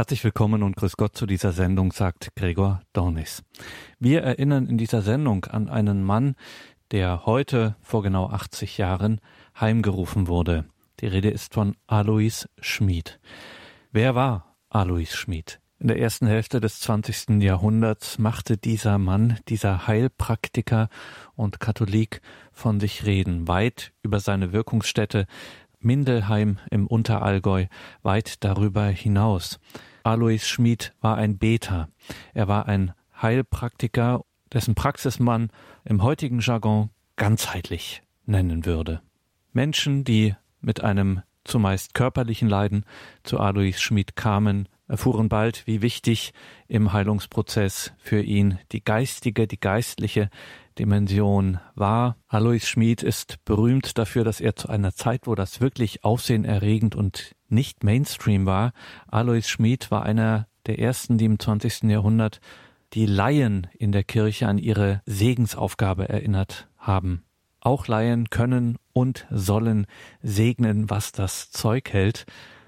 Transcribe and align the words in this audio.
Herzlich 0.00 0.24
willkommen 0.24 0.62
und 0.62 0.76
grüß 0.76 0.96
Gott 0.96 1.14
zu 1.14 1.26
dieser 1.26 1.52
Sendung, 1.52 1.92
sagt 1.92 2.34
Gregor 2.34 2.80
Dornis. 2.94 3.42
Wir 3.98 4.22
erinnern 4.22 4.66
in 4.66 4.78
dieser 4.78 5.02
Sendung 5.02 5.44
an 5.44 5.68
einen 5.68 6.02
Mann, 6.02 6.36
der 6.90 7.26
heute 7.26 7.76
vor 7.82 8.02
genau 8.02 8.30
80 8.30 8.78
Jahren 8.78 9.20
heimgerufen 9.60 10.26
wurde. 10.26 10.64
Die 11.00 11.06
Rede 11.06 11.28
ist 11.28 11.52
von 11.52 11.76
Alois 11.86 12.46
Schmid. 12.62 13.20
Wer 13.92 14.14
war 14.14 14.56
Alois 14.70 15.12
Schmid? 15.12 15.60
In 15.78 15.88
der 15.88 15.98
ersten 15.98 16.26
Hälfte 16.26 16.62
des 16.62 16.80
20. 16.80 17.42
Jahrhunderts 17.42 18.18
machte 18.18 18.56
dieser 18.56 18.96
Mann, 18.96 19.38
dieser 19.48 19.86
Heilpraktiker 19.86 20.88
und 21.36 21.60
Katholik 21.60 22.22
von 22.52 22.80
sich 22.80 23.04
reden, 23.04 23.48
weit 23.48 23.92
über 24.02 24.18
seine 24.18 24.54
Wirkungsstätte 24.54 25.26
Mindelheim 25.78 26.58
im 26.70 26.86
Unterallgäu, 26.86 27.66
weit 28.02 28.42
darüber 28.44 28.86
hinaus. 28.86 29.60
Alois 30.02 30.46
Schmid 30.46 30.94
war 31.00 31.16
ein 31.16 31.38
Beter. 31.38 31.88
Er 32.34 32.48
war 32.48 32.66
ein 32.66 32.92
Heilpraktiker, 33.20 34.24
dessen 34.52 34.74
Praxis 34.74 35.18
man 35.18 35.50
im 35.84 36.02
heutigen 36.02 36.40
Jargon 36.40 36.90
ganzheitlich 37.16 38.02
nennen 38.26 38.64
würde. 38.64 39.02
Menschen, 39.52 40.04
die 40.04 40.34
mit 40.60 40.82
einem 40.82 41.22
zumeist 41.44 41.94
körperlichen 41.94 42.48
Leiden 42.48 42.84
zu 43.22 43.38
Alois 43.38 43.78
Schmid 43.78 44.16
kamen, 44.16 44.68
erfuhren 44.88 45.28
bald, 45.28 45.66
wie 45.66 45.82
wichtig 45.82 46.32
im 46.66 46.92
Heilungsprozess 46.92 47.92
für 47.98 48.20
ihn 48.20 48.58
die 48.72 48.82
geistige, 48.82 49.46
die 49.46 49.60
geistliche 49.60 50.30
Dimension 50.80 51.60
war. 51.74 52.16
Alois 52.26 52.60
Schmid 52.60 53.02
ist 53.02 53.44
berühmt 53.44 53.98
dafür, 53.98 54.24
dass 54.24 54.40
er 54.40 54.56
zu 54.56 54.70
einer 54.70 54.94
Zeit, 54.94 55.26
wo 55.26 55.34
das 55.34 55.60
wirklich 55.60 56.04
aufsehenerregend 56.04 56.94
und 56.94 57.36
nicht 57.48 57.84
Mainstream 57.84 58.46
war, 58.46 58.72
Alois 59.06 59.42
Schmid 59.42 59.90
war 59.90 60.04
einer 60.04 60.48
der 60.64 60.78
ersten, 60.78 61.18
die 61.18 61.26
im 61.26 61.38
20. 61.38 61.82
Jahrhundert 61.82 62.40
die 62.94 63.04
Laien 63.04 63.66
in 63.78 63.92
der 63.92 64.04
Kirche 64.04 64.48
an 64.48 64.56
ihre 64.56 65.02
Segensaufgabe 65.04 66.08
erinnert 66.08 66.68
haben. 66.78 67.24
Auch 67.60 67.86
Laien 67.86 68.30
können 68.30 68.78
und 68.94 69.26
sollen 69.30 69.86
segnen, 70.22 70.88
was 70.88 71.12
das 71.12 71.50
Zeug 71.50 71.92
hält. 71.92 72.24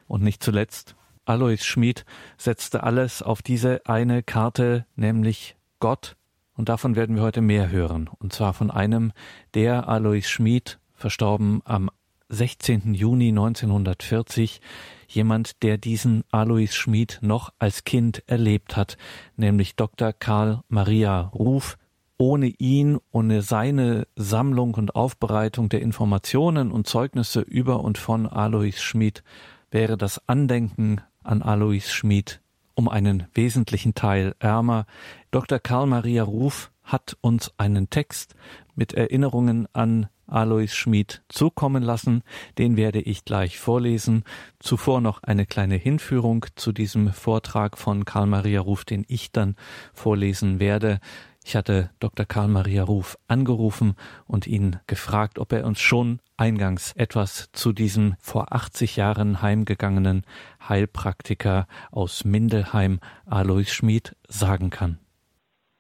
Und 0.06 0.22
nicht 0.22 0.42
zuletzt, 0.42 0.96
Alois 1.24 1.64
Schmid 1.64 2.04
setzte 2.36 2.82
alles 2.82 3.22
auf 3.22 3.40
diese 3.40 3.86
eine 3.86 4.22
Karte, 4.22 4.84
nämlich 4.96 5.56
Gott. 5.80 6.16
Und 6.54 6.68
davon 6.68 6.96
werden 6.96 7.16
wir 7.16 7.22
heute 7.22 7.40
mehr 7.40 7.70
hören. 7.70 8.10
Und 8.18 8.32
zwar 8.32 8.52
von 8.52 8.70
einem, 8.70 9.12
der 9.54 9.88
Alois 9.88 10.22
Schmid, 10.22 10.78
verstorben 10.94 11.62
am 11.64 11.90
16. 12.28 12.94
Juni 12.94 13.28
1940, 13.28 14.60
jemand, 15.08 15.62
der 15.62 15.76
diesen 15.76 16.24
Alois 16.30 16.72
Schmid 16.72 17.18
noch 17.20 17.52
als 17.58 17.84
Kind 17.84 18.22
erlebt 18.26 18.76
hat, 18.76 18.96
nämlich 19.36 19.76
Dr. 19.76 20.12
Karl 20.12 20.62
Maria 20.68 21.30
Ruf, 21.34 21.76
ohne 22.18 22.46
ihn, 22.46 22.98
ohne 23.10 23.42
seine 23.42 24.06
Sammlung 24.16 24.74
und 24.74 24.94
Aufbereitung 24.94 25.68
der 25.68 25.82
Informationen 25.82 26.70
und 26.70 26.86
Zeugnisse 26.86 27.40
über 27.40 27.80
und 27.80 27.98
von 27.98 28.26
Alois 28.26 28.78
Schmid 28.80 29.22
wäre 29.70 29.96
das 29.96 30.26
Andenken 30.28 31.00
an 31.22 31.42
Alois 31.42 31.90
Schmid 31.90 32.41
um 32.74 32.88
einen 32.88 33.26
wesentlichen 33.34 33.94
Teil 33.94 34.34
ärmer. 34.38 34.86
Dr. 35.30 35.58
Karl 35.58 35.86
Maria 35.86 36.22
Ruf 36.22 36.70
hat 36.82 37.16
uns 37.20 37.52
einen 37.58 37.90
Text 37.90 38.34
mit 38.74 38.92
Erinnerungen 38.94 39.68
an 39.72 40.08
Alois 40.26 40.68
Schmid 40.68 41.22
zukommen 41.28 41.82
lassen. 41.82 42.22
Den 42.58 42.76
werde 42.76 43.00
ich 43.00 43.24
gleich 43.24 43.58
vorlesen. 43.58 44.24
Zuvor 44.58 45.00
noch 45.00 45.22
eine 45.22 45.46
kleine 45.46 45.76
Hinführung 45.76 46.46
zu 46.56 46.72
diesem 46.72 47.12
Vortrag 47.12 47.76
von 47.76 48.04
Karl 48.04 48.26
Maria 48.26 48.60
Ruf, 48.60 48.84
den 48.84 49.04
ich 49.08 49.30
dann 49.30 49.56
vorlesen 49.92 50.58
werde. 50.58 51.00
Ich 51.44 51.56
hatte 51.56 51.90
Dr. 51.98 52.24
Karl 52.24 52.48
Maria 52.48 52.84
Ruf 52.84 53.16
angerufen 53.26 53.96
und 54.26 54.46
ihn 54.46 54.76
gefragt, 54.86 55.38
ob 55.38 55.52
er 55.52 55.66
uns 55.66 55.80
schon 55.80 56.20
eingangs 56.36 56.94
etwas 56.96 57.50
zu 57.52 57.72
diesem 57.72 58.14
vor 58.20 58.52
80 58.52 58.96
Jahren 58.96 59.42
heimgegangenen 59.42 60.24
Heilpraktiker 60.68 61.66
aus 61.90 62.24
Mindelheim, 62.24 63.00
Alois 63.28 63.72
Schmid, 63.72 64.16
sagen 64.28 64.70
kann. 64.70 64.98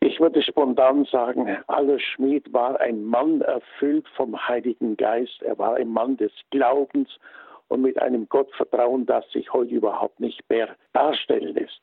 Ich 0.00 0.18
würde 0.18 0.42
spontan 0.42 1.04
sagen, 1.04 1.46
Alois 1.68 2.00
Schmid 2.00 2.52
war 2.52 2.80
ein 2.80 3.04
Mann 3.04 3.40
erfüllt 3.40 4.06
vom 4.16 4.36
Heiligen 4.48 4.96
Geist. 4.96 5.42
Er 5.42 5.58
war 5.58 5.76
ein 5.76 5.88
Mann 5.88 6.16
des 6.16 6.32
Glaubens 6.50 7.08
und 7.68 7.82
mit 7.82 8.02
einem 8.02 8.28
Gottvertrauen, 8.28 9.06
das 9.06 9.24
sich 9.30 9.52
heute 9.52 9.74
überhaupt 9.74 10.18
nicht 10.18 10.42
mehr 10.50 10.76
darstellen 10.92 11.54
lässt. 11.54 11.80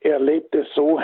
Er 0.00 0.20
lebte 0.20 0.66
so 0.74 1.00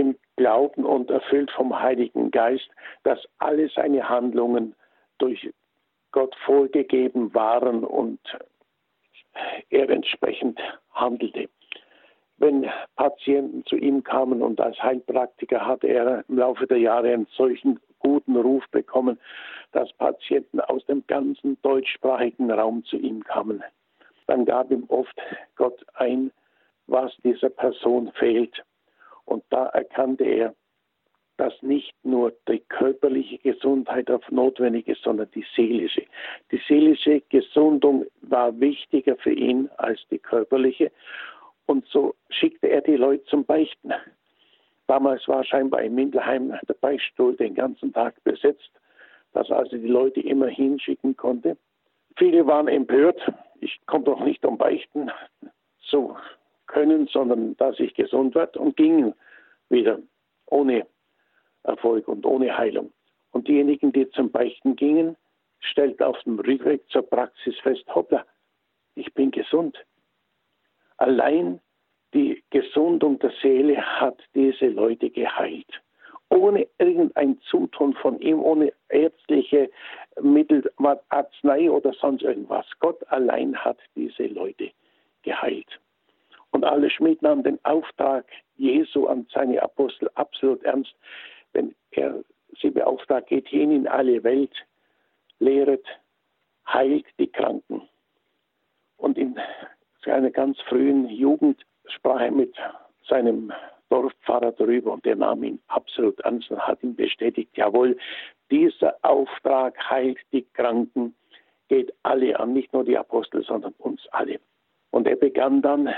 im 0.00 0.16
Glauben 0.36 0.86
und 0.86 1.10
erfüllt 1.10 1.50
vom 1.50 1.78
Heiligen 1.78 2.30
Geist, 2.30 2.70
dass 3.02 3.18
alle 3.38 3.68
seine 3.68 4.08
Handlungen 4.08 4.74
durch 5.18 5.50
Gott 6.10 6.34
vorgegeben 6.46 7.34
waren 7.34 7.84
und 7.84 8.18
er 9.68 9.90
entsprechend 9.90 10.58
handelte. 10.92 11.50
Wenn 12.38 12.66
Patienten 12.96 13.66
zu 13.66 13.76
ihm 13.76 14.02
kamen 14.02 14.40
und 14.40 14.58
als 14.58 14.82
Heilpraktiker 14.82 15.66
hat 15.66 15.84
er 15.84 16.24
im 16.28 16.38
Laufe 16.38 16.66
der 16.66 16.78
Jahre 16.78 17.12
einen 17.12 17.26
solchen 17.36 17.78
guten 17.98 18.36
Ruf 18.36 18.64
bekommen, 18.70 19.20
dass 19.72 19.92
Patienten 19.92 20.60
aus 20.60 20.82
dem 20.86 21.06
ganzen 21.08 21.60
deutschsprachigen 21.60 22.50
Raum 22.50 22.82
zu 22.84 22.96
ihm 22.96 23.22
kamen. 23.22 23.62
Dann 24.26 24.46
gab 24.46 24.70
ihm 24.70 24.84
oft 24.88 25.14
Gott 25.56 25.84
ein, 25.94 26.32
was 26.86 27.14
dieser 27.22 27.50
Person 27.50 28.10
fehlt. 28.14 28.64
Und 29.24 29.44
da 29.50 29.66
erkannte 29.66 30.24
er, 30.24 30.54
dass 31.40 31.54
nicht 31.62 31.94
nur 32.02 32.34
die 32.48 32.60
körperliche 32.68 33.38
Gesundheit 33.38 34.10
auf 34.10 34.30
notwendig 34.30 34.86
ist, 34.88 35.02
sondern 35.02 35.30
die 35.34 35.46
seelische. 35.56 36.02
Die 36.50 36.60
seelische 36.68 37.22
Gesundung 37.30 38.04
war 38.20 38.60
wichtiger 38.60 39.16
für 39.16 39.32
ihn 39.32 39.70
als 39.78 40.00
die 40.10 40.18
körperliche. 40.18 40.92
Und 41.64 41.86
so 41.86 42.14
schickte 42.28 42.68
er 42.68 42.82
die 42.82 42.96
Leute 42.96 43.24
zum 43.24 43.46
Beichten. 43.46 43.92
Damals 44.86 45.26
war 45.28 45.42
scheinbar 45.44 45.80
in 45.82 45.94
Mindelheim 45.94 46.52
der 46.68 46.74
Beichtstuhl 46.74 47.34
den 47.36 47.54
ganzen 47.54 47.90
Tag 47.92 48.22
besetzt, 48.24 48.70
dass 49.32 49.50
also 49.50 49.78
die 49.78 49.86
Leute 49.86 50.20
immer 50.20 50.48
hinschicken 50.48 51.16
konnte. 51.16 51.56
Viele 52.16 52.46
waren 52.46 52.68
empört. 52.68 53.18
Ich 53.60 53.80
komme 53.86 54.04
doch 54.04 54.20
nicht 54.20 54.44
um 54.44 54.58
Beichten 54.58 55.10
zu 55.88 56.16
können, 56.70 57.08
sondern 57.08 57.56
dass 57.56 57.78
ich 57.80 57.94
gesund 57.94 58.34
werde 58.34 58.58
und 58.58 58.76
gingen 58.76 59.14
wieder 59.68 59.98
ohne 60.46 60.86
Erfolg 61.64 62.08
und 62.08 62.24
ohne 62.24 62.56
Heilung. 62.56 62.92
Und 63.32 63.48
diejenigen, 63.48 63.92
die 63.92 64.08
zum 64.10 64.30
Beichten 64.30 64.76
gingen, 64.76 65.16
stellten 65.60 66.02
auf 66.04 66.20
dem 66.22 66.38
Rückweg 66.38 66.82
zur 66.88 67.02
Praxis 67.02 67.58
fest, 67.60 67.84
hoppla, 67.94 68.24
ich 68.94 69.12
bin 69.14 69.30
gesund. 69.30 69.78
Allein 70.96 71.60
die 72.12 72.42
Gesundung 72.50 73.18
der 73.18 73.32
Seele 73.42 73.76
hat 74.00 74.18
diese 74.34 74.66
Leute 74.66 75.10
geheilt. 75.10 75.80
Ohne 76.28 76.66
irgendein 76.78 77.40
Zutun 77.42 77.94
von 77.94 78.20
ihm, 78.20 78.40
ohne 78.40 78.72
ärztliche 78.88 79.70
Mittel, 80.20 80.70
Arznei 81.08 81.70
oder 81.70 81.92
sonst 81.92 82.22
irgendwas. 82.22 82.66
Gott 82.78 83.06
allein 83.10 83.56
hat 83.56 83.78
diese 83.96 84.26
Leute 84.26 84.70
geheilt. 85.22 85.80
Und 86.52 86.64
alle 86.64 86.90
Schmied 86.90 87.22
nahmen 87.22 87.44
den 87.44 87.58
Auftrag 87.64 88.26
Jesu 88.56 89.06
an 89.06 89.26
seine 89.32 89.62
Apostel 89.62 90.10
absolut 90.14 90.62
ernst, 90.64 90.94
wenn 91.52 91.74
er 91.92 92.22
sie 92.60 92.70
beauftragt, 92.70 93.28
geht 93.28 93.48
hin 93.48 93.70
in 93.70 93.86
alle 93.86 94.22
Welt, 94.24 94.54
lehret, 95.38 95.86
heilt 96.66 97.06
die 97.18 97.28
Kranken. 97.28 97.88
Und 98.96 99.16
in 99.16 99.38
seiner 100.04 100.30
ganz 100.30 100.60
frühen 100.62 101.08
Jugend 101.08 101.64
sprach 101.86 102.20
er 102.20 102.30
mit 102.30 102.54
seinem 103.08 103.52
Dorfpfarrer 103.88 104.52
darüber 104.52 104.92
und 104.92 105.04
der 105.04 105.16
nahm 105.16 105.42
ihn 105.42 105.60
absolut 105.66 106.20
ernst 106.20 106.50
und 106.50 106.60
hat 106.60 106.82
ihm 106.82 106.94
bestätigt, 106.94 107.56
jawohl, 107.56 107.96
dieser 108.50 108.96
Auftrag 109.02 109.76
heilt 109.90 110.18
die 110.32 110.46
Kranken, 110.54 111.14
geht 111.68 111.92
alle 112.02 112.38
an, 112.38 112.52
nicht 112.52 112.72
nur 112.72 112.84
die 112.84 112.96
Apostel, 112.96 113.42
sondern 113.44 113.74
uns 113.78 114.06
alle. 114.12 114.40
Und 114.90 115.06
er 115.06 115.16
begann 115.16 115.62
dann 115.62 115.92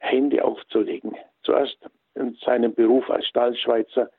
Hände 0.00 0.44
aufzulegen. 0.44 1.16
Zuerst 1.42 1.78
in 2.14 2.34
seinem 2.44 2.74
Beruf 2.74 3.08
als 3.08 3.26
Stallschweizer 3.26 4.10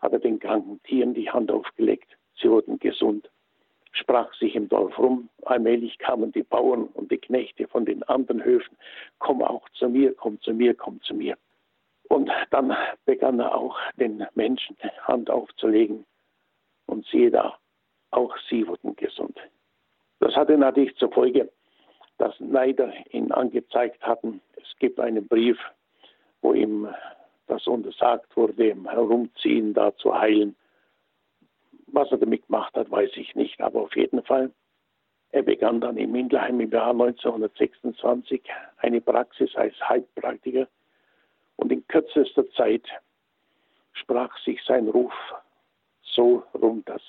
hat 0.00 0.12
er 0.12 0.18
den 0.18 0.38
kranken 0.38 0.82
Tieren 0.84 1.14
die 1.14 1.30
Hand 1.30 1.50
aufgelegt. 1.50 2.16
Sie 2.40 2.50
wurden 2.50 2.78
gesund. 2.78 3.30
Sprach 3.92 4.32
sich 4.34 4.54
im 4.54 4.68
Dorf 4.68 4.98
rum. 4.98 5.28
Allmählich 5.44 5.98
kamen 5.98 6.32
die 6.32 6.42
Bauern 6.42 6.84
und 6.94 7.10
die 7.10 7.18
Knechte 7.18 7.66
von 7.66 7.84
den 7.84 8.02
anderen 8.04 8.44
Höfen. 8.44 8.76
Komm 9.18 9.42
auch 9.42 9.68
zu 9.70 9.88
mir, 9.88 10.14
komm 10.14 10.40
zu 10.40 10.52
mir, 10.52 10.74
komm 10.74 11.00
zu 11.02 11.14
mir. 11.14 11.36
Und 12.08 12.30
dann 12.50 12.76
begann 13.04 13.40
er 13.40 13.54
auch 13.54 13.76
den 13.96 14.26
Menschen 14.34 14.76
Hand 15.02 15.30
aufzulegen. 15.30 16.04
Und 16.86 17.06
siehe 17.06 17.30
da, 17.30 17.56
auch 18.10 18.36
sie 18.48 18.66
wurden 18.66 18.96
gesund. 18.96 19.38
Das 20.18 20.34
hatte 20.34 20.56
natürlich 20.58 20.94
zur 20.96 21.12
Folge, 21.12 21.50
dass 22.18 22.38
Neider 22.40 22.92
ihn 23.12 23.32
angezeigt 23.32 24.02
hatten. 24.02 24.40
Es 24.62 24.78
gibt 24.78 25.00
einen 25.00 25.26
Brief, 25.26 25.58
wo 26.42 26.52
ihm 26.52 26.88
das 27.46 27.66
untersagt 27.66 28.36
wurde, 28.36 28.68
im 28.68 28.88
Herumziehen 28.88 29.74
da 29.74 29.94
zu 29.96 30.16
heilen. 30.18 30.56
Was 31.88 32.10
er 32.12 32.18
damit 32.18 32.46
gemacht 32.46 32.74
hat, 32.74 32.90
weiß 32.90 33.10
ich 33.16 33.34
nicht, 33.34 33.60
aber 33.60 33.82
auf 33.82 33.96
jeden 33.96 34.22
Fall. 34.22 34.52
Er 35.32 35.42
begann 35.42 35.80
dann 35.80 35.96
in 35.96 36.12
Mindelheim 36.12 36.60
im 36.60 36.70
Jahr 36.70 36.90
1926 36.90 38.42
eine 38.78 39.00
Praxis 39.00 39.54
als 39.54 39.74
Heilpraktiker 39.88 40.66
und 41.56 41.70
in 41.70 41.86
kürzester 41.86 42.48
Zeit 42.52 42.86
sprach 43.92 44.36
sich 44.44 44.60
sein 44.64 44.88
Ruf 44.88 45.12
so 46.02 46.42
rum, 46.54 46.82
dass 46.86 47.02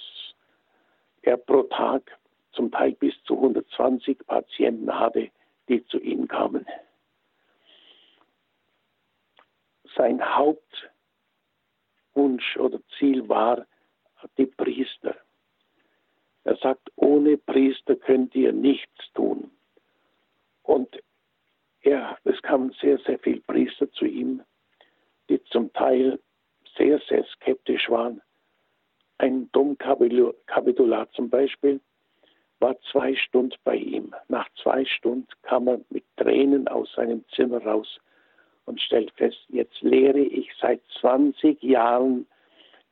er 1.24 1.38
pro 1.38 1.64
Tag 1.64 2.04
zum 2.54 2.72
Teil 2.72 2.94
bis 2.94 3.14
zu 3.24 3.36
120 3.36 4.20
Patienten 4.28 5.00
hatte, 5.00 5.30
die 5.68 5.86
zu 5.88 6.00
ihm 6.00 6.28
kamen. 6.28 6.66
Sein 9.96 10.22
Hauptwunsch 10.24 10.88
oder 12.58 12.80
Ziel 12.98 13.28
war 13.28 13.66
die 14.38 14.46
Priester. 14.46 15.16
Er 16.44 16.56
sagt, 16.58 16.92
ohne 16.96 17.38
Priester 17.38 17.96
könnt 17.96 18.36
ihr 18.36 18.52
nichts 18.52 19.12
tun. 19.14 19.52
Und 20.64 21.02
er, 21.82 22.18
es 22.24 22.42
kamen 22.42 22.72
sehr, 22.80 22.98
sehr 23.00 23.20
viele 23.20 23.42
Priester 23.42 23.92
zu 23.92 24.06
ihm, 24.06 24.42
die 25.30 25.44
zum 25.46 25.72
Teil 25.74 26.20
sehr, 26.78 27.00
sehr 27.10 27.24
skeptisch 27.26 27.90
waren. 27.90 28.22
Ein 29.18 29.52
Domkapitular 29.52 31.12
zum 31.12 31.30
Beispiel 31.30 31.80
war 32.60 32.80
zwei 32.92 33.16
Stunden 33.16 33.56
bei 33.64 33.76
ihm. 33.76 34.16
Nach 34.28 34.48
zwei 34.62 34.86
Stunden 34.86 35.28
kam 35.42 35.68
er 35.68 35.82
mit 35.90 36.06
Tränen 36.18 36.68
aus 36.68 36.92
seinem 36.94 37.24
Zimmer 37.30 37.64
raus 37.64 38.00
und 38.66 38.80
stellt 38.82 39.12
fest, 39.14 39.40
jetzt 39.50 39.82
lehre 39.82 40.20
ich 40.20 40.50
seit 40.60 40.82
20 41.00 41.62
Jahren 41.64 42.26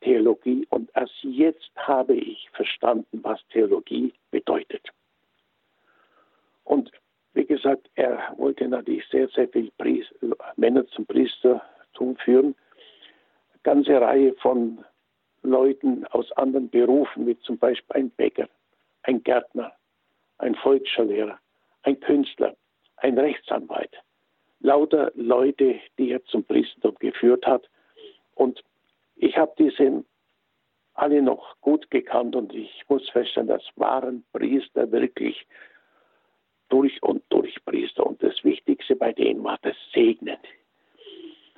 Theologie 0.02 0.66
und 0.70 0.90
erst 0.96 1.14
jetzt 1.24 1.72
habe 1.76 2.16
ich 2.16 2.50
verstanden, 2.52 3.20
was 3.24 3.40
Theologie 3.52 4.14
bedeutet. 4.32 4.88
Und 6.64 6.92
wie 7.34 7.46
gesagt, 7.46 7.90
er 7.96 8.34
wollte 8.38 8.68
natürlich 8.68 9.06
sehr, 9.08 9.28
sehr 9.30 9.50
viele 9.50 9.72
Männer 10.56 10.88
zum 10.88 11.06
Priestertum 11.06 12.16
führen. 12.18 12.56
Eine 13.54 13.62
ganze 13.64 14.00
Reihe 14.00 14.34
von 14.36 14.84
Leuten 15.44 16.06
aus 16.08 16.32
anderen 16.34 16.70
Berufen, 16.70 17.28
wie 17.28 17.40
zum 17.40 17.58
Beispiel 17.58 17.96
ein 17.96 18.10
Bäcker, 18.12 18.48
ein 19.04 19.24
Gärtner, 19.24 19.74
ein 20.38 20.56
Volksschullehrer, 20.56 21.40
ein 21.84 22.00
Künstler, 22.00 22.56
ein 22.98 23.18
Rechtsanwalt. 23.18 23.96
Lauter 24.60 25.12
Leute, 25.16 25.80
die 25.98 26.12
er 26.12 26.24
zum 26.26 26.44
Priestertum 26.44 26.96
geführt 27.00 27.46
hat. 27.46 27.70
Und 28.36 28.64
ich 29.16 29.38
habe 29.38 29.54
diese 29.58 30.04
alle 30.94 31.22
noch 31.22 31.56
gut 31.62 31.90
gekannt 31.92 32.36
und 32.36 32.54
ich 32.54 32.84
muss 32.90 33.10
feststellen, 33.10 33.48
das 33.48 33.64
waren 33.78 34.26
Priester 34.34 34.92
wirklich 34.92 35.48
durch 36.68 37.02
und 37.02 37.24
durch 37.30 37.56
Priester. 37.64 38.06
Und 38.06 38.22
das 38.22 38.44
Wichtigste 38.44 38.96
bei 38.96 39.14
denen 39.14 39.44
war 39.44 39.58
das 39.62 39.76
Segnen. 39.94 40.38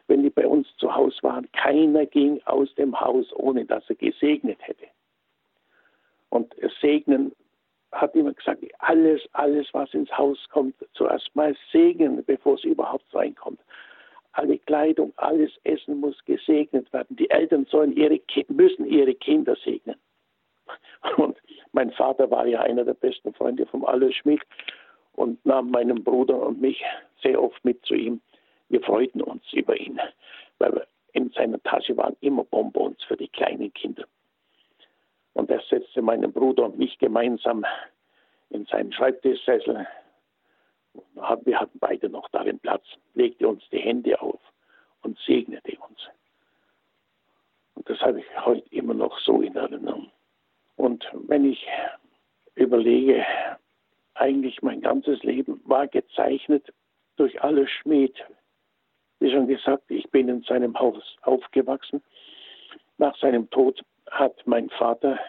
Wenn 0.07 0.23
die 0.23 0.29
bei 0.29 0.47
uns 0.47 0.67
zu 0.77 0.93
Hause 0.93 1.17
waren, 1.21 1.51
keiner 1.53 2.05
ging 2.05 2.41
aus 2.45 2.73
dem 2.75 2.99
Haus, 2.99 3.31
ohne 3.33 3.65
dass 3.65 3.89
er 3.89 3.95
gesegnet 3.95 4.59
hätte. 4.61 4.85
Und 6.29 6.53
Segnen 6.81 7.33
hat 7.91 8.15
immer 8.15 8.33
gesagt, 8.33 8.63
alles, 8.79 9.21
alles, 9.33 9.67
was 9.73 9.93
ins 9.93 10.15
Haus 10.17 10.37
kommt, 10.49 10.75
zuerst 10.93 11.35
mal 11.35 11.55
segnen, 11.71 12.23
bevor 12.25 12.55
es 12.55 12.63
überhaupt 12.63 13.13
reinkommt. 13.13 13.59
Alle 14.33 14.57
Kleidung, 14.59 15.11
alles 15.17 15.51
Essen 15.65 15.99
muss 15.99 16.17
gesegnet 16.25 16.91
werden. 16.93 17.17
Die 17.17 17.29
Eltern 17.29 17.65
sollen 17.65 17.95
ihre, 17.95 18.19
müssen 18.47 18.85
ihre 18.85 19.13
Kinder 19.13 19.55
segnen. 19.63 19.95
Und 21.17 21.37
mein 21.73 21.91
Vater 21.91 22.31
war 22.31 22.47
ja 22.47 22.61
einer 22.61 22.85
der 22.85 22.93
besten 22.93 23.33
Freunde 23.33 23.65
vom 23.65 23.83
Alois 23.83 24.13
Schmidt 24.13 24.41
und 25.13 25.45
nahm 25.45 25.71
meinen 25.71 26.03
Bruder 26.03 26.41
und 26.41 26.61
mich 26.61 26.81
sehr 27.21 27.41
oft 27.41 27.63
mit 27.65 27.83
zu 27.85 27.93
ihm. 27.93 28.21
Wir 28.69 28.81
freuten 28.81 29.21
uns 29.21 29.43
über 29.51 29.77
ihn, 29.77 29.99
weil 30.59 30.85
in 31.13 31.29
seiner 31.31 31.61
Tasche 31.63 31.97
waren 31.97 32.15
immer 32.21 32.45
Bonbons 32.45 33.03
für 33.03 33.17
die 33.17 33.27
kleinen 33.27 33.73
Kinder. 33.73 34.05
Und 35.33 35.49
er 35.49 35.61
setzte 35.69 36.01
meinen 36.01 36.31
Bruder 36.31 36.65
und 36.65 36.77
mich 36.77 36.97
gemeinsam 36.99 37.65
in 38.49 38.65
seinen 38.65 38.91
Schreibtischsessel. 38.91 39.87
Wir 41.43 41.59
hatten 41.59 41.79
beide 41.79 42.09
noch 42.09 42.27
darin 42.29 42.59
Platz, 42.59 42.83
legte 43.13 43.47
uns 43.47 43.63
die 43.71 43.79
Hände 43.79 44.21
auf 44.21 44.39
und 45.03 45.17
segnete 45.25 45.77
uns. 45.77 45.99
Und 47.75 47.89
das 47.89 47.99
habe 48.01 48.19
ich 48.19 48.45
heute 48.45 48.67
immer 48.75 48.93
noch 48.93 49.17
so 49.19 49.41
in 49.41 49.55
Erinnerung. 49.55 50.11
Und 50.75 51.05
wenn 51.13 51.45
ich 51.45 51.65
überlege, 52.55 53.25
eigentlich 54.15 54.61
mein 54.61 54.81
ganzes 54.81 55.23
Leben 55.23 55.61
war 55.65 55.87
gezeichnet 55.87 56.73
durch 57.15 57.41
alle 57.41 57.67
Schmied. 57.67 58.15
Wie 59.19 59.31
schon 59.31 59.47
gesagt, 59.47 59.89
ich 59.89 60.09
bin 60.11 60.27
in 60.27 60.41
seinem 60.43 60.77
Haus 60.77 61.17
aufgewachsen. 61.21 62.03
Nach 62.97 63.15
seinem 63.17 63.49
Tod 63.49 63.81
hat 64.11 64.35
mein 64.45 64.69
Vater 64.69 65.19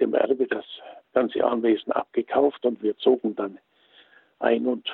dem 0.00 0.14
Erbe 0.14 0.46
das 0.46 0.64
ganze 1.12 1.44
Anwesen 1.44 1.92
abgekauft 1.92 2.64
und 2.64 2.82
wir 2.82 2.96
zogen 2.96 3.36
dann 3.36 3.58
ein 4.40 4.66
und 4.66 4.88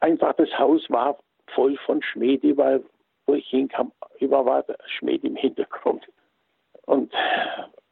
einfach 0.00 0.34
das 0.34 0.50
Haus 0.58 0.88
war 0.88 1.18
voll 1.54 1.76
von 1.84 2.02
Schmiede, 2.02 2.56
weil 2.56 2.84
wo 3.26 3.34
ich 3.34 3.46
hinkam, 3.48 3.92
überall 4.20 4.46
war 4.46 4.64
Schmied 4.86 5.24
im 5.24 5.36
Hintergrund. 5.36 6.06
Und 6.86 7.12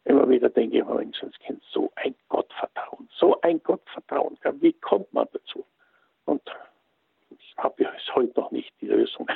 immer 0.04 0.28
wieder 0.28 0.48
denke 0.48 0.78
ich, 0.78 0.84
Menschenskind, 0.84 1.62
so 1.72 1.90
ein 1.96 2.14
Gottvertrauen, 2.28 3.08
so 3.16 3.40
ein 3.40 3.60
Gottvertrauen, 3.62 4.38
wie 4.60 4.72
kommt 4.74 5.12
man 5.12 5.26
dazu? 5.32 5.64
Und 6.24 6.42
ich 7.30 7.54
habe 7.56 7.82
ja 7.82 7.92
heute 8.14 8.38
noch 8.38 8.50
nicht 8.52 8.72
die 8.80 8.86
Lösung. 8.86 9.26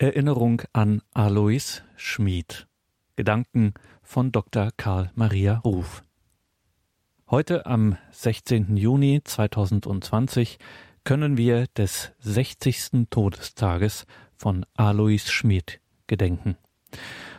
Erinnerung 0.00 0.62
an 0.72 1.02
Alois 1.12 1.82
Schmid. 1.94 2.66
Gedanken 3.16 3.74
von 4.02 4.32
Dr. 4.32 4.70
Karl 4.74 5.10
Maria 5.14 5.58
Ruf. 5.58 6.02
Heute 7.28 7.66
am 7.66 7.98
16. 8.10 8.78
Juni 8.78 9.20
2020 9.22 10.56
können 11.04 11.36
wir 11.36 11.66
des 11.76 12.12
60. 12.20 13.08
Todestages 13.10 14.06
von 14.38 14.64
Alois 14.74 15.28
Schmid 15.30 15.82
gedenken. 16.06 16.56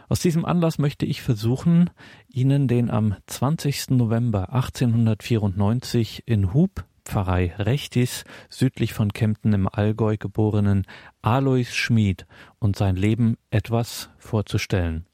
Aus 0.07 0.19
diesem 0.19 0.45
Anlass 0.45 0.77
möchte 0.77 1.07
ich 1.07 1.23
versuchen, 1.23 1.89
Ihnen 2.27 2.67
den 2.67 2.91
am 2.91 3.15
20. 3.25 3.89
November 3.89 4.53
1894 4.53 6.27
in 6.27 6.53
Hub 6.53 6.85
Pfarrei 7.05 7.53
Rechtis 7.57 8.23
südlich 8.49 8.93
von 8.93 9.13
Kempten 9.13 9.53
im 9.53 9.67
Allgäu 9.67 10.17
geborenen 10.17 10.85
Alois 11.21 11.71
Schmid 11.71 12.25
und 12.59 12.75
sein 12.75 12.95
Leben 12.95 13.37
etwas 13.49 14.09
vorzustellen. 14.17 15.05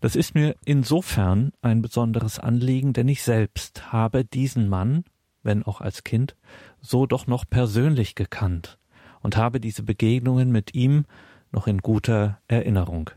Das 0.00 0.16
ist 0.16 0.34
mir 0.34 0.56
insofern 0.64 1.52
ein 1.62 1.82
besonderes 1.82 2.38
Anliegen, 2.38 2.92
denn 2.92 3.08
ich 3.08 3.22
selbst 3.22 3.92
habe 3.92 4.24
diesen 4.24 4.68
Mann, 4.68 5.04
wenn 5.42 5.62
auch 5.62 5.80
als 5.80 6.04
Kind, 6.04 6.36
so 6.80 7.06
doch 7.06 7.26
noch 7.26 7.44
persönlich 7.48 8.14
gekannt 8.14 8.78
und 9.20 9.36
habe 9.36 9.60
diese 9.60 9.82
Begegnungen 9.82 10.50
mit 10.50 10.74
ihm 10.74 11.04
noch 11.52 11.66
in 11.66 11.78
guter 11.78 12.40
Erinnerung. 12.48 13.10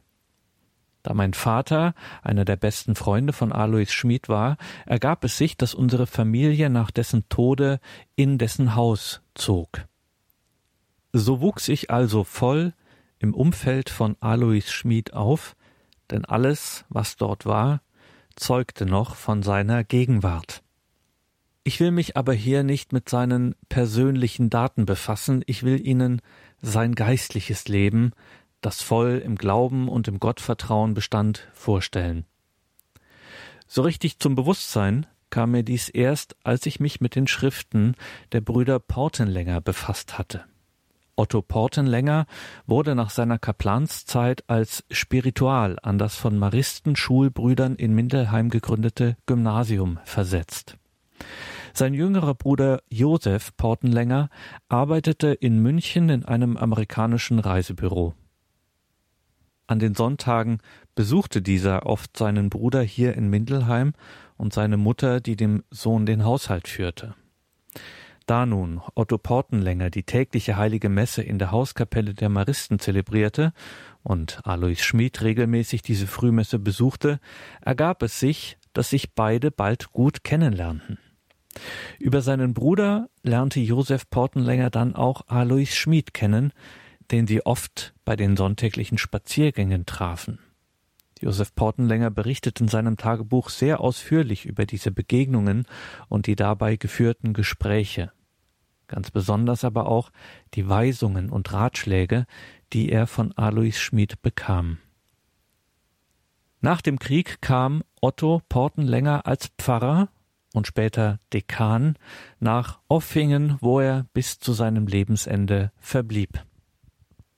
Da 1.05 1.13
mein 1.13 1.35
Vater 1.35 1.93
einer 2.24 2.45
der 2.45 2.55
besten 2.55 2.95
Freunde 2.95 3.31
von 3.31 3.51
Alois 3.51 3.91
Schmid 3.91 4.27
war, 4.27 4.57
ergab 4.88 5.24
es 5.24 5.38
sich, 5.38 5.55
dass 5.55 5.75
unsere 5.75 6.07
Familie 6.07 6.71
nach 6.71 6.89
dessen 6.89 7.29
Tode 7.29 7.79
in 8.15 8.39
dessen 8.39 8.74
Haus 8.74 9.21
zog. 9.35 9.85
So 11.13 11.41
wuchs 11.41 11.67
ich 11.67 11.91
also 11.91 12.24
voll 12.24 12.74
im 13.19 13.35
Umfeld 13.35 13.91
von 13.91 14.17
Alois 14.19 14.63
Schmid 14.65 15.13
auf, 15.13 15.55
denn 16.09 16.25
alles, 16.25 16.85
was 16.89 17.17
dort 17.17 17.45
war, 17.45 17.81
zeugte 18.35 18.88
noch 18.88 19.15
von 19.15 19.43
seiner 19.43 19.83
Gegenwart. 19.83 20.63
Ich 21.63 21.79
will 21.79 21.91
mich 21.91 22.17
aber 22.17 22.33
hier 22.33 22.63
nicht 22.63 22.93
mit 22.93 23.09
seinen 23.09 23.53
persönlichen 23.69 24.50
Daten 24.50 24.88
befassen, 24.88 25.43
ich 25.45 25.62
will 25.62 25.85
Ihnen 25.85 26.24
sein 26.63 26.95
geistliches 26.95 27.67
Leben, 27.67 28.12
das 28.65 28.81
voll 28.81 29.22
im 29.24 29.36
Glauben 29.36 29.88
und 29.88 30.07
im 30.07 30.19
Gottvertrauen 30.19 30.93
bestand, 30.93 31.48
vorstellen. 31.53 32.25
So 33.67 33.81
richtig 33.84 34.19
zum 34.19 34.36
Bewusstsein 34.36 35.05
kam 35.29 35.51
mir 35.51 35.63
dies 35.63 35.89
erst, 35.89 36.36
als 36.43 36.65
ich 36.65 36.79
mich 36.79 37.01
mit 37.01 37.15
den 37.15 37.27
Schriften 37.27 37.95
der 38.31 38.41
Brüder 38.41 38.79
Portenlänger 38.79 39.62
befasst 39.62 40.17
hatte. 40.17 40.45
Otto 41.15 41.41
Portenlänger 41.41 42.25
wurde 42.65 42.95
nach 42.95 43.10
seiner 43.10 43.39
Kaplanszeit 43.39 44.43
als 44.48 44.84
Spiritual 44.91 45.77
an 45.81 45.98
das 45.98 46.15
von 46.15 46.38
Maristen-Schulbrüdern 46.38 47.75
in 47.75 47.93
Mindelheim 47.93 48.50
gegründete 48.50 49.15
Gymnasium 49.25 50.00
versetzt. 50.03 50.77
Sein 51.74 51.93
jüngerer 51.93 52.34
Bruder 52.34 52.81
Josef 52.89 53.55
Portenlänger 53.57 54.29
arbeitete 54.69 55.27
in 55.34 55.62
München 55.62 56.10
in 56.10 56.25
einem 56.25 56.57
amerikanischen 56.57 57.39
Reisebüro. 57.39 58.13
An 59.67 59.79
den 59.79 59.95
Sonntagen 59.95 60.60
besuchte 60.93 61.41
dieser 61.41 61.86
oft 61.86 62.15
seinen 62.17 62.50
Bruder 62.50 62.81
hier 62.81 63.15
in 63.15 63.29
Mindelheim 63.29 63.93
und 64.38 64.53
seine 64.53 64.77
Mutter, 64.77 65.22
die 65.22 65.36
dem 65.36 65.63
Sohn 65.72 66.05
den 66.05 66.24
Haushalt 66.24 66.67
führte. 66.67 67.15
Da 68.27 68.45
nun 68.45 68.81
Otto 68.95 69.17
Portenlänger 69.17 69.91
die 69.91 70.03
tägliche 70.03 70.57
heilige 70.57 70.89
Messe 70.89 71.22
in 71.22 71.38
der 71.38 71.51
Hauskapelle 71.51 72.15
der 72.15 72.29
Maristen 72.29 72.79
zelebrierte 72.79 73.53
und 74.01 74.39
Alois 74.45 74.81
Schmid 74.81 75.22
regelmäßig 75.22 75.84
diese 75.84 76.07
Frühmesse 76.07 76.57
besuchte, 76.57 77.19
ergab 77.62 78.01
es 78.01 78.19
sich, 78.19 78.57
dass 78.74 78.89
sich 78.89 79.13
beide 79.13 79.51
bald 79.51 79.91
gut 79.91 80.24
kennenlernten. 80.24 80.98
Über 82.00 82.22
seinen 82.22 82.53
Bruder 82.53 83.10
lernte 83.24 83.60
Josef 83.60 84.10
Portenlänger 84.10 84.69
dann 84.69 84.95
auch 84.95 85.27
Alois 85.27 85.67
Schmid 85.67 86.13
kennen, 86.13 86.51
den 87.12 87.27
sie 87.27 87.45
oft 87.45 87.93
bei 88.03 88.15
den 88.15 88.38
sonntäglichen 88.38 88.97
Spaziergängen 88.97 89.85
trafen. 89.85 90.39
Josef 91.21 91.55
Portenlänger 91.55 92.12
berichtet 92.12 92.59
in 92.59 92.67
seinem 92.67 92.97
Tagebuch 92.97 93.50
sehr 93.50 93.79
ausführlich 93.79 94.45
über 94.45 94.65
diese 94.65 94.91
Begegnungen 94.91 95.65
und 96.09 96.27
die 96.27 96.35
dabei 96.35 96.75
geführten 96.75 97.33
Gespräche. 97.33 98.12
Ganz 98.88 99.12
besonders 99.12 99.63
aber 99.63 99.88
auch 99.88 100.12
die 100.53 100.67
Weisungen 100.67 101.29
und 101.29 101.51
Ratschläge, 101.53 102.25
die 102.74 102.89
er 102.89 103.07
von 103.07 103.31
Alois 103.31 103.71
Schmid 103.71 104.21
bekam. 104.21 104.77
Nach 106.62 106.81
dem 106.81 107.00
Krieg 107.00 107.41
kam 107.41 107.83
Otto 108.01 108.41
Portenlänger 108.50 109.25
als 109.25 109.51
Pfarrer 109.57 110.09
und 110.53 110.67
später 110.67 111.19
Dekan 111.33 111.97
nach 112.39 112.79
Offingen, 112.88 113.57
wo 113.62 113.79
er 113.79 114.05
bis 114.13 114.39
zu 114.39 114.53
seinem 114.53 114.88
Lebensende 114.88 115.71
verblieb. 115.77 116.43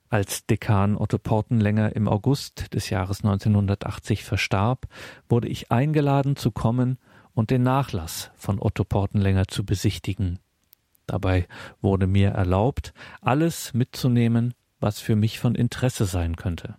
Als 0.10 0.46
Dekan 0.46 0.96
Otto 0.96 1.18
Portenlänger 1.18 1.96
im 1.96 2.08
August 2.08 2.74
des 2.74 2.90
Jahres 2.90 3.26
1980 3.26 4.24
verstarb, 4.24 4.88
wurde 5.28 5.50
ich 5.50 5.70
eingeladen 5.70 6.38
zu 6.38 6.52
kommen 6.52 6.98
und 7.34 7.50
den 7.50 7.64
Nachlass 7.64 8.32
von 8.36 8.60
Otto 8.62 8.86
Portenlänger 8.86 9.48
zu 9.48 9.66
besichtigen. 9.66 10.40
Dabei 11.08 11.48
wurde 11.82 12.08
mir 12.08 12.30
erlaubt, 12.30 12.94
alles 13.22 13.74
mitzunehmen, 13.74 14.54
was 14.80 15.00
für 15.00 15.16
mich 15.16 15.40
von 15.40 15.56
Interesse 15.56 16.06
sein 16.06 16.36
könnte. 16.36 16.76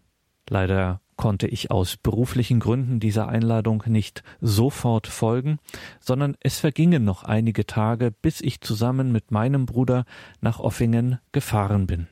Leider 0.49 1.01
konnte 1.17 1.49
ich 1.49 1.71
aus 1.71 1.97
beruflichen 1.97 2.61
Gründen 2.61 3.01
dieser 3.01 3.29
Einladung 3.29 3.83
nicht 3.87 4.23
sofort 4.41 5.07
folgen, 5.07 5.59
sondern 6.01 6.37
es 6.41 6.61
vergingen 6.61 7.05
noch 7.05 7.25
einige 7.25 7.67
Tage, 7.67 8.11
bis 8.11 8.41
ich 8.41 8.63
zusammen 8.63 9.13
mit 9.13 9.31
meinem 9.31 9.67
Bruder 9.67 10.05
nach 10.41 10.61
Offingen 10.61 11.19
gefahren 11.33 11.87
bin. 11.87 12.09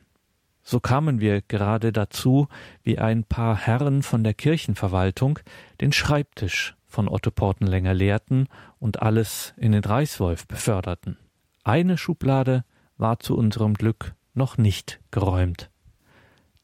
So 0.69 0.81
kamen 0.81 1.21
wir 1.21 1.41
gerade 1.41 1.93
dazu, 1.93 2.49
wie 2.83 2.99
ein 2.99 3.23
paar 3.23 3.55
Herren 3.55 4.03
von 4.03 4.25
der 4.25 4.33
Kirchenverwaltung 4.33 5.39
den 5.79 5.93
Schreibtisch 5.93 6.75
von 6.87 7.07
Otto 7.07 7.31
Portenlänger 7.31 7.93
leerten 7.93 8.49
und 8.77 9.01
alles 9.01 9.53
in 9.55 9.71
den 9.71 9.85
Reichswolf 9.85 10.45
beförderten. 10.45 11.17
Eine 11.63 11.97
Schublade 11.97 12.65
war 12.97 13.21
zu 13.21 13.37
unserem 13.37 13.75
Glück 13.75 14.13
noch 14.33 14.57
nicht 14.57 14.99
geräumt. 15.09 15.69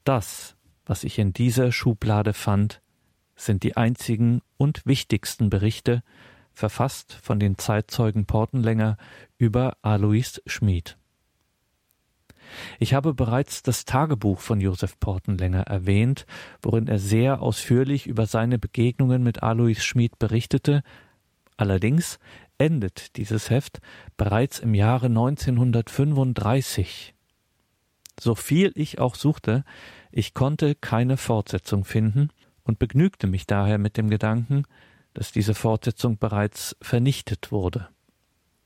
Das, 0.04 0.58
was 0.86 1.06
ich 1.06 1.18
in 1.18 1.32
dieser 1.32 1.72
Schublade 1.72 2.34
fand, 2.34 2.82
sind 3.38 3.64
die 3.64 3.78
einzigen 3.78 4.42
und 4.58 4.86
wichtigsten 4.86 5.50
Berichte, 5.50 6.04
verfasst 6.52 7.14
von 7.14 7.40
den 7.40 7.58
Zeitzeugen 7.58 8.26
Portenlänger 8.26 8.98
über 9.38 9.78
Alois 9.82 10.42
Schmid. 10.46 10.98
Ich 12.80 12.94
habe 12.94 13.14
bereits 13.14 13.64
das 13.64 13.86
Tagebuch 13.86 14.40
von 14.40 14.62
Josef 14.62 15.00
Portenlänger 15.00 15.62
erwähnt, 15.62 16.26
worin 16.62 16.88
er 16.88 17.00
sehr 17.00 17.42
ausführlich 17.42 18.08
über 18.08 18.26
seine 18.26 18.60
Begegnungen 18.60 19.24
mit 19.24 19.44
Alois 19.44 19.82
Schmid 19.82 20.20
berichtete. 20.20 20.84
Allerdings 21.58 22.20
endet 22.58 23.16
dieses 23.18 23.50
Heft 23.50 23.80
bereits 24.18 24.60
im 24.60 24.74
Jahre 24.74 25.08
1935. 25.08 27.14
So 28.20 28.36
viel 28.36 28.72
ich 28.76 29.00
auch 29.00 29.16
suchte, 29.16 29.64
ich 30.12 30.34
konnte 30.34 30.76
keine 30.76 31.18
Fortsetzung 31.18 31.86
finden 31.86 32.30
und 32.64 32.80
begnügte 32.80 33.28
mich 33.28 33.48
daher 33.48 33.78
mit 33.78 33.98
dem 33.98 34.10
Gedanken, 34.10 34.64
dass 35.14 35.32
diese 35.32 35.54
Fortsetzung 35.54 36.18
bereits 36.18 36.76
vernichtet 36.82 37.52
wurde. 37.52 37.88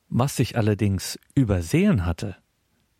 Was 0.09 0.39
ich 0.39 0.57
allerdings 0.57 1.19
übersehen 1.35 2.05
hatte, 2.05 2.37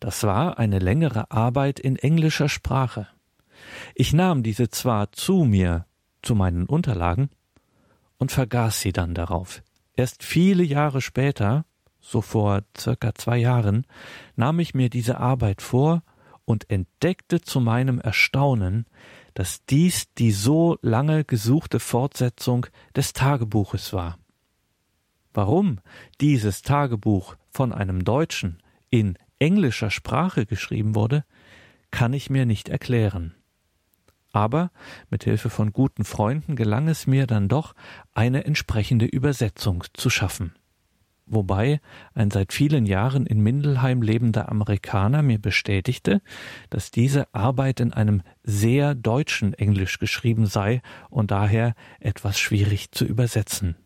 das 0.00 0.22
war 0.22 0.58
eine 0.58 0.78
längere 0.78 1.30
Arbeit 1.30 1.80
in 1.80 1.96
englischer 1.96 2.48
Sprache. 2.48 3.08
Ich 3.94 4.12
nahm 4.12 4.42
diese 4.42 4.68
zwar 4.68 5.12
zu 5.12 5.44
mir, 5.44 5.86
zu 6.22 6.34
meinen 6.34 6.66
Unterlagen, 6.66 7.30
und 8.18 8.32
vergaß 8.32 8.80
sie 8.80 8.92
dann 8.92 9.14
darauf. 9.14 9.62
Erst 9.94 10.22
viele 10.22 10.62
Jahre 10.62 11.00
später, 11.00 11.64
so 12.00 12.20
vor 12.20 12.62
circa 12.76 13.14
zwei 13.14 13.38
Jahren, 13.38 13.86
nahm 14.36 14.60
ich 14.60 14.74
mir 14.74 14.90
diese 14.90 15.18
Arbeit 15.18 15.62
vor 15.62 16.02
und 16.44 16.70
entdeckte 16.70 17.40
zu 17.40 17.60
meinem 17.60 18.00
Erstaunen, 18.00 18.86
dass 19.34 19.64
dies 19.66 20.12
die 20.14 20.32
so 20.32 20.78
lange 20.82 21.24
gesuchte 21.24 21.78
Fortsetzung 21.80 22.66
des 22.96 23.12
Tagebuches 23.12 23.92
war. 23.92 24.18
Warum 25.34 25.78
dieses 26.20 26.62
Tagebuch 26.62 27.36
von 27.50 27.72
einem 27.72 28.04
Deutschen 28.04 28.62
in 28.90 29.18
englischer 29.38 29.90
Sprache 29.90 30.46
geschrieben 30.46 30.94
wurde, 30.94 31.24
kann 31.90 32.12
ich 32.12 32.30
mir 32.30 32.46
nicht 32.46 32.68
erklären. 32.68 33.34
Aber 34.32 34.70
mit 35.10 35.24
Hilfe 35.24 35.50
von 35.50 35.72
guten 35.72 36.04
Freunden 36.04 36.54
gelang 36.54 36.88
es 36.88 37.06
mir 37.06 37.26
dann 37.26 37.48
doch, 37.48 37.74
eine 38.14 38.44
entsprechende 38.44 39.06
Übersetzung 39.06 39.84
zu 39.94 40.10
schaffen. 40.10 40.54
Wobei 41.30 41.80
ein 42.14 42.30
seit 42.30 42.52
vielen 42.54 42.86
Jahren 42.86 43.26
in 43.26 43.40
Mindelheim 43.40 44.00
lebender 44.00 44.48
Amerikaner 44.48 45.22
mir 45.22 45.38
bestätigte, 45.38 46.22
dass 46.70 46.90
diese 46.90 47.32
Arbeit 47.34 47.80
in 47.80 47.92
einem 47.92 48.22
sehr 48.42 48.94
deutschen 48.94 49.52
Englisch 49.52 49.98
geschrieben 49.98 50.46
sei 50.46 50.80
und 51.10 51.30
daher 51.30 51.74
etwas 52.00 52.38
schwierig 52.38 52.92
zu 52.92 53.04
übersetzen. 53.04 53.76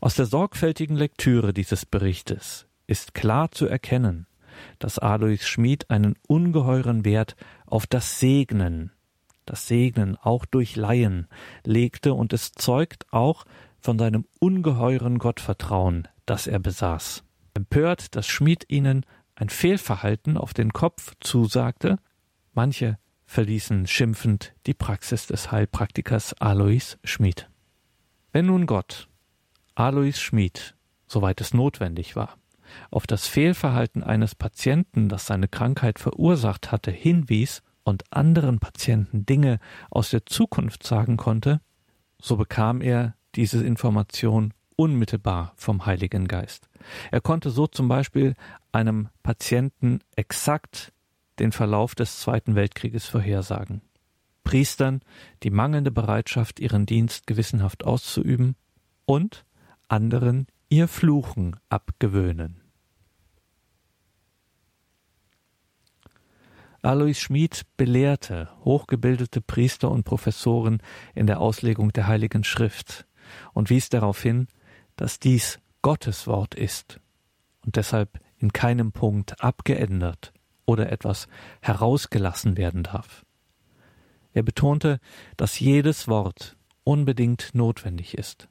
Aus 0.00 0.14
der 0.14 0.26
sorgfältigen 0.26 0.96
Lektüre 0.96 1.52
dieses 1.52 1.86
Berichtes 1.86 2.66
ist 2.90 3.14
klar 3.14 3.52
zu 3.52 3.66
erkennen, 3.66 4.26
dass 4.80 4.98
Alois 4.98 5.38
Schmid 5.42 5.88
einen 5.90 6.16
ungeheuren 6.26 7.04
Wert 7.04 7.36
auf 7.66 7.86
das 7.86 8.18
Segnen, 8.18 8.92
das 9.46 9.68
Segnen 9.68 10.16
auch 10.16 10.44
durch 10.44 10.76
Laien 10.76 11.28
legte 11.64 12.12
und 12.14 12.32
es 12.32 12.52
zeugt 12.52 13.06
auch 13.12 13.44
von 13.78 13.98
seinem 13.98 14.26
ungeheuren 14.40 15.18
Gottvertrauen, 15.18 16.08
das 16.26 16.46
er 16.46 16.58
besaß. 16.58 17.24
Empört, 17.54 18.16
dass 18.16 18.26
Schmid 18.26 18.64
ihnen 18.68 19.06
ein 19.36 19.48
Fehlverhalten 19.48 20.36
auf 20.36 20.52
den 20.52 20.72
Kopf 20.72 21.14
zusagte, 21.20 21.98
manche 22.52 22.98
verließen 23.24 23.86
schimpfend 23.86 24.52
die 24.66 24.74
Praxis 24.74 25.28
des 25.28 25.52
Heilpraktikers 25.52 26.34
Alois 26.34 26.98
Schmid. 27.04 27.48
Wenn 28.32 28.46
nun 28.46 28.66
Gott 28.66 29.08
Alois 29.76 30.18
Schmid, 30.18 30.74
soweit 31.06 31.40
es 31.40 31.54
notwendig 31.54 32.16
war, 32.16 32.36
auf 32.90 33.06
das 33.06 33.26
Fehlverhalten 33.26 34.02
eines 34.02 34.34
Patienten, 34.34 35.08
das 35.08 35.26
seine 35.26 35.48
Krankheit 35.48 35.98
verursacht 35.98 36.72
hatte, 36.72 36.90
hinwies 36.90 37.62
und 37.84 38.04
anderen 38.10 38.58
Patienten 38.58 39.26
Dinge 39.26 39.58
aus 39.90 40.10
der 40.10 40.26
Zukunft 40.26 40.86
sagen 40.86 41.16
konnte, 41.16 41.60
so 42.20 42.36
bekam 42.36 42.80
er 42.80 43.14
diese 43.34 43.64
Information 43.64 44.52
unmittelbar 44.76 45.52
vom 45.56 45.86
Heiligen 45.86 46.26
Geist. 46.26 46.68
Er 47.10 47.20
konnte 47.20 47.50
so 47.50 47.66
zum 47.66 47.88
Beispiel 47.88 48.34
einem 48.72 49.08
Patienten 49.22 50.00
exakt 50.16 50.92
den 51.38 51.52
Verlauf 51.52 51.94
des 51.94 52.20
Zweiten 52.20 52.54
Weltkrieges 52.54 53.06
vorhersagen. 53.06 53.82
Priestern 54.44 55.00
die 55.42 55.50
mangelnde 55.50 55.90
Bereitschaft, 55.90 56.60
ihren 56.60 56.86
Dienst 56.86 57.26
gewissenhaft 57.26 57.84
auszuüben 57.84 58.56
und 59.04 59.44
anderen 59.88 60.46
ihr 60.68 60.88
Fluchen 60.88 61.56
abgewöhnen. 61.68 62.59
Alois 66.82 67.20
Schmid 67.20 67.62
belehrte 67.76 68.48
hochgebildete 68.64 69.42
Priester 69.42 69.90
und 69.90 70.04
Professoren 70.04 70.82
in 71.14 71.26
der 71.26 71.40
Auslegung 71.40 71.92
der 71.92 72.06
Heiligen 72.06 72.44
Schrift. 72.44 73.06
und 73.52 73.70
wies 73.70 73.88
darauf 73.90 74.20
hin, 74.20 74.48
dass 74.96 75.18
dies 75.18 75.60
Gottes 75.82 76.26
Wort 76.26 76.54
ist 76.54 77.00
und 77.64 77.76
deshalb 77.76 78.18
in 78.38 78.52
keinem 78.52 78.92
Punkt 78.92 79.42
abgeändert 79.42 80.32
oder 80.66 80.90
etwas 80.90 81.28
herausgelassen 81.60 82.56
werden 82.56 82.82
darf. 82.82 83.24
Er 84.32 84.42
betonte, 84.42 85.00
dass 85.36 85.60
jedes 85.60 86.08
Wort 86.08 86.56
unbedingt 86.84 87.54
notwendig 87.54 88.16
ist. 88.16 88.48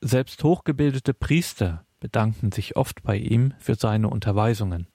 Selbst 0.00 0.44
hochgebildete 0.44 1.14
Priester 1.14 1.84
bedankten 2.00 2.52
sich 2.52 2.76
oft 2.76 3.02
bei 3.02 3.16
ihm 3.16 3.54
für 3.58 3.74
seine 3.74 4.08
Unterweisungen. 4.08 4.86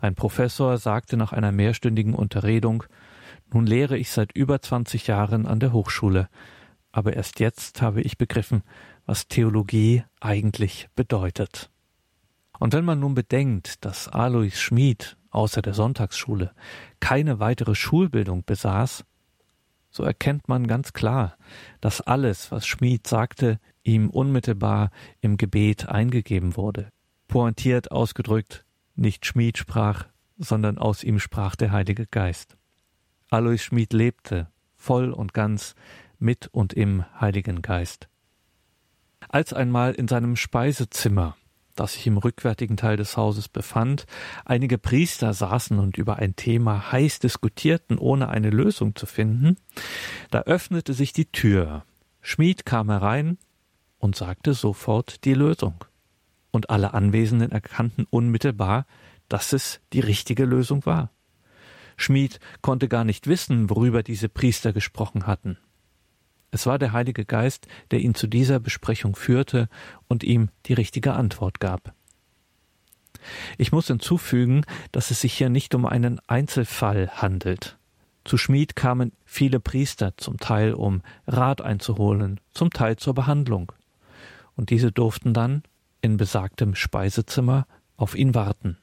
Ein 0.00 0.14
Professor 0.14 0.78
sagte 0.78 1.16
nach 1.16 1.32
einer 1.32 1.52
mehrstündigen 1.52 2.14
Unterredung 2.14 2.84
Nun 3.52 3.66
lehre 3.66 3.96
ich 3.96 4.10
seit 4.10 4.32
über 4.32 4.60
zwanzig 4.62 5.06
Jahren 5.06 5.46
an 5.46 5.60
der 5.60 5.72
Hochschule, 5.72 6.28
aber 6.92 7.14
erst 7.14 7.40
jetzt 7.40 7.82
habe 7.82 8.00
ich 8.02 8.18
begriffen, 8.18 8.62
was 9.06 9.28
Theologie 9.28 10.04
eigentlich 10.20 10.88
bedeutet. 10.94 11.70
Und 12.58 12.74
wenn 12.74 12.84
man 12.84 13.00
nun 13.00 13.14
bedenkt, 13.14 13.84
dass 13.84 14.08
Alois 14.08 14.56
Schmid 14.56 15.16
außer 15.30 15.62
der 15.62 15.74
Sonntagsschule 15.74 16.52
keine 17.00 17.40
weitere 17.40 17.74
Schulbildung 17.74 18.44
besaß, 18.44 19.04
so 19.90 20.04
erkennt 20.04 20.48
man 20.48 20.66
ganz 20.66 20.92
klar, 20.92 21.36
dass 21.80 22.00
alles, 22.00 22.52
was 22.52 22.66
Schmid 22.66 23.06
sagte, 23.06 23.58
ihm 23.82 24.10
unmittelbar 24.10 24.90
im 25.20 25.36
Gebet 25.36 25.88
eingegeben 25.88 26.56
wurde. 26.56 26.90
Pointiert 27.28 27.90
ausgedrückt, 27.90 28.64
nicht 29.00 29.26
Schmid 29.26 29.58
sprach, 29.58 30.06
sondern 30.38 30.78
aus 30.78 31.02
ihm 31.02 31.18
sprach 31.18 31.56
der 31.56 31.72
Heilige 31.72 32.06
Geist. 32.06 32.56
Alois 33.30 33.58
Schmid 33.58 33.92
lebte 33.92 34.48
voll 34.76 35.12
und 35.12 35.34
ganz 35.34 35.74
mit 36.18 36.48
und 36.48 36.72
im 36.72 37.04
Heiligen 37.20 37.62
Geist. 37.62 38.08
Als 39.28 39.52
einmal 39.52 39.94
in 39.94 40.08
seinem 40.08 40.36
Speisezimmer 40.36 41.36
das 41.80 41.94
sich 41.94 42.06
im 42.06 42.18
rückwärtigen 42.18 42.76
Teil 42.76 42.96
des 42.96 43.16
Hauses 43.16 43.48
befand, 43.48 44.06
einige 44.44 44.76
Priester 44.76 45.32
saßen 45.32 45.78
und 45.78 45.96
über 45.96 46.16
ein 46.16 46.36
Thema 46.36 46.92
heiß 46.92 47.20
diskutierten, 47.20 47.98
ohne 47.98 48.28
eine 48.28 48.50
Lösung 48.50 48.94
zu 48.94 49.06
finden, 49.06 49.56
da 50.30 50.42
öffnete 50.42 50.92
sich 50.92 51.14
die 51.14 51.26
Tür. 51.26 51.84
Schmied 52.20 52.66
kam 52.66 52.90
herein 52.90 53.38
und 53.98 54.14
sagte 54.14 54.52
sofort 54.52 55.24
die 55.24 55.34
Lösung. 55.34 55.84
Und 56.50 56.70
alle 56.70 56.94
Anwesenden 56.94 57.52
erkannten 57.52 58.06
unmittelbar, 58.10 58.86
dass 59.28 59.52
es 59.52 59.80
die 59.92 60.00
richtige 60.00 60.44
Lösung 60.44 60.84
war. 60.86 61.10
Schmied 61.96 62.40
konnte 62.62 62.88
gar 62.88 63.04
nicht 63.04 63.26
wissen, 63.26 63.70
worüber 63.70 64.02
diese 64.02 64.28
Priester 64.28 64.72
gesprochen 64.72 65.26
hatten. 65.26 65.58
Es 66.50 66.66
war 66.66 66.78
der 66.78 66.92
Heilige 66.92 67.24
Geist, 67.24 67.68
der 67.90 68.00
ihn 68.00 68.14
zu 68.14 68.26
dieser 68.26 68.58
Besprechung 68.58 69.14
führte 69.14 69.68
und 70.08 70.24
ihm 70.24 70.48
die 70.66 70.74
richtige 70.74 71.12
Antwort 71.12 71.60
gab. 71.60 71.94
Ich 73.58 73.70
muss 73.70 73.86
hinzufügen, 73.86 74.64
dass 74.92 75.10
es 75.10 75.20
sich 75.20 75.34
hier 75.34 75.50
nicht 75.50 75.74
um 75.74 75.86
einen 75.86 76.20
Einzelfall 76.26 77.10
handelt. 77.10 77.78
Zu 78.24 78.36
Schmied 78.36 78.76
kamen 78.76 79.12
viele 79.24 79.60
Priester, 79.60 80.14
zum 80.16 80.38
Teil 80.38 80.74
um 80.74 81.02
Rat 81.26 81.60
einzuholen, 81.60 82.40
zum 82.52 82.70
Teil 82.70 82.96
zur 82.96 83.14
Behandlung. 83.14 83.72
Und 84.56 84.70
diese 84.70 84.92
durften 84.92 85.32
dann 85.32 85.62
in 86.00 86.16
besagtem 86.16 86.74
Speisezimmer 86.74 87.66
auf 87.96 88.14
ihn 88.14 88.34
warten. 88.34 88.78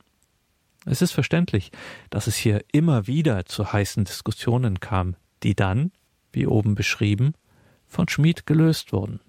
Es 0.86 1.02
ist 1.02 1.12
verständlich, 1.12 1.72
dass 2.10 2.28
es 2.28 2.36
hier 2.36 2.64
immer 2.72 3.08
wieder 3.08 3.46
zu 3.46 3.74
heißen 3.74 4.06
Diskussionen 4.06 4.80
kam, 4.80 5.16
die 5.44 5.56
dann, 5.56 5.92
wie 6.32 6.48
oben 6.48 6.76
beschrieben, 6.76 7.34
von 7.88 8.08
Schmid 8.08 8.46
gelöst 8.46 8.94
wurden. 8.94 9.20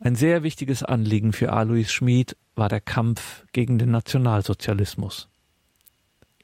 Ein 0.00 0.16
sehr 0.16 0.42
wichtiges 0.42 0.82
Anliegen 0.82 1.32
für 1.32 1.52
Alois 1.52 1.88
Schmid 1.88 2.36
war 2.54 2.68
der 2.68 2.80
Kampf 2.80 3.44
gegen 3.52 3.78
den 3.78 3.90
Nationalsozialismus. 3.90 5.28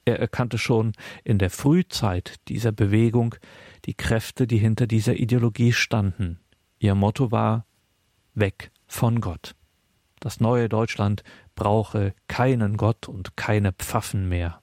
Er 0.03 0.19
erkannte 0.19 0.57
schon 0.57 0.93
in 1.23 1.37
der 1.37 1.51
Frühzeit 1.51 2.39
dieser 2.47 2.71
Bewegung 2.71 3.35
die 3.85 3.93
Kräfte, 3.93 4.47
die 4.47 4.57
hinter 4.57 4.87
dieser 4.87 5.15
Ideologie 5.15 5.73
standen. 5.73 6.39
Ihr 6.79 6.95
Motto 6.95 7.31
war 7.31 7.65
Weg 8.33 8.71
von 8.87 9.21
Gott. 9.21 9.53
Das 10.21 10.39
neue 10.39 10.69
Deutschland 10.69 11.23
brauche 11.55 12.13
keinen 12.29 12.77
Gott 12.77 13.09
und 13.09 13.35
keine 13.35 13.73
Pfaffen 13.73 14.29
mehr. 14.29 14.61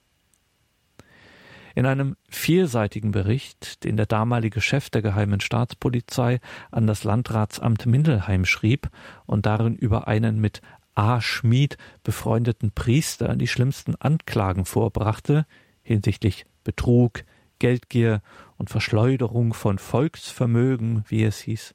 In 1.74 1.84
einem 1.84 2.16
vielseitigen 2.28 3.10
Bericht, 3.10 3.84
den 3.84 3.96
der 3.96 4.06
damalige 4.06 4.60
Chef 4.60 4.88
der 4.88 5.02
Geheimen 5.02 5.40
Staatspolizei 5.40 6.40
an 6.70 6.86
das 6.86 7.04
Landratsamt 7.04 7.86
Mindelheim 7.86 8.44
schrieb 8.44 8.88
und 9.26 9.46
darin 9.46 9.76
über 9.76 10.08
einen 10.08 10.40
mit 10.40 10.62
A. 10.94 11.20
Schmid 11.20 11.76
befreundeten 12.02 12.72
Priester 12.72 13.36
die 13.36 13.46
schlimmsten 13.46 13.94
Anklagen 13.96 14.64
vorbrachte, 14.64 15.44
hinsichtlich 15.82 16.46
Betrug, 16.64 17.24
Geldgier 17.58 18.22
und 18.56 18.70
Verschleuderung 18.70 19.54
von 19.54 19.78
Volksvermögen, 19.78 21.04
wie 21.08 21.24
es 21.24 21.38
hieß, 21.38 21.74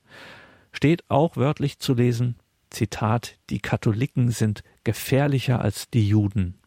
steht 0.72 1.10
auch 1.10 1.36
wörtlich 1.38 1.80
zu 1.80 1.94
lesen, 1.94 2.36
Zitat, 2.74 3.38
die 3.50 3.60
Katholiken 3.60 4.32
sind 4.32 4.64
gefährlicher 4.84 5.62
als 5.62 5.90
die 5.90 6.08
Juden. 6.08 6.60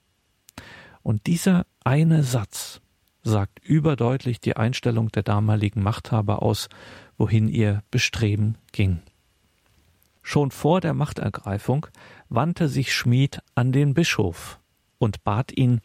Und 1.03 1.27
dieser 1.27 1.67
eine 1.85 2.23
Satz 2.23 2.81
sagt 3.23 3.59
überdeutlich 3.63 4.41
die 4.41 4.57
Einstellung 4.57 5.11
der 5.11 5.23
damaligen 5.23 5.83
Machthaber 5.83 6.43
aus, 6.43 6.69
wohin 7.19 7.49
ihr 7.49 7.83
Bestreben 7.91 8.57
ging. 8.73 9.03
Schon 10.23 10.51
vor 10.51 10.81
der 10.81 10.95
Machtergreifung 10.95 11.87
wandte 12.29 12.69
sich 12.69 12.93
Schmid 12.93 13.41
an 13.55 13.73
den 13.73 13.95
Bischof 13.95 14.59
und 14.99 15.23
bat 15.23 15.53
ihn, 15.53 15.81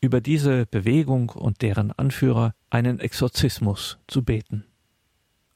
über 0.00 0.20
diese 0.20 0.66
Bewegung 0.66 1.28
und 1.30 1.60
deren 1.62 1.92
Anführer 1.92 2.54
einen 2.70 3.00
Exorzismus 3.00 3.98
zu 4.06 4.24
beten. 4.24 4.64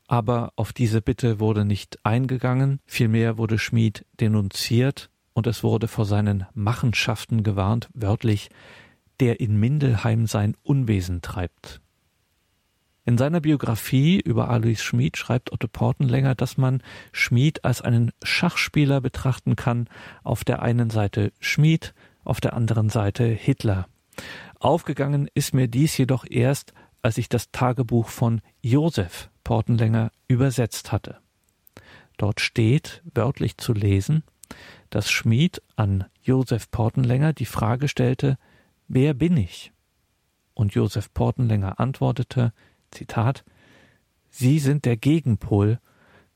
Aber 0.07 0.53
auf 0.57 0.73
diese 0.73 1.01
Bitte 1.01 1.41
wurde 1.41 1.65
nicht 1.65 1.99
eingegangen, 2.05 2.81
vielmehr 2.87 3.39
wurde 3.39 3.59
Schmid 3.59 4.05
denunziert 4.21 5.11
und 5.33 5.47
es 5.47 5.63
wurde 5.63 5.89
vor 5.89 6.05
seinen 6.05 6.47
Machenschaften 6.55 7.43
gewarnt, 7.43 7.89
wörtlich, 7.95 8.51
der 9.21 9.41
in 9.41 9.59
Mindelheim 9.59 10.27
sein 10.27 10.57
Unwesen 10.63 11.23
treibt. 11.23 11.81
In 13.07 13.19
seiner 13.19 13.41
Biografie 13.41 14.19
über 14.19 14.49
Alois 14.49 14.77
Schmid 14.77 15.19
schreibt 15.19 15.53
Otto 15.53 15.69
Portenlänger, 15.69 16.35
dass 16.35 16.57
man 16.57 16.83
Schmid 17.13 17.65
als 17.65 17.83
einen 17.83 18.13
Schachspieler 18.23 19.03
betrachten 19.03 19.57
kann, 19.57 19.89
auf 20.23 20.43
der 20.43 20.63
einen 20.63 20.89
Seite 20.89 21.33
Schmid, 21.39 21.95
auf 22.25 22.41
der 22.41 22.55
anderen 22.55 22.89
Seite 22.89 23.25
Hitler. 23.25 23.89
Aufgegangen 24.59 25.29
ist 25.35 25.53
mir 25.53 25.69
dies 25.69 25.99
jedoch 25.99 26.25
erst, 26.29 26.73
als 27.05 27.19
ich 27.19 27.29
das 27.29 27.51
Tagebuch 27.51 28.09
von 28.09 28.41
Josef 28.63 29.29
Portenlänger 29.45 30.11
übersetzt 30.27 30.91
hatte. 30.91 31.19
Dort 32.17 32.41
steht, 32.41 33.03
wörtlich 33.13 33.59
zu 33.59 33.75
lesen, 33.75 34.23
dass 34.89 35.11
Schmid 35.11 35.61
an 35.77 36.07
Josef 36.23 36.71
Portenlänger 36.71 37.35
die 37.35 37.45
Frage 37.45 37.89
stellte, 37.89 38.39
Wer 38.89 39.13
bin 39.13 39.37
ich? 39.37 39.73
Und 40.55 40.73
Josef 40.75 41.13
Portenlänger 41.13 41.79
antwortete, 41.79 42.55
Zitat, 42.91 43.45
Sie 44.31 44.59
sind 44.59 44.87
der 44.87 44.97
Gegenpol 44.97 45.81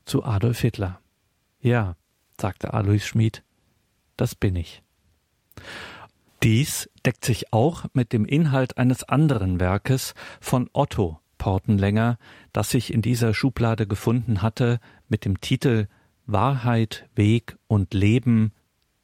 zu 0.05 0.23
Adolf 0.23 0.59
Hitler. 0.59 1.01
Ja, 1.61 1.95
sagte 2.39 2.75
Alois 2.75 2.99
Schmid, 2.99 3.43
das 4.17 4.35
bin 4.35 4.55
ich. 4.55 4.83
Dies 6.43 6.89
deckt 7.05 7.25
sich 7.25 7.51
auch 7.51 7.85
mit 7.93 8.13
dem 8.13 8.25
Inhalt 8.25 8.77
eines 8.77 9.03
anderen 9.03 9.59
Werkes 9.59 10.13
von 10.39 10.69
Otto 10.71 11.19
Portenlänger, 11.37 12.17
das 12.53 12.69
sich 12.69 12.93
in 12.93 13.01
dieser 13.01 13.33
Schublade 13.33 13.87
gefunden 13.87 14.41
hatte, 14.41 14.79
mit 15.07 15.25
dem 15.25 15.41
Titel 15.41 15.87
Wahrheit, 16.25 17.09
Weg 17.15 17.57
und 17.67 17.93
Leben, 17.93 18.53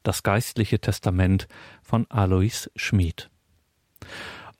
das 0.02 0.22
geistliche 0.22 0.78
Testament 0.78 1.48
von 1.82 2.06
Alois 2.08 2.70
Schmid. 2.76 3.30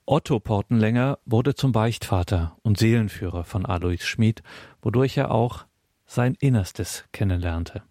Otto 0.05 0.41
Portenlänger 0.41 1.19
wurde 1.25 1.55
zum 1.55 1.73
Beichtvater 1.73 2.57
und 2.63 2.79
Seelenführer 2.79 3.45
von 3.45 3.65
Alois 3.65 4.05
Schmid, 4.05 4.43
wodurch 4.83 5.17
er 5.17 5.31
auch 5.31 5.67
sein 6.07 6.35
Innerstes 6.41 7.05
kennenlernte. 7.13 7.83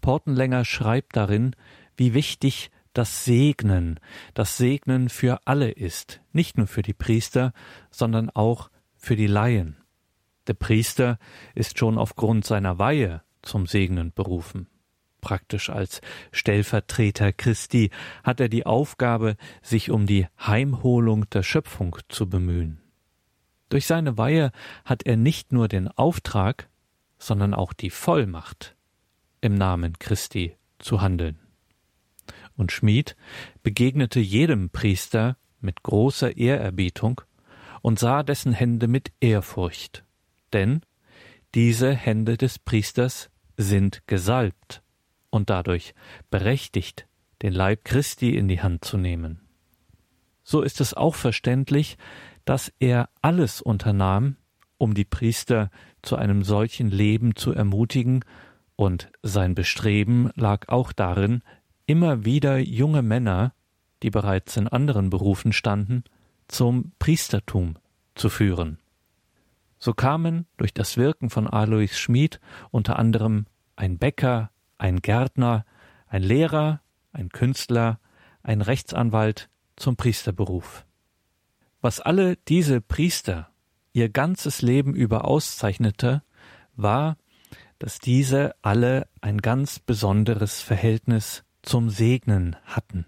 Portenlänger 0.00 0.64
schreibt 0.64 1.16
darin, 1.16 1.54
wie 1.96 2.14
wichtig 2.14 2.70
das 2.92 3.24
Segnen, 3.24 4.00
das 4.34 4.56
Segnen 4.56 5.08
für 5.08 5.46
alle 5.46 5.70
ist, 5.70 6.20
nicht 6.32 6.58
nur 6.58 6.66
für 6.66 6.82
die 6.82 6.94
Priester, 6.94 7.52
sondern 7.90 8.30
auch 8.30 8.70
für 8.96 9.16
die 9.16 9.26
Laien. 9.26 9.76
Der 10.46 10.54
Priester 10.54 11.18
ist 11.54 11.78
schon 11.78 11.98
aufgrund 11.98 12.46
seiner 12.46 12.78
Weihe 12.78 13.22
zum 13.42 13.66
Segnen 13.66 14.12
berufen 14.12 14.68
praktisch 15.20 15.70
als 15.70 16.00
Stellvertreter 16.32 17.32
Christi, 17.32 17.90
hat 18.24 18.40
er 18.40 18.48
die 18.48 18.66
Aufgabe, 18.66 19.36
sich 19.62 19.90
um 19.90 20.06
die 20.06 20.26
Heimholung 20.38 21.28
der 21.30 21.42
Schöpfung 21.42 21.96
zu 22.08 22.28
bemühen. 22.28 22.80
Durch 23.68 23.86
seine 23.86 24.16
Weihe 24.16 24.52
hat 24.84 25.04
er 25.04 25.16
nicht 25.16 25.52
nur 25.52 25.68
den 25.68 25.88
Auftrag, 25.88 26.68
sondern 27.18 27.54
auch 27.54 27.72
die 27.72 27.90
Vollmacht, 27.90 28.76
im 29.40 29.54
Namen 29.54 29.98
Christi 29.98 30.56
zu 30.78 31.00
handeln. 31.00 31.38
Und 32.58 32.72
Schmid 32.72 33.14
begegnete 33.62 34.18
jedem 34.18 34.68
Priester 34.70 35.36
mit 35.60 35.84
großer 35.84 36.36
Ehrerbietung 36.36 37.20
und 37.82 38.00
sah 38.00 38.24
dessen 38.24 38.52
Hände 38.52 38.88
mit 38.88 39.12
Ehrfurcht, 39.20 40.04
denn 40.52 40.80
diese 41.54 41.92
Hände 41.94 42.36
des 42.36 42.58
Priesters 42.58 43.30
sind 43.56 44.02
gesalbt 44.08 44.82
und 45.30 45.50
dadurch 45.50 45.94
berechtigt, 46.30 47.06
den 47.42 47.52
Leib 47.52 47.84
Christi 47.84 48.36
in 48.36 48.48
die 48.48 48.60
Hand 48.60 48.84
zu 48.84 48.98
nehmen. 48.98 49.40
So 50.42 50.60
ist 50.60 50.80
es 50.80 50.94
auch 50.94 51.14
verständlich, 51.14 51.96
dass 52.44 52.72
er 52.80 53.08
alles 53.22 53.62
unternahm, 53.62 54.36
um 54.78 54.94
die 54.94 55.04
Priester 55.04 55.70
zu 56.02 56.16
einem 56.16 56.42
solchen 56.42 56.90
Leben 56.90 57.36
zu 57.36 57.52
ermutigen, 57.52 58.24
und 58.74 59.10
sein 59.24 59.56
Bestreben 59.56 60.30
lag 60.36 60.68
auch 60.68 60.92
darin, 60.92 61.42
immer 61.88 62.26
wieder 62.26 62.58
junge 62.58 63.02
Männer, 63.02 63.54
die 64.02 64.10
bereits 64.10 64.56
in 64.58 64.68
anderen 64.68 65.08
Berufen 65.08 65.52
standen, 65.52 66.04
zum 66.46 66.92
Priestertum 66.98 67.76
zu 68.14 68.28
führen. 68.28 68.78
So 69.78 69.94
kamen 69.94 70.46
durch 70.58 70.74
das 70.74 70.98
Wirken 70.98 71.30
von 71.30 71.48
Alois 71.48 71.96
Schmid 71.96 72.40
unter 72.70 72.98
anderem 72.98 73.46
ein 73.74 73.96
Bäcker, 73.96 74.50
ein 74.76 75.00
Gärtner, 75.00 75.64
ein 76.06 76.22
Lehrer, 76.22 76.82
ein 77.12 77.30
Künstler, 77.30 78.00
ein 78.42 78.60
Rechtsanwalt 78.60 79.48
zum 79.76 79.96
Priesterberuf. 79.96 80.84
Was 81.80 82.00
alle 82.00 82.36
diese 82.48 82.82
Priester 82.82 83.48
ihr 83.94 84.10
ganzes 84.10 84.60
Leben 84.60 84.94
über 84.94 85.24
auszeichnete, 85.24 86.22
war, 86.76 87.16
dass 87.78 87.98
diese 87.98 88.54
alle 88.60 89.08
ein 89.22 89.38
ganz 89.38 89.78
besonderes 89.78 90.60
Verhältnis 90.60 91.44
zum 91.68 91.90
Segnen 91.90 92.56
hatten. 92.64 93.04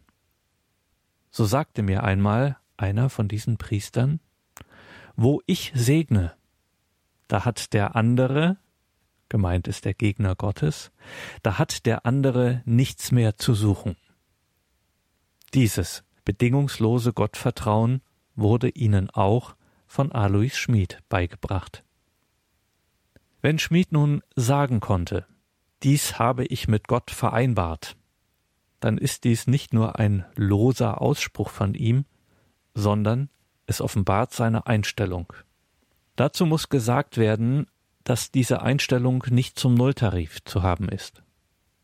So 1.31 1.47
sagte 1.47 1.83
mir 1.83 2.05
einmal 2.05 2.59
einer 2.77 3.09
von 3.09 3.27
diesen 3.27 3.57
Priestern, 3.57 4.21
wo 5.17 5.41
ich 5.47 5.73
segne, 5.75 6.35
da 7.27 7.47
hat 7.47 7.73
der 7.73 7.97
andere, 7.97 8.59
gemeint 9.31 9.67
ist 9.67 9.87
der 9.87 9.95
Gegner 9.95 10.37
Gottes, 10.37 10.93
da 11.43 11.57
hat 11.57 11.87
der 11.87 12.05
andere 12.05 12.61
nichts 12.67 13.13
mehr 13.13 13.39
zu 13.39 13.55
suchen. 13.55 13.97
Dieses 15.55 16.05
bedingungslose 16.27 17.15
Gottvertrauen 17.15 18.03
wurde 18.35 18.69
ihnen 18.69 19.09
auch 19.09 19.57
von 19.87 20.13
Alois 20.13 20.51
Schmid 20.51 20.99
beigebracht. 21.09 21.83
Wenn 23.41 23.59
Schmid 23.59 23.93
nun 23.93 24.23
sagen 24.37 24.81
konnte, 24.81 25.27
dies 25.83 26.19
habe 26.19 26.45
ich 26.45 26.69
mit 26.69 26.89
Gott 26.89 27.11
vereinbart, 27.11 27.97
dann 28.81 28.99
ist 28.99 29.25
dies 29.25 29.47
nicht 29.47 29.73
nur 29.73 29.99
ein 29.99 30.25
loser 30.35 31.01
Ausspruch 31.01 31.51
von 31.51 31.75
ihm, 31.75 32.05
sondern 32.75 33.29
es 33.67 33.81
offenbart 33.81 34.33
seine 34.33 34.67
Einstellung. 34.67 35.33
Dazu 36.17 36.47
muss 36.47 36.69
gesagt 36.69 37.19
werden, 37.19 37.67
dass 38.05 38.31
diese 38.31 38.63
Einstellung 38.63 39.25
nicht 39.31 39.59
zum 39.59 39.75
Nulltarif 39.75 40.43
zu 40.45 40.63
haben 40.63 40.89
ist, 40.89 41.23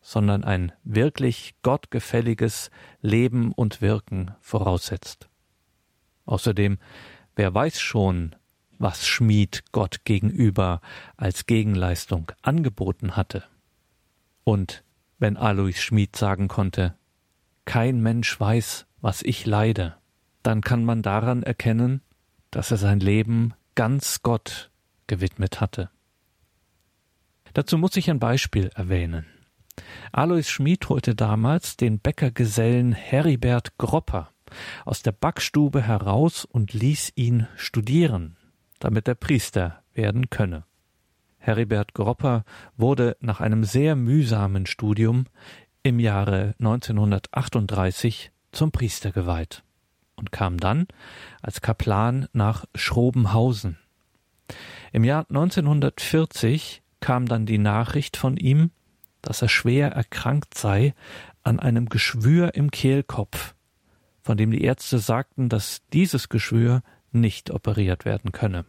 sondern 0.01 0.45
ein 0.45 0.73
wirklich 0.83 1.55
gottgefälliges 1.63 2.71
Leben 3.01 3.53
und 3.53 3.81
Wirken 3.81 4.35
voraussetzt. 4.41 5.29
Außerdem, 6.25 6.79
wer 7.37 7.55
weiß 7.55 7.81
schon, 7.81 8.35
was 8.79 9.07
Schmied 9.07 9.65
Gott 9.73 10.05
gegenüber 10.05 10.81
als 11.17 11.47
Gegenleistung 11.47 12.33
angeboten 12.43 13.17
hatte. 13.17 13.45
Und 14.45 14.85
wenn 15.19 15.37
Alois 15.37 15.73
Schmid 15.73 16.17
sagen 16.17 16.49
konnte, 16.49 16.95
kein 17.65 18.01
Mensch 18.01 18.39
weiß, 18.39 18.87
was 19.01 19.23
ich 19.23 19.47
leide, 19.47 19.97
dann 20.43 20.61
kann 20.61 20.85
man 20.85 21.03
daran 21.03 21.43
erkennen, 21.43 22.03
dass 22.51 22.71
er 22.71 22.77
sein 22.77 23.01
Leben 23.01 23.55
ganz 23.75 24.23
Gott 24.23 24.71
gewidmet 25.07 25.61
hatte. 25.61 25.91
Dazu 27.53 27.79
muss 27.79 27.97
ich 27.97 28.11
ein 28.11 28.19
Beispiel 28.19 28.71
erwähnen. 28.75 29.27
Alois 30.13 30.45
Schmid 30.45 30.89
holte 30.89 31.15
damals 31.15 31.77
den 31.77 31.99
Bäckergesellen 31.99 32.93
Heribert 32.93 33.77
Gropper 33.79 34.31
aus 34.85 35.03
der 35.03 35.13
Backstube 35.13 35.83
heraus 35.83 36.45
und 36.45 36.73
ließ 36.73 37.13
ihn 37.17 37.47
studieren, 37.57 38.37
damit 38.79 39.09
er 39.09 39.15
Priester 39.15 39.83
werden 39.93 40.31
könne. 40.31 40.65
Heribert 41.47 41.95
Gropper 41.95 42.45
wurde 42.77 43.17
nach 43.21 43.41
einem 43.41 43.63
sehr 43.63 43.95
mühsamen 43.95 44.67
Studium 44.67 45.27
im 45.85 46.01
Jahre 46.01 46.57
1938 46.59 48.33
zum 48.51 48.73
Priester 48.73 49.13
geweiht 49.13 49.63
und 50.17 50.33
kam 50.33 50.59
dann 50.59 50.89
als 51.43 51.61
Kaplan 51.61 52.27
nach 52.33 52.65
Schrobenhausen. 52.75 53.79
Im 54.93 55.05
Jahr 55.05 55.25
1940 55.29 56.83
kam 56.99 57.27
dann 57.27 57.47
die 57.47 57.59
Nachricht 57.59 58.17
von 58.17 58.37
ihm, 58.37 58.73
dass 59.23 59.41
er 59.41 59.49
schwer 59.49 59.93
erkrankt 59.93 60.59
sei 60.59 60.95
an 61.45 61.61
einem 61.61 61.89
Geschwür 61.89 62.57
im 62.57 62.73
Kehlkopf, 62.73 63.55
von 64.21 64.37
dem 64.37 64.51
die 64.51 64.65
Ärzte 64.65 64.99
sagten, 64.99 65.49
dass 65.49 65.83
dieses 65.93 66.29
Geschwür 66.29 66.83
nicht 67.13 67.53
operiert 67.53 68.05
werden 68.05 68.33
könne. 68.33 68.65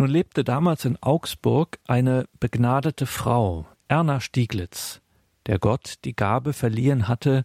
Nun 0.00 0.08
lebte 0.08 0.44
damals 0.44 0.86
in 0.86 0.96
Augsburg 1.02 1.78
eine 1.86 2.24
begnadete 2.38 3.04
Frau, 3.04 3.66
Erna 3.86 4.22
Stieglitz, 4.22 5.02
der 5.44 5.58
Gott 5.58 5.96
die 6.06 6.16
Gabe 6.16 6.54
verliehen 6.54 7.06
hatte, 7.06 7.44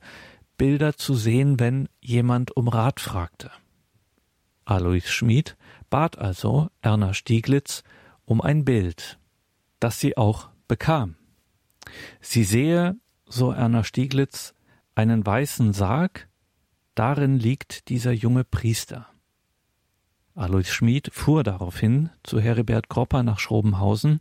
Bilder 0.56 0.96
zu 0.96 1.16
sehen, 1.16 1.60
wenn 1.60 1.90
jemand 2.00 2.56
um 2.56 2.70
Rat 2.70 3.02
fragte. 3.02 3.52
Alois 4.64 5.02
Schmid 5.06 5.58
bat 5.90 6.18
also 6.18 6.70
Erna 6.80 7.14
Stieglitz 7.14 7.84
um 8.24 8.40
ein 8.40 8.64
Bild, 8.64 9.20
das 9.82 10.00
sie 10.00 10.16
auch 10.16 10.48
bekam. 10.70 11.18
Sie 12.22 12.46
sehe, 12.46 12.96
so 13.26 13.52
Erna 13.52 13.84
Stieglitz, 13.84 14.54
einen 14.96 15.26
weißen 15.26 15.74
Sarg, 15.74 16.30
darin 16.94 17.38
liegt 17.38 17.90
dieser 17.90 18.14
junge 18.14 18.46
Priester. 18.46 19.10
Alois 20.36 20.66
Schmid 20.66 21.10
fuhr 21.14 21.44
daraufhin 21.44 22.10
zu 22.24 22.42
Heribert 22.42 22.90
Gropper 22.90 23.24
nach 23.24 23.40
Schrobenhausen, 23.40 24.20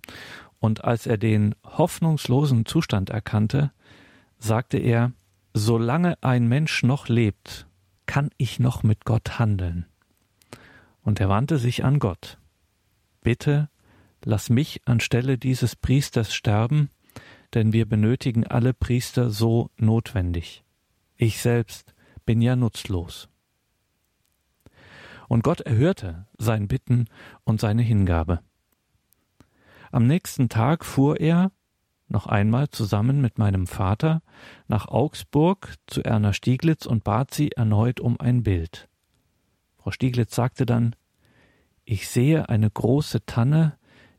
und 0.61 0.85
als 0.85 1.07
er 1.07 1.18
den 1.18 1.55
hoffnungslosen 1.64 2.64
Zustand 2.64 3.11
erkannte, 3.11 3.72
sagte 4.38 4.79
er, 4.79 5.12
solange 5.53 6.16
ein 6.22 6.48
Mensch 6.48 6.85
noch 6.85 7.09
lebt, 7.09 7.66
kann 8.07 8.31
ich 8.38 8.61
noch 8.61 8.83
mit 8.83 9.05
Gott 9.05 9.38
handeln. 9.38 9.87
Und 11.03 11.20
er 11.20 11.29
wandte 11.29 11.59
sich 11.59 11.85
an 11.85 11.98
Gott. 11.98 12.38
Bitte, 13.20 13.68
lass 14.24 14.48
mich 14.48 14.83
anstelle 14.87 15.37
dieses 15.37 15.77
Priesters 15.77 16.33
sterben, 16.33 16.90
denn 17.53 17.72
wir 17.72 17.87
benötigen 17.87 18.46
alle 18.46 18.72
Priester 18.72 19.31
so 19.31 19.70
notwendig. 19.77 20.64
Ich 21.16 21.42
selbst 21.42 21.94
bin 22.24 22.40
ja 22.40 22.57
nutzlos. 22.57 23.29
Und 25.34 25.42
Gott 25.42 25.62
erhörte 25.62 26.28
sein 26.38 26.68
Bitten 26.68 27.06
und 27.42 27.60
seine 27.60 27.82
Hingabe. 27.82 28.38
Am 29.90 30.06
nächsten 30.06 30.48
Tag 30.48 30.84
fuhr 30.84 31.18
er, 31.18 31.50
noch 32.06 32.28
einmal 32.28 32.68
zusammen 32.70 33.20
mit 33.20 33.36
meinem 33.36 33.66
Vater, 33.66 34.22
nach 34.68 34.86
Augsburg 34.86 35.74
zu 35.88 36.04
Erna 36.04 36.34
Stieglitz 36.34 36.86
und 36.86 37.02
bat 37.02 37.34
sie 37.34 37.50
erneut 37.50 37.98
um 37.98 38.20
ein 38.20 38.44
Bild. 38.44 38.88
Frau 39.78 39.90
Stieglitz 39.90 40.36
sagte 40.36 40.66
dann 40.66 40.94
Ich 41.84 42.08
sehe 42.08 42.48
eine 42.48 42.70
große 42.70 43.26
Tanne, 43.26 43.76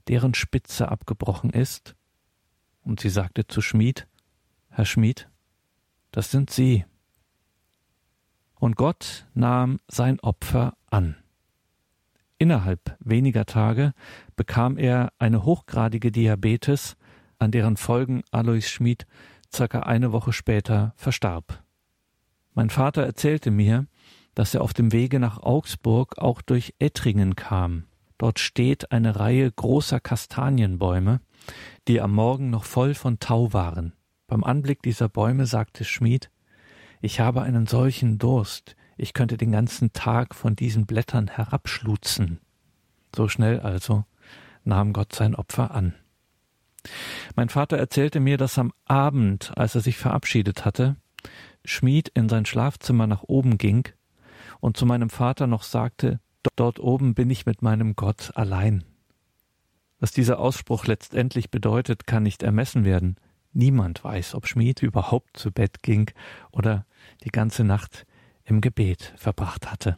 deren 0.10 0.34
Spitze 0.34 0.90
abgebrochen 0.90 1.52
ist. 1.52 1.96
Und 2.82 3.00
sie 3.00 3.10
sagte 3.10 3.48
zu 3.48 3.62
Schmied 3.62 4.06
Herr 4.68 4.84
Schmied, 4.84 5.30
das 6.12 6.30
sind 6.30 6.50
Sie. 6.50 6.84
Und 8.60 8.76
Gott 8.76 9.26
nahm 9.34 9.80
sein 9.88 10.20
Opfer 10.20 10.78
an. 10.90 11.16
Innerhalb 12.38 12.98
weniger 13.00 13.46
Tage 13.46 13.94
bekam 14.36 14.78
er 14.78 15.12
eine 15.20 15.46
hochgradige 15.46 16.12
Diabetes, 16.12 16.98
an 17.40 17.52
deren 17.52 17.78
Folgen 17.78 18.24
Alois 18.32 18.68
Schmid 18.68 19.06
circa 19.54 19.82
eine 19.82 20.12
Woche 20.12 20.34
später 20.34 20.94
verstarb. 20.96 21.64
Mein 22.54 22.70
Vater 22.70 23.04
erzählte 23.04 23.52
mir, 23.52 23.88
dass 24.34 24.54
er 24.54 24.62
auf 24.62 24.74
dem 24.74 24.92
Wege 24.92 25.20
nach 25.20 25.42
Augsburg 25.42 26.18
auch 26.18 26.42
durch 26.42 26.74
Ettringen 26.80 27.36
kam. 27.36 27.86
Dort 28.18 28.40
steht 28.40 28.92
eine 28.92 29.18
Reihe 29.18 29.52
großer 29.52 30.00
Kastanienbäume, 30.00 31.20
die 31.88 32.02
am 32.02 32.14
Morgen 32.14 32.50
noch 32.50 32.64
voll 32.64 32.94
von 32.94 33.20
Tau 33.20 33.54
waren. 33.54 33.94
Beim 34.28 34.44
Anblick 34.44 34.82
dieser 34.84 35.10
Bäume 35.10 35.46
sagte 35.46 35.84
Schmid, 35.84 36.32
ich 37.06 37.20
habe 37.20 37.44
einen 37.44 37.68
solchen 37.68 38.18
Durst, 38.18 38.76
ich 38.98 39.14
könnte 39.14 39.38
den 39.38 39.52
ganzen 39.52 39.94
Tag 39.94 40.34
von 40.34 40.56
diesen 40.56 40.88
Blättern 40.88 41.28
herabschlutzen. 41.28 42.40
So 43.16 43.28
schnell 43.28 43.60
also 43.60 44.06
nahm 44.64 44.92
Gott 44.92 45.14
sein 45.14 45.36
Opfer 45.36 45.70
an. 45.70 45.94
Mein 47.36 47.50
Vater 47.50 47.78
erzählte 47.78 48.20
mir, 48.20 48.38
dass 48.38 48.58
am 48.58 48.74
Abend, 48.86 49.52
als 49.56 49.76
er 49.76 49.82
sich 49.82 49.98
verabschiedet 49.98 50.66
hatte, 50.66 50.96
Schmied 51.64 52.10
in 52.10 52.28
sein 52.28 52.48
Schlafzimmer 52.48 53.06
nach 53.06 53.22
oben 53.22 53.60
ging 53.60 53.88
und 54.60 54.76
zu 54.76 54.88
meinem 54.88 55.12
Vater 55.12 55.46
noch 55.46 55.64
sagte, 55.64 56.20
dort 56.56 56.80
oben 56.80 57.14
bin 57.14 57.30
ich 57.30 57.46
mit 57.46 57.62
meinem 57.62 57.96
Gott 57.96 58.32
allein. 58.34 58.84
Was 60.00 60.12
dieser 60.12 60.40
Ausspruch 60.40 60.88
letztendlich 60.88 61.52
bedeutet, 61.52 62.08
kann 62.08 62.24
nicht 62.24 62.42
ermessen 62.42 62.84
werden. 62.84 63.18
Niemand 63.54 64.04
weiß, 64.04 64.36
ob 64.36 64.48
Schmied 64.48 64.82
überhaupt 64.82 65.38
zu 65.38 65.52
Bett 65.52 65.82
ging 65.82 66.12
oder 66.52 66.86
die 67.24 67.30
ganze 67.30 67.64
Nacht 67.64 68.06
im 68.44 68.62
Gebet 68.62 69.14
verbracht 69.18 69.72
hatte. 69.72 69.98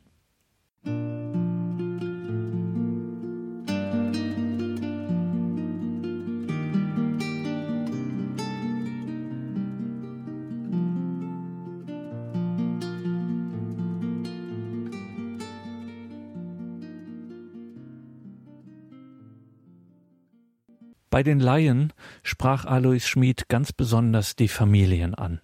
Bei 21.10 21.24
den 21.24 21.40
Laien 21.40 21.94
sprach 22.22 22.66
Alois 22.66 23.08
Schmid 23.08 23.50
ganz 23.50 23.74
besonders 23.74 24.36
die 24.36 24.48
Familien 24.48 25.16
an. 25.16 25.42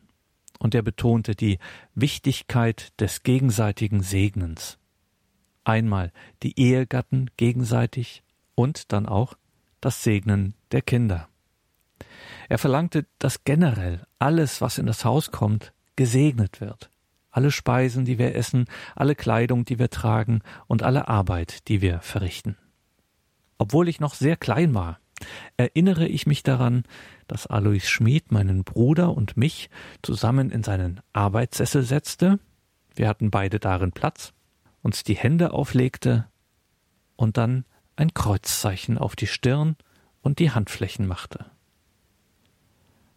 Und 0.63 0.73
er 0.73 0.81
betonte 0.81 1.35
die 1.35 1.59
Wichtigkeit 1.93 2.97
des 3.01 3.23
gegenseitigen 3.23 4.01
Segnens. 4.01 4.79
Einmal 5.65 6.13
die 6.41 6.57
Ehegatten 6.57 7.29
gegenseitig 7.35 8.23
und 8.55 8.93
dann 8.93 9.05
auch 9.05 9.33
das 9.81 10.03
Segnen 10.03 10.53
der 10.71 10.81
Kinder. 10.81 11.27
Er 12.47 12.57
verlangte, 12.57 13.05
dass 13.19 13.43
generell 13.43 14.07
alles, 14.19 14.61
was 14.61 14.77
in 14.77 14.85
das 14.85 15.03
Haus 15.03 15.31
kommt, 15.31 15.73
gesegnet 15.97 16.61
wird. 16.61 16.89
Alle 17.29 17.51
Speisen, 17.51 18.05
die 18.05 18.17
wir 18.17 18.33
essen, 18.33 18.65
alle 18.95 19.15
Kleidung, 19.15 19.65
die 19.65 19.79
wir 19.79 19.89
tragen 19.89 20.43
und 20.67 20.81
alle 20.81 21.09
Arbeit, 21.09 21.67
die 21.67 21.81
wir 21.81 21.99
verrichten. 21.99 22.55
Obwohl 23.57 23.89
ich 23.89 23.99
noch 23.99 24.13
sehr 24.13 24.37
klein 24.37 24.73
war, 24.73 25.01
erinnere 25.57 26.07
ich 26.07 26.27
mich 26.27 26.43
daran, 26.43 26.83
dass 27.27 27.47
Alois 27.47 27.87
Schmid 27.87 28.31
meinen 28.31 28.63
Bruder 28.63 29.15
und 29.15 29.37
mich 29.37 29.69
zusammen 30.01 30.49
in 30.49 30.63
seinen 30.63 31.01
Arbeitssessel 31.13 31.83
setzte, 31.83 32.39
wir 32.95 33.07
hatten 33.07 33.31
beide 33.31 33.59
darin 33.59 33.91
Platz, 33.91 34.33
uns 34.81 35.03
die 35.03 35.15
Hände 35.15 35.51
auflegte 35.51 36.27
und 37.15 37.37
dann 37.37 37.65
ein 37.95 38.13
Kreuzzeichen 38.13 38.97
auf 38.97 39.15
die 39.15 39.27
Stirn 39.27 39.75
und 40.21 40.39
die 40.39 40.51
Handflächen 40.51 41.07
machte. 41.07 41.45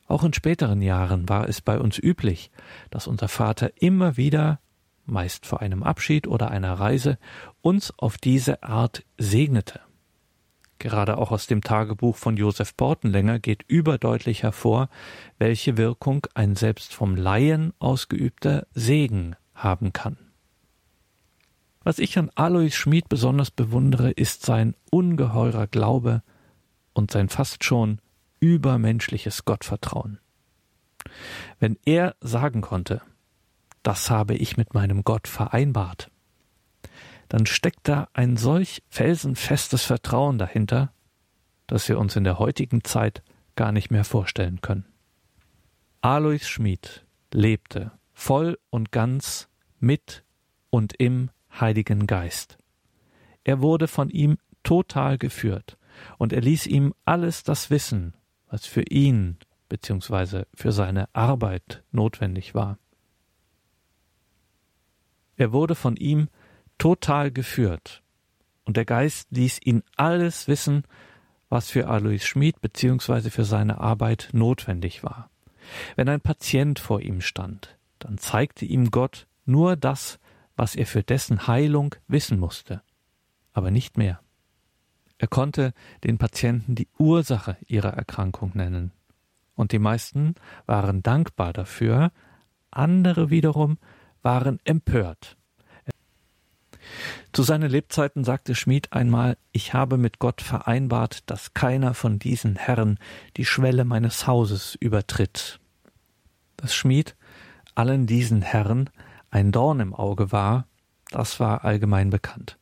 Auch 0.08 0.22
in 0.22 0.32
späteren 0.32 0.82
Jahren 0.82 1.28
war 1.28 1.48
es 1.48 1.60
bei 1.60 1.78
uns 1.78 1.98
üblich, 1.98 2.50
dass 2.90 3.06
unser 3.06 3.28
Vater 3.28 3.72
immer 3.80 4.16
wieder, 4.16 4.60
meist 5.04 5.46
vor 5.46 5.60
einem 5.60 5.82
Abschied 5.82 6.28
oder 6.28 6.50
einer 6.50 6.74
Reise, 6.74 7.18
uns 7.60 7.92
auf 7.98 8.16
diese 8.18 8.62
Art 8.62 9.04
segnete. 9.18 9.80
Gerade 10.78 11.18
auch 11.18 11.30
aus 11.30 11.46
dem 11.46 11.62
Tagebuch 11.62 12.16
von 12.16 12.36
Josef 12.36 12.76
Portenlänger 12.76 13.38
geht 13.38 13.64
überdeutlich 13.66 14.42
hervor, 14.42 14.88
welche 15.38 15.76
Wirkung 15.76 16.26
ein 16.34 16.54
selbst 16.54 16.94
vom 16.94 17.16
Laien 17.16 17.72
ausgeübter 17.78 18.66
Segen 18.74 19.36
haben 19.54 19.92
kann. 19.92 20.18
Was 21.82 21.98
ich 21.98 22.18
an 22.18 22.30
Alois 22.34 22.70
Schmid 22.70 23.08
besonders 23.08 23.50
bewundere, 23.50 24.10
ist 24.10 24.44
sein 24.44 24.74
ungeheurer 24.90 25.66
Glaube 25.66 26.22
und 26.92 27.10
sein 27.10 27.28
fast 27.28 27.64
schon 27.64 28.00
übermenschliches 28.40 29.44
Gottvertrauen. 29.44 30.18
Wenn 31.58 31.78
er 31.84 32.16
sagen 32.20 32.60
konnte, 32.60 33.02
das 33.82 34.10
habe 34.10 34.34
ich 34.34 34.56
mit 34.56 34.74
meinem 34.74 35.04
Gott 35.04 35.28
vereinbart, 35.28 36.10
dann 37.28 37.46
steckt 37.46 37.88
da 37.88 38.08
ein 38.12 38.36
solch 38.36 38.82
felsenfestes 38.88 39.84
Vertrauen 39.84 40.38
dahinter, 40.38 40.92
das 41.66 41.88
wir 41.88 41.98
uns 41.98 42.16
in 42.16 42.24
der 42.24 42.38
heutigen 42.38 42.84
Zeit 42.84 43.22
gar 43.56 43.72
nicht 43.72 43.90
mehr 43.90 44.04
vorstellen 44.04 44.60
können. 44.60 44.86
Alois 46.00 46.46
Schmid 46.46 47.04
lebte 47.32 47.92
voll 48.12 48.58
und 48.70 48.92
ganz 48.92 49.48
mit 49.80 50.24
und 50.70 50.94
im 50.98 51.30
Heiligen 51.60 52.06
Geist. 52.06 52.58
Er 53.44 53.60
wurde 53.60 53.88
von 53.88 54.10
ihm 54.10 54.38
total 54.62 55.18
geführt, 55.18 55.78
und 56.18 56.32
er 56.32 56.40
ließ 56.40 56.66
ihm 56.66 56.94
alles 57.04 57.42
das 57.42 57.70
wissen, 57.70 58.14
was 58.48 58.66
für 58.66 58.82
ihn 58.82 59.38
bzw. 59.68 60.44
für 60.54 60.72
seine 60.72 61.08
Arbeit 61.14 61.82
notwendig 61.90 62.54
war. 62.54 62.78
Er 65.36 65.52
wurde 65.52 65.74
von 65.74 65.96
ihm 65.96 66.28
total 66.78 67.30
geführt. 67.30 68.02
Und 68.64 68.76
der 68.76 68.84
Geist 68.84 69.28
ließ 69.30 69.60
ihn 69.64 69.82
alles 69.96 70.48
wissen, 70.48 70.84
was 71.48 71.70
für 71.70 71.88
Alois 71.88 72.18
Schmid 72.24 72.60
beziehungsweise 72.60 73.30
für 73.30 73.44
seine 73.44 73.80
Arbeit 73.80 74.30
notwendig 74.32 75.04
war. 75.04 75.30
Wenn 75.94 76.08
ein 76.08 76.20
Patient 76.20 76.78
vor 76.78 77.00
ihm 77.00 77.20
stand, 77.20 77.76
dann 77.98 78.18
zeigte 78.18 78.64
ihm 78.64 78.90
Gott 78.90 79.26
nur 79.44 79.76
das, 79.76 80.18
was 80.56 80.74
er 80.74 80.86
für 80.86 81.02
dessen 81.02 81.46
Heilung 81.46 81.94
wissen 82.08 82.38
musste, 82.38 82.82
aber 83.52 83.70
nicht 83.70 83.96
mehr. 83.96 84.20
Er 85.18 85.28
konnte 85.28 85.72
den 86.04 86.18
Patienten 86.18 86.74
die 86.74 86.88
Ursache 86.98 87.56
ihrer 87.66 87.94
Erkrankung 87.94 88.52
nennen, 88.54 88.92
und 89.54 89.72
die 89.72 89.78
meisten 89.78 90.34
waren 90.66 91.02
dankbar 91.02 91.52
dafür, 91.52 92.12
andere 92.70 93.30
wiederum 93.30 93.78
waren 94.22 94.60
empört. 94.64 95.38
Zu 97.32 97.42
seinen 97.42 97.70
Lebzeiten 97.70 98.24
sagte 98.24 98.54
Schmid 98.54 98.92
einmal, 98.92 99.36
ich 99.52 99.74
habe 99.74 99.98
mit 99.98 100.18
Gott 100.18 100.40
vereinbart, 100.40 101.28
dass 101.30 101.54
keiner 101.54 101.94
von 101.94 102.18
diesen 102.18 102.56
Herren 102.56 102.98
die 103.36 103.44
Schwelle 103.44 103.84
meines 103.84 104.26
Hauses 104.26 104.76
übertritt. 104.80 105.60
Dass 106.56 106.74
Schmid 106.74 107.16
allen 107.74 108.06
diesen 108.06 108.42
Herren 108.42 108.90
ein 109.30 109.52
Dorn 109.52 109.80
im 109.80 109.94
Auge 109.94 110.32
war, 110.32 110.66
das 111.10 111.40
war 111.40 111.64
allgemein 111.64 112.10
bekannt. 112.10 112.58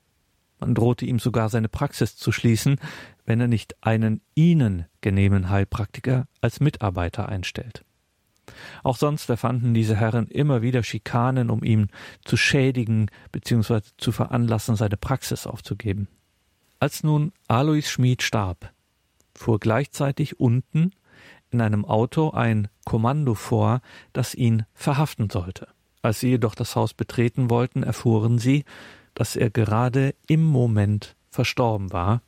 Man 0.59 0.75
drohte 0.75 1.05
ihm 1.05 1.19
sogar 1.19 1.49
seine 1.49 1.69
Praxis 1.69 2.17
zu 2.17 2.33
schließen, 2.33 2.79
wenn 3.25 3.41
er 3.41 3.49
nicht 3.49 3.77
einen 3.83 4.21
ihnen 4.35 4.87
genehmen 5.01 5.51
Heilpraktiker 5.51 6.27
als 6.41 6.61
Mitarbeiter 6.61 7.29
einstellt. 7.29 7.85
Auch 8.83 8.97
sonst 8.97 9.29
erfanden 9.31 9.75
diese 9.75 9.97
Herren 9.97 10.29
immer 10.29 10.63
wieder 10.63 10.83
Schikanen, 10.83 11.51
um 11.51 11.63
ihn 11.65 11.89
zu 12.25 12.37
schädigen 12.37 13.11
bzw. 13.33 13.81
zu 13.97 14.13
veranlassen, 14.13 14.77
seine 14.77 14.97
Praxis 14.97 15.47
aufzugeben. 15.47 16.09
Als 16.81 17.03
nun 17.03 17.33
Alois 17.49 17.83
Schmid 17.83 18.23
starb, 18.23 18.73
fuhr 19.35 19.59
gleichzeitig 19.59 20.39
unten 20.39 20.93
in 21.51 21.61
einem 21.61 21.85
Auto 21.85 22.31
ein 22.31 22.69
Kommando 22.85 23.35
vor, 23.35 23.81
das 24.13 24.35
ihn 24.35 24.67
verhaften 24.75 25.31
sollte. 25.31 25.69
Als 26.03 26.21
sie 26.21 26.29
jedoch 26.29 26.55
das 26.55 26.77
Haus 26.77 26.93
betreten 26.93 27.49
wollten, 27.49 27.83
erfuhren 27.83 28.39
sie, 28.39 28.65
dass 29.15 29.37
er 29.37 29.49
gerade 29.49 30.15
im 30.27 30.45
Moment 30.45 31.17
verstorben 31.31 31.93
war. 31.93 32.21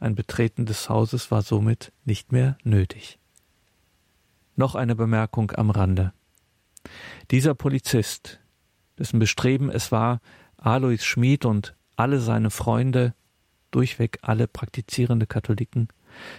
Ein 0.00 0.16
Betreten 0.16 0.66
des 0.66 0.88
Hauses 0.88 1.30
war 1.30 1.42
somit 1.42 1.92
nicht 2.04 2.32
mehr 2.32 2.58
nötig. 2.64 3.19
Noch 4.60 4.74
eine 4.74 4.94
Bemerkung 4.94 5.52
am 5.52 5.70
Rande. 5.70 6.12
Dieser 7.30 7.54
Polizist, 7.54 8.40
dessen 8.98 9.18
Bestreben 9.18 9.70
es 9.70 9.90
war, 9.90 10.20
Alois 10.58 10.98
Schmid 10.98 11.46
und 11.46 11.74
alle 11.96 12.20
seine 12.20 12.50
Freunde, 12.50 13.14
durchweg 13.70 14.18
alle 14.20 14.46
praktizierende 14.46 15.26
Katholiken, 15.26 15.88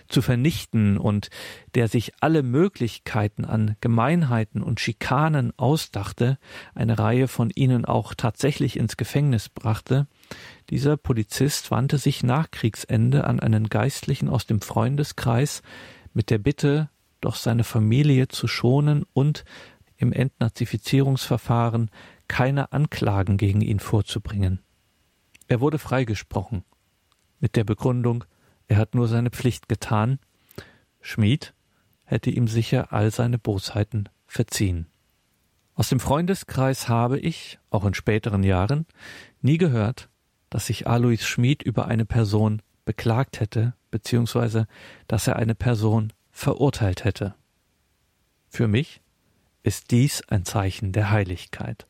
zu 0.08 0.22
vernichten 0.22 1.00
und 1.00 1.32
der 1.74 1.88
sich 1.88 2.14
alle 2.20 2.44
Möglichkeiten 2.44 3.44
an 3.44 3.76
Gemeinheiten 3.82 4.62
und 4.62 4.80
Schikanen 4.80 5.52
ausdachte, 5.58 6.38
eine 6.76 7.00
Reihe 7.00 7.28
von 7.28 7.50
ihnen 7.50 7.86
auch 7.86 8.14
tatsächlich 8.14 8.78
ins 8.78 8.98
Gefängnis 8.98 9.50
brachte, 9.50 10.06
dieser 10.70 10.96
Polizist 10.96 11.72
wandte 11.72 11.98
sich 11.98 12.22
nach 12.22 12.52
Kriegsende 12.52 13.24
an 13.24 13.40
einen 13.40 13.68
Geistlichen 13.68 14.30
aus 14.30 14.46
dem 14.46 14.62
Freundeskreis 14.62 15.64
mit 16.14 16.30
der 16.30 16.38
Bitte, 16.38 16.92
doch 17.22 17.36
seine 17.36 17.64
Familie 17.64 18.28
zu 18.28 18.48
schonen 18.48 19.06
und 19.14 19.46
im 19.98 20.12
Entnazifizierungsverfahren 20.12 21.90
keine 22.28 22.72
Anklagen 22.72 23.38
gegen 23.38 23.62
ihn 23.62 23.80
vorzubringen. 23.80 24.60
Er 25.48 25.62
wurde 25.62 25.80
freigesprochen, 25.80 26.64
mit 27.40 27.56
der 27.56 27.64
Begründung, 27.64 28.24
er 28.68 28.78
hat 28.78 28.96
nur 28.96 29.08
seine 29.08 29.32
Pflicht 29.32 29.68
getan. 29.68 30.20
Schmid 31.02 31.54
hätte 32.04 32.30
ihm 32.30 32.48
sicher 32.48 32.94
all 32.94 33.12
seine 33.12 33.38
Bosheiten 33.38 34.10
verziehen. 34.28 34.88
Aus 35.74 35.90
dem 35.90 36.00
Freundeskreis 36.00 36.90
habe 36.90 37.20
ich, 37.20 37.60
auch 37.70 37.86
in 37.86 37.94
späteren 37.94 38.44
Jahren, 38.44 38.86
nie 39.42 39.58
gehört, 39.58 40.10
dass 40.50 40.68
sich 40.68 40.88
Alois 40.88 41.18
Schmid 41.18 41.64
über 41.64 41.88
eine 41.88 42.06
Person 42.06 42.62
beklagt 42.86 43.40
hätte, 43.40 43.74
beziehungsweise 43.90 44.68
dass 45.08 45.28
er 45.28 45.38
eine 45.38 45.56
Person 45.56 46.14
verurteilt 46.42 47.04
hätte. 47.04 47.36
Für 48.50 48.68
mich 48.68 49.02
ist 49.64 49.92
dies 49.92 50.22
ein 50.28 50.44
Zeichen 50.44 50.92
der 50.92 51.12
Heiligkeit. 51.12 51.88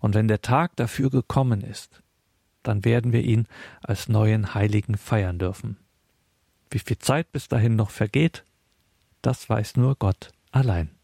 Und 0.00 0.14
wenn 0.14 0.28
der 0.28 0.40
Tag 0.40 0.76
dafür 0.76 1.10
gekommen 1.10 1.60
ist, 1.60 2.02
dann 2.62 2.84
werden 2.84 3.12
wir 3.12 3.22
ihn 3.22 3.46
als 3.82 4.08
neuen 4.08 4.54
Heiligen 4.54 4.96
feiern 4.96 5.38
dürfen. 5.38 5.76
Wie 6.70 6.78
viel 6.78 6.98
Zeit 6.98 7.30
bis 7.32 7.48
dahin 7.48 7.76
noch 7.76 7.90
vergeht, 7.90 8.44
das 9.22 9.48
weiß 9.48 9.76
nur 9.76 9.96
Gott 9.96 10.30
allein. 10.50 10.95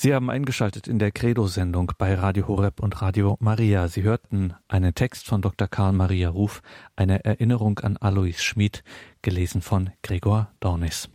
Sie 0.00 0.14
haben 0.14 0.30
eingeschaltet 0.30 0.86
in 0.86 1.00
der 1.00 1.10
Credo-Sendung 1.10 1.90
bei 1.98 2.14
Radio 2.14 2.46
Horeb 2.46 2.78
und 2.78 3.02
Radio 3.02 3.36
Maria. 3.40 3.88
Sie 3.88 4.04
hörten 4.04 4.54
einen 4.68 4.94
Text 4.94 5.26
von 5.26 5.42
Dr. 5.42 5.66
Karl 5.66 5.92
Maria 5.92 6.28
Ruf, 6.28 6.62
eine 6.94 7.24
Erinnerung 7.24 7.80
an 7.80 7.96
Alois 7.96 8.40
Schmid, 8.40 8.84
gelesen 9.22 9.60
von 9.60 9.90
Gregor 10.02 10.52
Dornis. 10.60 11.08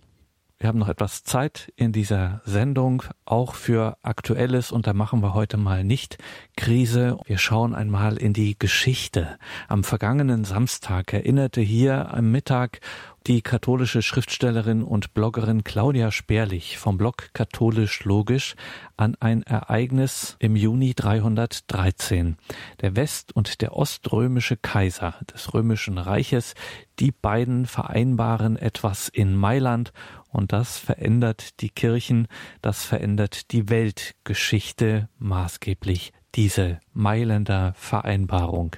Wir 0.64 0.68
haben 0.70 0.80
noch 0.80 0.88
etwas 0.88 1.24
Zeit 1.24 1.74
in 1.76 1.92
dieser 1.92 2.42
Sendung, 2.46 3.04
auch 3.26 3.56
für 3.56 3.98
Aktuelles, 4.02 4.72
und 4.72 4.88
da 4.88 4.94
machen 4.94 5.22
wir 5.22 5.34
heute 5.34 5.58
mal 5.58 5.84
nicht 5.84 6.18
Krise. 6.56 7.18
Wir 7.26 7.38
schauen 7.38 7.76
einmal 7.76 8.18
in 8.18 8.32
die 8.32 8.58
Geschichte. 8.58 9.38
Am 9.68 9.84
vergangenen 9.84 10.46
Samstag 10.46 11.12
erinnerte 11.12 11.60
hier 11.60 12.14
am 12.14 12.32
Mittag 12.32 12.80
die 13.28 13.42
katholische 13.42 14.02
Schriftstellerin 14.02 14.84
und 14.84 15.14
Bloggerin 15.14 15.64
Claudia 15.64 16.12
Sperlich 16.12 16.78
vom 16.78 16.98
Blog 16.98 17.30
Katholisch 17.34 18.04
Logisch 18.04 18.56
an 18.98 19.16
ein 19.20 19.44
Ereignis 19.44 20.36
im 20.40 20.58
Juni 20.58 20.94
313. 20.94 22.38
Der 22.82 22.96
West- 22.98 23.34
und 23.34 23.62
der 23.62 23.78
oströmische 23.78 24.58
Kaiser 24.58 25.16
des 25.34 25.54
römischen 25.54 25.98
Reiches, 25.98 26.54
die 27.00 27.12
beiden 27.12 27.66
vereinbaren 27.66 28.58
etwas 28.58 29.08
in 29.08 29.36
Mailand 29.36 29.94
und 30.30 30.52
das 30.52 30.78
verändert 30.78 31.62
die 31.62 31.70
Kirchen, 31.70 32.28
das 32.62 32.84
verändert 32.84 33.52
die 33.52 33.70
Weltgeschichte 33.70 35.08
maßgeblich, 35.20 36.12
diese 36.36 36.80
Mailänder 36.92 37.74
Vereinbarung. 37.78 38.76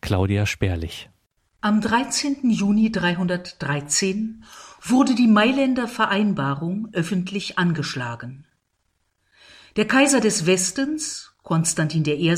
Claudia 0.00 0.46
Sperlich. 0.46 1.10
Am 1.60 1.80
13. 1.80 2.50
Juni 2.50 2.92
313 2.92 4.44
wurde 4.80 5.16
die 5.16 5.26
Mailänder 5.26 5.88
Vereinbarung 5.88 6.86
öffentlich 6.92 7.58
angeschlagen. 7.58 8.46
Der 9.74 9.88
Kaiser 9.88 10.20
des 10.20 10.46
Westens, 10.46 11.32
Konstantin 11.42 12.04
I., 12.06 12.32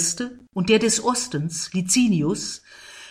und 0.54 0.70
der 0.70 0.78
des 0.78 1.04
Ostens, 1.04 1.70
Licinius, 1.74 2.62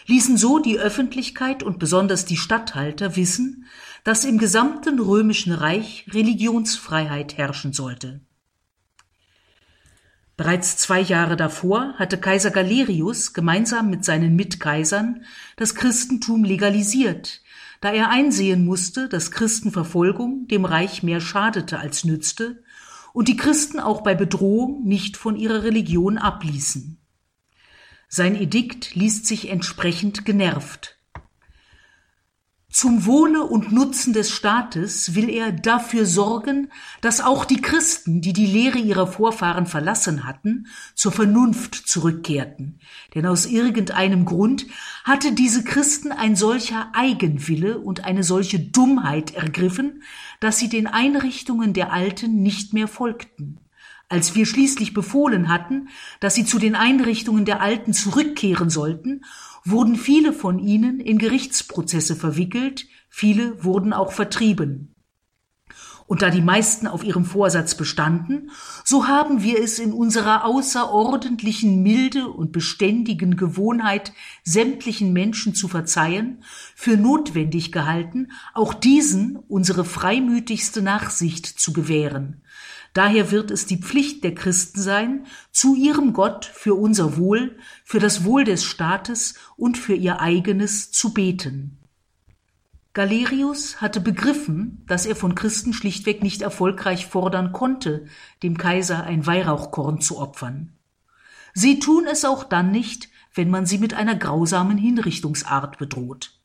ließen 0.08 0.36
so 0.36 0.58
die 0.58 0.80
Öffentlichkeit 0.80 1.62
und 1.62 1.78
besonders 1.78 2.26
die 2.26 2.38
Statthalter 2.38 3.16
wissen, 3.16 3.68
dass 4.04 4.26
im 4.26 4.40
gesamten 4.40 5.00
römischen 5.00 5.54
Reich 5.54 6.08
Religionsfreiheit 6.12 7.38
herrschen 7.38 7.72
sollte. 7.72 8.22
Bereits 10.40 10.78
zwei 10.78 11.02
Jahre 11.02 11.36
davor 11.36 11.96
hatte 11.98 12.18
Kaiser 12.18 12.50
Galerius 12.50 13.34
gemeinsam 13.34 13.90
mit 13.90 14.06
seinen 14.06 14.38
Mitkaisern 14.38 15.26
das 15.58 15.76
Christentum 15.76 16.46
legalisiert, 16.46 17.42
da 17.82 17.92
er 17.92 18.10
einsehen 18.10 18.64
musste, 18.64 19.10
dass 19.10 19.32
Christenverfolgung 19.32 20.48
dem 20.48 20.64
Reich 20.64 21.04
mehr 21.04 21.20
schadete 21.20 21.80
als 21.80 22.06
nützte 22.06 22.64
und 23.12 23.28
die 23.28 23.36
Christen 23.36 23.82
auch 23.82 24.00
bei 24.00 24.16
Bedrohung 24.16 24.86
nicht 24.86 25.18
von 25.18 25.36
ihrer 25.36 25.64
Religion 25.64 26.18
abließen. 26.18 27.02
Sein 28.08 28.38
Edikt 28.38 28.96
liest 28.96 29.26
sich 29.26 29.50
entsprechend 29.50 30.24
genervt. 30.24 30.99
Zum 32.72 33.08
Wohle 33.08 33.44
und 33.46 33.72
Nutzen 33.72 34.14
des 34.14 34.30
Staates 34.30 35.16
will 35.16 35.28
er 35.28 35.52
dafür 35.52 36.06
sorgen, 36.06 36.70
dass 37.02 37.20
auch 37.20 37.46
die 37.46 37.62
Christen, 37.62 38.22
die 38.22 38.32
die 38.32 38.46
Lehre 38.46 38.78
ihrer 38.78 39.08
Vorfahren 39.08 39.66
verlassen 39.66 40.24
hatten, 40.24 40.68
zur 40.94 41.12
Vernunft 41.12 41.74
zurückkehrten. 41.74 42.80
Denn 43.16 43.26
aus 43.26 43.48
irgendeinem 43.48 44.24
Grund 44.24 44.68
hatte 45.04 45.32
diese 45.32 45.64
Christen 45.64 46.12
ein 46.12 46.36
solcher 46.36 46.92
Eigenwille 46.94 47.80
und 47.80 48.06
eine 48.06 48.24
solche 48.24 48.60
Dummheit 48.60 49.34
ergriffen, 49.34 50.04
dass 50.40 50.60
sie 50.60 50.70
den 50.70 50.86
Einrichtungen 50.86 51.74
der 51.74 51.92
Alten 51.92 52.44
nicht 52.44 52.74
mehr 52.74 52.88
folgten. 52.88 53.58
Als 54.10 54.36
wir 54.36 54.46
schließlich 54.46 54.94
befohlen 54.94 55.50
hatten, 55.50 55.90
dass 56.20 56.36
sie 56.36 56.46
zu 56.46 56.60
den 56.60 56.76
Einrichtungen 56.76 57.46
der 57.46 57.62
Alten 57.62 57.94
zurückkehren 57.94 58.70
sollten 58.70 59.22
wurden 59.64 59.96
viele 59.96 60.34
von 60.34 60.60
ihnen 60.60 61.00
in 61.00 61.18
Gerichtsprozesse 61.18 62.16
verwickelt, 62.16 62.86
viele 63.10 63.64
wurden 63.64 63.94
auch 63.94 64.12
vertrieben. 64.12 64.96
Und 66.10 66.24
da 66.24 66.32
die 66.32 66.42
meisten 66.42 66.88
auf 66.88 67.04
ihrem 67.04 67.24
Vorsatz 67.24 67.76
bestanden, 67.76 68.50
so 68.84 69.08
haben 69.08 69.44
wir 69.44 69.62
es 69.62 69.78
in 69.78 69.94
unserer 69.94 70.44
außerordentlichen 70.44 71.84
Milde 71.84 72.30
und 72.30 72.52
beständigen 72.52 73.38
Gewohnheit, 73.38 74.12
sämtlichen 74.44 75.14
Menschen 75.14 75.54
zu 75.54 75.68
verzeihen, 75.68 76.44
für 76.74 76.98
notwendig 76.98 77.72
gehalten, 77.72 78.32
auch 78.56 78.74
diesen 78.74 79.36
unsere 79.36 79.86
freimütigste 79.86 80.82
Nachsicht 80.82 81.46
zu 81.46 81.74
gewähren, 81.74 82.42
Daher 82.94 83.32
wird 83.32 83.52
es 83.52 83.66
die 83.66 83.78
Pflicht 83.78 84.24
der 84.24 84.34
Christen 84.34 84.82
sein, 84.82 85.26
zu 85.52 85.76
ihrem 85.76 86.14
Gott 86.14 86.46
für 86.46 86.74
unser 86.76 87.18
Wohl, 87.18 87.58
für 87.84 88.00
das 88.00 88.24
Wohl 88.24 88.44
des 88.44 88.64
Staates 88.64 89.36
und 89.58 89.78
für 89.78 89.94
ihr 89.94 90.20
eigenes 90.20 90.92
zu 90.92 91.14
beten. 91.14 91.78
Galerius 92.94 93.82
hatte 93.82 94.02
begriffen, 94.02 94.84
dass 94.88 95.06
er 95.06 95.16
von 95.16 95.36
Christen 95.36 95.74
schlichtweg 95.74 96.24
nicht 96.24 96.42
erfolgreich 96.42 97.06
fordern 97.06 97.52
konnte, 97.52 98.08
dem 98.42 98.58
Kaiser 98.58 99.04
ein 99.04 99.26
Weihrauchkorn 99.28 100.02
zu 100.02 100.18
opfern. 100.18 100.74
Sie 101.54 101.80
tun 101.80 102.06
es 102.12 102.26
auch 102.26 102.44
dann 102.44 102.72
nicht, 102.72 103.10
wenn 103.34 103.50
man 103.50 103.66
sie 103.66 103.78
mit 103.78 103.94
einer 103.94 104.16
grausamen 104.16 104.78
Hinrichtungsart 104.78 105.78
bedroht. 105.78 106.39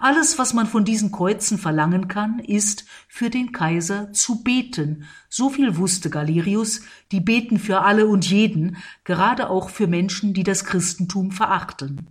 Alles, 0.00 0.38
was 0.38 0.54
man 0.54 0.68
von 0.68 0.84
diesen 0.84 1.10
Kreuzen 1.10 1.58
verlangen 1.58 2.06
kann, 2.06 2.38
ist, 2.38 2.84
für 3.08 3.30
den 3.30 3.50
Kaiser 3.50 4.12
zu 4.12 4.44
beten. 4.44 5.08
So 5.28 5.50
viel 5.50 5.76
wusste 5.76 6.08
Galerius, 6.08 6.82
die 7.10 7.18
beten 7.18 7.58
für 7.58 7.80
alle 7.80 8.06
und 8.06 8.30
jeden, 8.30 8.76
gerade 9.02 9.50
auch 9.50 9.70
für 9.70 9.88
Menschen, 9.88 10.34
die 10.34 10.44
das 10.44 10.64
Christentum 10.64 11.32
verachten. 11.32 12.06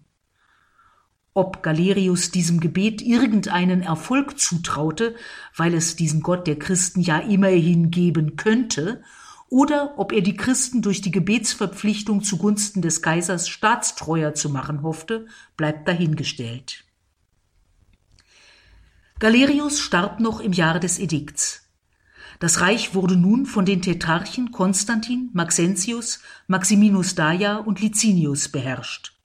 Ob 1.34 1.64
Galerius 1.64 2.30
diesem 2.30 2.60
Gebet 2.60 3.02
irgendeinen 3.02 3.84
Erfolg 3.84 4.38
zutraute, 4.38 5.16
weil 5.56 5.74
es 5.74 5.96
diesen 5.96 6.22
Gott 6.22 6.46
der 6.46 6.60
Christen 6.60 7.00
ja 7.00 7.20
immerhin 7.20 7.90
geben 7.90 8.36
könnte, 8.36 9.02
oder 9.48 9.94
ob 9.98 10.12
er 10.12 10.22
die 10.22 10.36
Christen 10.36 10.82
durch 10.82 11.00
die 11.00 11.12
Gebetsverpflichtung 11.12 12.22
zugunsten 12.22 12.82
des 12.82 13.02
Kaisers 13.02 13.48
staatstreuer 13.48 14.34
zu 14.34 14.50
machen 14.50 14.82
hoffte, 14.82 15.28
bleibt 15.56 15.88
dahingestellt. 15.88 16.84
Galerius 19.20 19.80
starb 19.80 20.20
noch 20.20 20.40
im 20.40 20.54
Jahre 20.54 20.80
des 20.80 21.00
Edikts. 21.00 21.68
Das 22.40 22.62
Reich 22.62 22.94
wurde 22.94 23.16
nun 23.16 23.48
von 23.48 23.66
den 23.66 23.82
Tetrarchen 23.82 24.52
Konstantin, 24.52 25.32
Maxentius, 25.34 26.20
Maximinus 26.46 27.16
Daia 27.16 27.58
und 27.58 27.82
Licinius 27.82 28.50
beherrscht. 28.50 29.18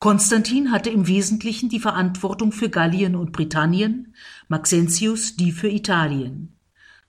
Konstantin 0.00 0.72
hatte 0.72 0.90
im 0.90 1.06
Wesentlichen 1.06 1.68
die 1.68 1.78
Verantwortung 1.78 2.50
für 2.50 2.68
Gallien 2.68 3.14
und 3.14 3.30
Britannien, 3.30 4.16
Maxentius 4.48 5.36
die 5.36 5.52
für 5.52 5.68
Italien. 5.68 6.56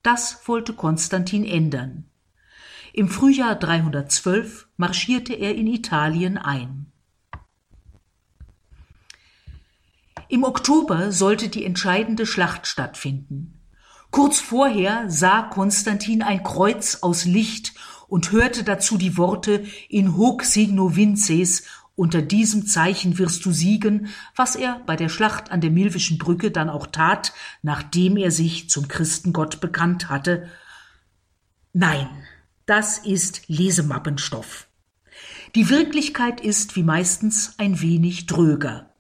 Das 0.03 0.47
wollte 0.47 0.73
Konstantin 0.73 1.43
ändern. 1.43 2.05
Im 2.93 3.09
Frühjahr 3.09 3.55
312 3.55 4.67
marschierte 4.77 5.33
er 5.33 5.55
in 5.55 5.65
Italien 5.65 6.37
ein. 6.37 6.85
Im 10.27 10.43
Oktober 10.43 11.11
sollte 11.11 11.49
die 11.49 11.65
entscheidende 11.65 12.25
Schlacht 12.25 12.67
stattfinden. 12.67 13.59
Kurz 14.11 14.39
vorher 14.39 15.09
sah 15.09 15.43
Konstantin 15.43 16.21
ein 16.21 16.41
Kreuz 16.43 16.99
aus 17.01 17.25
Licht 17.25 17.73
und 18.07 18.31
hörte 18.31 18.63
dazu 18.63 18.97
die 18.97 19.17
Worte 19.17 19.65
in 19.89 20.15
hoc 20.15 20.43
signo 20.43 20.95
vinces, 20.95 21.63
unter 21.95 22.21
diesem 22.21 22.67
Zeichen 22.67 23.17
wirst 23.19 23.45
du 23.45 23.51
siegen, 23.51 24.07
was 24.35 24.55
er 24.55 24.81
bei 24.85 24.97
der 24.97 25.07
Schlacht 25.07 25.51
an 25.51 25.61
der 25.61 25.71
Milvischen 25.71 26.17
Brücke 26.17 26.51
dann 26.51 26.69
auch 26.69 26.87
tat, 26.87 27.33
nachdem 27.61 28.17
er 28.17 28.31
sich 28.31 28.69
zum 28.69 28.89
Christengott 28.89 29.61
bekannt 29.61 30.09
hatte. 30.09 30.49
Nein, 31.71 32.09
das 32.65 32.97
ist 32.97 33.47
Lesemappenstoff. 33.47 34.67
Die 35.55 35.69
Wirklichkeit 35.69 36.41
ist 36.41 36.75
wie 36.75 36.83
meistens 36.83 37.55
ein 37.59 37.79
wenig 37.79 38.25
dröger. 38.25 38.94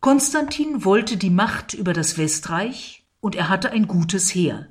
Konstantin 0.00 0.86
wollte 0.86 1.18
die 1.18 1.28
Macht 1.28 1.74
über 1.74 1.92
das 1.92 2.16
Westreich 2.16 3.04
und 3.20 3.34
er 3.34 3.50
hatte 3.50 3.70
ein 3.70 3.86
gutes 3.86 4.34
Heer. 4.34 4.68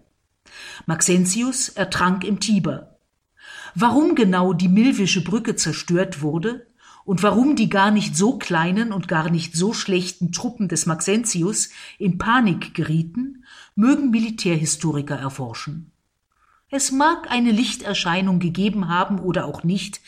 Maxentius 0.88 1.69
ertrank 1.69 2.23
im 2.23 2.39
Tiber. 2.39 2.97
Warum 3.75 4.15
genau 4.15 4.53
die 4.53 4.67
Milvische 4.67 5.23
Brücke 5.23 5.55
zerstört 5.55 6.23
wurde 6.23 6.65
und 7.05 7.21
warum 7.21 7.55
die 7.55 7.69
gar 7.69 7.91
nicht 7.91 8.15
so 8.15 8.39
kleinen 8.39 8.91
und 8.91 9.07
gar 9.07 9.30
nicht 9.30 9.55
so 9.55 9.71
schlechten 9.71 10.32
Truppen 10.32 10.67
des 10.67 10.88
Maxentius 10.88 11.69
in 11.99 12.17
Panik 12.17 12.73
gerieten, 12.73 13.45
mögen 13.75 14.09
Militärhistoriker 14.09 15.15
erforschen. 15.15 15.91
Es 16.71 16.91
mag 16.91 17.30
eine 17.30 17.51
Lichterscheinung 17.51 18.39
gegeben 18.39 18.89
haben 18.89 19.19
oder 19.19 19.45
auch 19.45 19.63
nicht, 19.63 20.01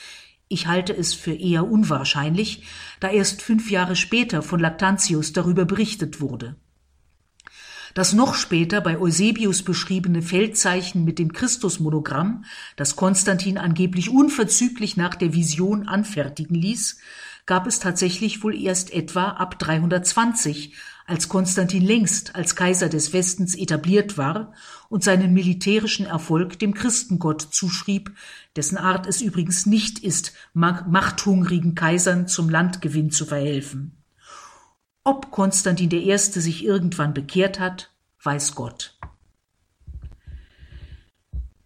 ich 0.52 0.68
halte 0.68 0.96
es 0.96 1.14
für 1.14 1.34
eher 1.34 1.68
unwahrscheinlich, 1.68 2.64
da 3.00 3.10
erst 3.10 3.42
fünf 3.42 3.72
Jahre 3.72 3.96
später 3.96 4.42
von 4.42 4.60
Lactantius 4.60 5.34
darüber 5.34 5.66
berichtet 5.66 6.22
wurde. 6.22 6.56
Das 7.94 8.14
noch 8.14 8.36
später 8.36 8.80
bei 8.80 9.00
Eusebius 9.00 9.64
beschriebene 9.64 10.22
Feldzeichen 10.22 11.04
mit 11.04 11.20
dem 11.20 11.34
Christusmonogramm, 11.34 12.46
das 12.78 12.96
Konstantin 12.96 13.58
angeblich 13.58 14.10
unverzüglich 14.10 14.96
nach 14.96 15.16
der 15.16 15.34
Vision 15.34 15.88
anfertigen 15.88 16.56
ließ, 16.56 17.00
gab 17.46 17.68
es 17.68 17.80
tatsächlich 17.80 18.44
wohl 18.44 18.56
erst 18.56 18.94
etwa 18.94 19.30
ab 19.30 19.60
320, 19.60 20.74
als 21.06 21.28
Konstantin 21.28 21.82
längst 21.82 22.36
als 22.36 22.56
Kaiser 22.56 22.88
des 22.88 23.12
Westens 23.12 23.56
etabliert 23.56 24.18
war 24.18 24.54
und 24.88 25.04
seinen 25.04 25.34
militärischen 25.34 26.06
Erfolg 26.06 26.60
dem 26.60 26.74
Christengott 26.74 27.42
zuschrieb, 27.42 28.12
dessen 28.56 28.78
Art 28.78 29.08
es 29.08 29.22
übrigens 29.22 29.66
nicht 29.66 30.00
ist, 30.00 30.34
machthungrigen 30.54 31.76
Kaisern 31.76 32.28
zum 32.28 32.50
Landgewinn 32.50 33.12
zu 33.12 33.26
verhelfen. 33.26 33.98
Ob 35.04 35.32
Konstantin 35.32 35.92
I. 35.92 36.18
sich 36.18 36.64
irgendwann 36.64 37.14
bekehrt 37.14 37.60
hat, 37.60 37.92
weiß 38.24 38.54
Gott. 38.56 38.98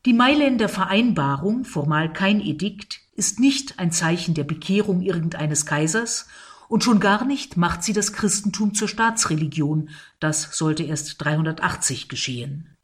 Die 0.06 0.14
Mailänder 0.14 0.70
Vereinbarung, 0.70 1.66
formal 1.66 2.14
kein 2.14 2.40
Edikt, 2.40 3.02
ist 3.16 3.40
nicht 3.40 3.80
ein 3.80 3.92
Zeichen 3.92 4.36
der 4.36 4.44
Bekehrung 4.44 5.02
irgendeines 5.02 5.66
Kaisers 5.66 6.28
und 6.68 6.84
schon 6.84 7.00
gar 7.00 7.26
nicht 7.26 7.58
macht 7.58 7.84
sie 7.84 7.94
das 7.94 8.14
Christentum 8.14 8.74
zur 8.74 8.88
Staatsreligion, 8.88 9.90
das 10.20 10.58
sollte 10.58 10.84
erst 10.84 11.24
380 11.24 12.08
geschehen. 12.08 12.74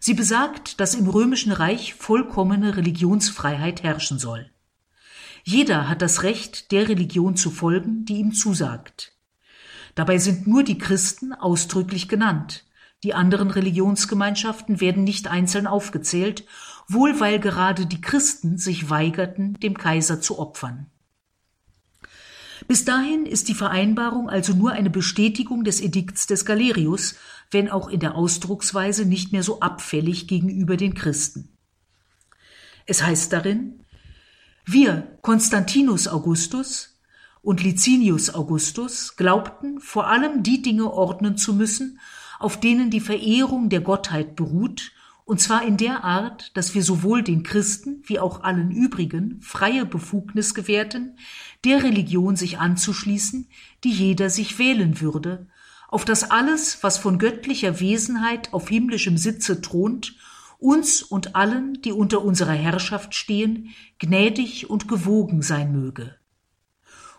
Sie 0.00 0.14
besagt, 0.14 0.80
dass 0.80 0.94
im 0.94 1.08
römischen 1.08 1.52
Reich 1.52 1.94
vollkommene 1.94 2.76
Religionsfreiheit 2.78 3.82
herrschen 3.82 4.18
soll. 4.18 4.50
Jeder 5.44 5.88
hat 5.88 6.00
das 6.00 6.22
Recht, 6.22 6.72
der 6.72 6.88
Religion 6.88 7.36
zu 7.36 7.50
folgen, 7.50 8.06
die 8.06 8.16
ihm 8.16 8.32
zusagt. 8.32 9.12
Dabei 9.94 10.16
sind 10.16 10.46
nur 10.46 10.62
die 10.62 10.78
Christen 10.78 11.34
ausdrücklich 11.34 12.08
genannt. 12.08 12.64
Die 13.02 13.12
anderen 13.12 13.50
Religionsgemeinschaften 13.50 14.80
werden 14.80 15.04
nicht 15.04 15.28
einzeln 15.28 15.66
aufgezählt, 15.66 16.46
wohl 16.88 17.20
weil 17.20 17.38
gerade 17.38 17.84
die 17.84 18.00
Christen 18.00 18.56
sich 18.56 18.88
weigerten, 18.88 19.54
dem 19.60 19.76
Kaiser 19.76 20.20
zu 20.20 20.38
opfern. 20.38 20.86
Bis 22.70 22.84
dahin 22.84 23.26
ist 23.26 23.48
die 23.48 23.56
Vereinbarung 23.56 24.30
also 24.30 24.52
nur 24.52 24.70
eine 24.70 24.90
Bestätigung 24.90 25.64
des 25.64 25.80
Edikts 25.80 26.28
des 26.28 26.44
Galerius, 26.44 27.16
wenn 27.50 27.68
auch 27.68 27.88
in 27.88 27.98
der 27.98 28.14
Ausdrucksweise 28.14 29.06
nicht 29.06 29.32
mehr 29.32 29.42
so 29.42 29.58
abfällig 29.58 30.28
gegenüber 30.28 30.76
den 30.76 30.94
Christen. 30.94 31.48
Es 32.86 33.02
heißt 33.02 33.32
darin, 33.32 33.80
wir, 34.64 35.18
Konstantinus 35.20 36.06
Augustus, 36.06 37.00
und 37.42 37.60
Licinius 37.60 38.32
Augustus 38.32 39.16
glaubten, 39.16 39.80
vor 39.80 40.06
allem 40.06 40.44
die 40.44 40.62
Dinge 40.62 40.92
ordnen 40.92 41.36
zu 41.36 41.54
müssen, 41.54 41.98
auf 42.38 42.60
denen 42.60 42.88
die 42.88 43.00
Verehrung 43.00 43.68
der 43.68 43.80
Gottheit 43.80 44.36
beruht, 44.36 44.92
und 45.30 45.40
zwar 45.40 45.64
in 45.64 45.76
der 45.76 46.02
Art, 46.02 46.56
dass 46.56 46.74
wir 46.74 46.82
sowohl 46.82 47.22
den 47.22 47.44
Christen 47.44 48.02
wie 48.04 48.18
auch 48.18 48.42
allen 48.42 48.72
übrigen 48.72 49.40
freie 49.40 49.86
Befugnis 49.86 50.54
gewährten, 50.54 51.16
der 51.64 51.82
Religion 51.82 52.36
sich 52.36 52.58
anzuschließen, 52.58 53.48
die 53.84 53.90
jeder 53.90 54.30
sich 54.30 54.58
wählen 54.58 55.00
würde, 55.00 55.46
auf 55.88 56.04
das 56.04 56.30
alles, 56.30 56.82
was 56.82 56.98
von 56.98 57.18
göttlicher 57.18 57.80
Wesenheit 57.80 58.52
auf 58.52 58.68
himmlischem 58.68 59.18
Sitze 59.18 59.60
thront, 59.60 60.16
uns 60.58 61.02
und 61.02 61.34
allen, 61.34 61.80
die 61.82 61.92
unter 61.92 62.22
unserer 62.22 62.52
Herrschaft 62.52 63.14
stehen, 63.14 63.70
gnädig 63.98 64.70
und 64.70 64.88
gewogen 64.88 65.42
sein 65.42 65.72
möge. 65.72 66.14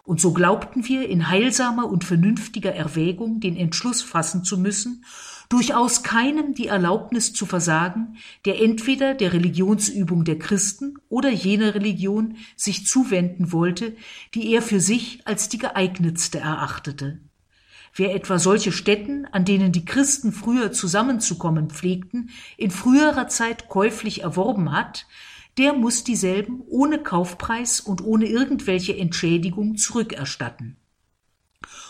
Und 0.03 0.19
so 0.19 0.33
glaubten 0.33 0.87
wir 0.87 1.07
in 1.09 1.29
heilsamer 1.29 1.87
und 1.87 2.03
vernünftiger 2.03 2.73
Erwägung 2.73 3.39
den 3.39 3.55
Entschluss 3.55 4.01
fassen 4.01 4.43
zu 4.43 4.57
müssen, 4.57 5.05
durchaus 5.51 6.01
keinem 6.01 6.53
die 6.53 6.67
Erlaubnis 6.67 7.33
zu 7.33 7.45
versagen, 7.45 8.15
der 8.45 8.61
entweder 8.61 9.13
der 9.13 9.33
Religionsübung 9.33 10.23
der 10.23 10.39
Christen 10.39 10.95
oder 11.09 11.29
jener 11.29 11.75
Religion 11.75 12.37
sich 12.55 12.87
zuwenden 12.87 13.51
wollte, 13.51 13.97
die 14.33 14.53
er 14.53 14.61
für 14.61 14.79
sich 14.79 15.27
als 15.27 15.49
die 15.49 15.57
geeignetste 15.57 16.39
erachtete. 16.39 17.19
Wer 17.93 18.15
etwa 18.15 18.39
solche 18.39 18.71
Stätten, 18.71 19.25
an 19.25 19.43
denen 19.43 19.73
die 19.73 19.83
Christen 19.83 20.31
früher 20.31 20.71
zusammenzukommen 20.71 21.69
pflegten, 21.69 22.29
in 22.55 22.71
früherer 22.71 23.27
Zeit 23.27 23.67
käuflich 23.67 24.21
erworben 24.21 24.71
hat, 24.71 25.05
der 25.57 25.73
muss 25.73 26.05
dieselben 26.05 26.61
ohne 26.69 26.99
Kaufpreis 26.99 27.81
und 27.81 28.01
ohne 28.01 28.25
irgendwelche 28.25 28.95
Entschädigung 28.95 29.75
zurückerstatten. 29.75 30.77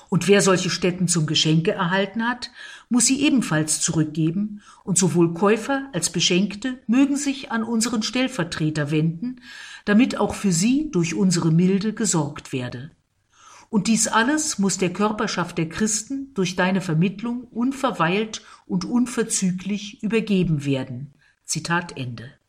Und 0.09 0.27
wer 0.27 0.41
solche 0.41 0.69
Stätten 0.69 1.07
zum 1.07 1.25
Geschenke 1.25 1.71
erhalten 1.71 2.27
hat, 2.27 2.51
muss 2.91 3.05
sie 3.05 3.21
ebenfalls 3.21 3.79
zurückgeben, 3.79 4.61
und 4.83 4.97
sowohl 4.97 5.33
Käufer 5.33 5.89
als 5.93 6.09
Beschenkte 6.11 6.77
mögen 6.87 7.15
sich 7.15 7.49
an 7.49 7.63
unseren 7.63 8.03
Stellvertreter 8.03 8.91
wenden, 8.91 9.37
damit 9.85 10.19
auch 10.19 10.35
für 10.35 10.51
sie 10.51 10.91
durch 10.91 11.15
unsere 11.15 11.51
Milde 11.51 11.93
gesorgt 11.93 12.51
werde. 12.51 12.91
Und 13.69 13.87
dies 13.87 14.09
alles 14.09 14.59
muss 14.59 14.77
der 14.77 14.91
Körperschaft 14.91 15.57
der 15.57 15.69
Christen 15.69 16.33
durch 16.33 16.57
deine 16.57 16.81
Vermittlung 16.81 17.45
unverweilt 17.45 18.41
und 18.65 18.83
unverzüglich 18.83 20.03
übergeben 20.03 20.65
werden. 20.65 21.13
Zitat 21.45 21.97
Ende. 21.97 22.40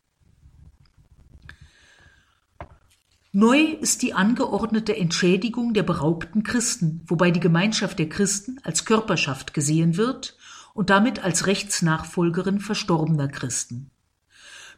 Neu 3.34 3.62
ist 3.62 4.02
die 4.02 4.12
angeordnete 4.12 4.94
Entschädigung 4.94 5.72
der 5.72 5.84
beraubten 5.84 6.42
Christen, 6.42 7.00
wobei 7.06 7.30
die 7.30 7.40
Gemeinschaft 7.40 7.98
der 7.98 8.10
Christen 8.10 8.58
als 8.62 8.84
Körperschaft 8.84 9.54
gesehen 9.54 9.96
wird 9.96 10.36
und 10.74 10.90
damit 10.90 11.24
als 11.24 11.46
Rechtsnachfolgerin 11.46 12.60
verstorbener 12.60 13.28
Christen. 13.28 13.90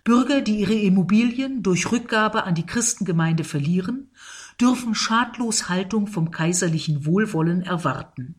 Bürger, 0.05 0.41
die 0.41 0.61
ihre 0.61 0.75
Immobilien 0.75 1.65
durch 1.65 1.91
Rückgabe 1.91 2.45
an 2.45 2.55
die 2.55 2.65
Christengemeinde 2.65 3.43
verlieren, 3.43 4.13
dürfen 4.61 4.95
schadlos 4.95 5.69
Haltung 5.69 6.07
vom 6.07 6.31
kaiserlichen 6.31 7.07
Wohlwollen 7.07 7.63
erwarten. 7.63 8.37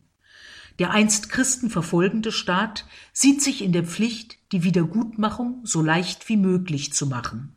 Der 0.78 0.92
einst 0.92 1.28
Christen 1.28 1.68
verfolgende 1.68 2.32
Staat 2.32 2.86
sieht 3.12 3.42
sich 3.42 3.62
in 3.62 3.72
der 3.72 3.84
Pflicht, 3.84 4.38
die 4.52 4.62
Wiedergutmachung 4.62 5.60
so 5.64 5.82
leicht 5.82 6.30
wie 6.30 6.38
möglich 6.38 6.94
zu 6.94 7.06
machen. 7.06 7.55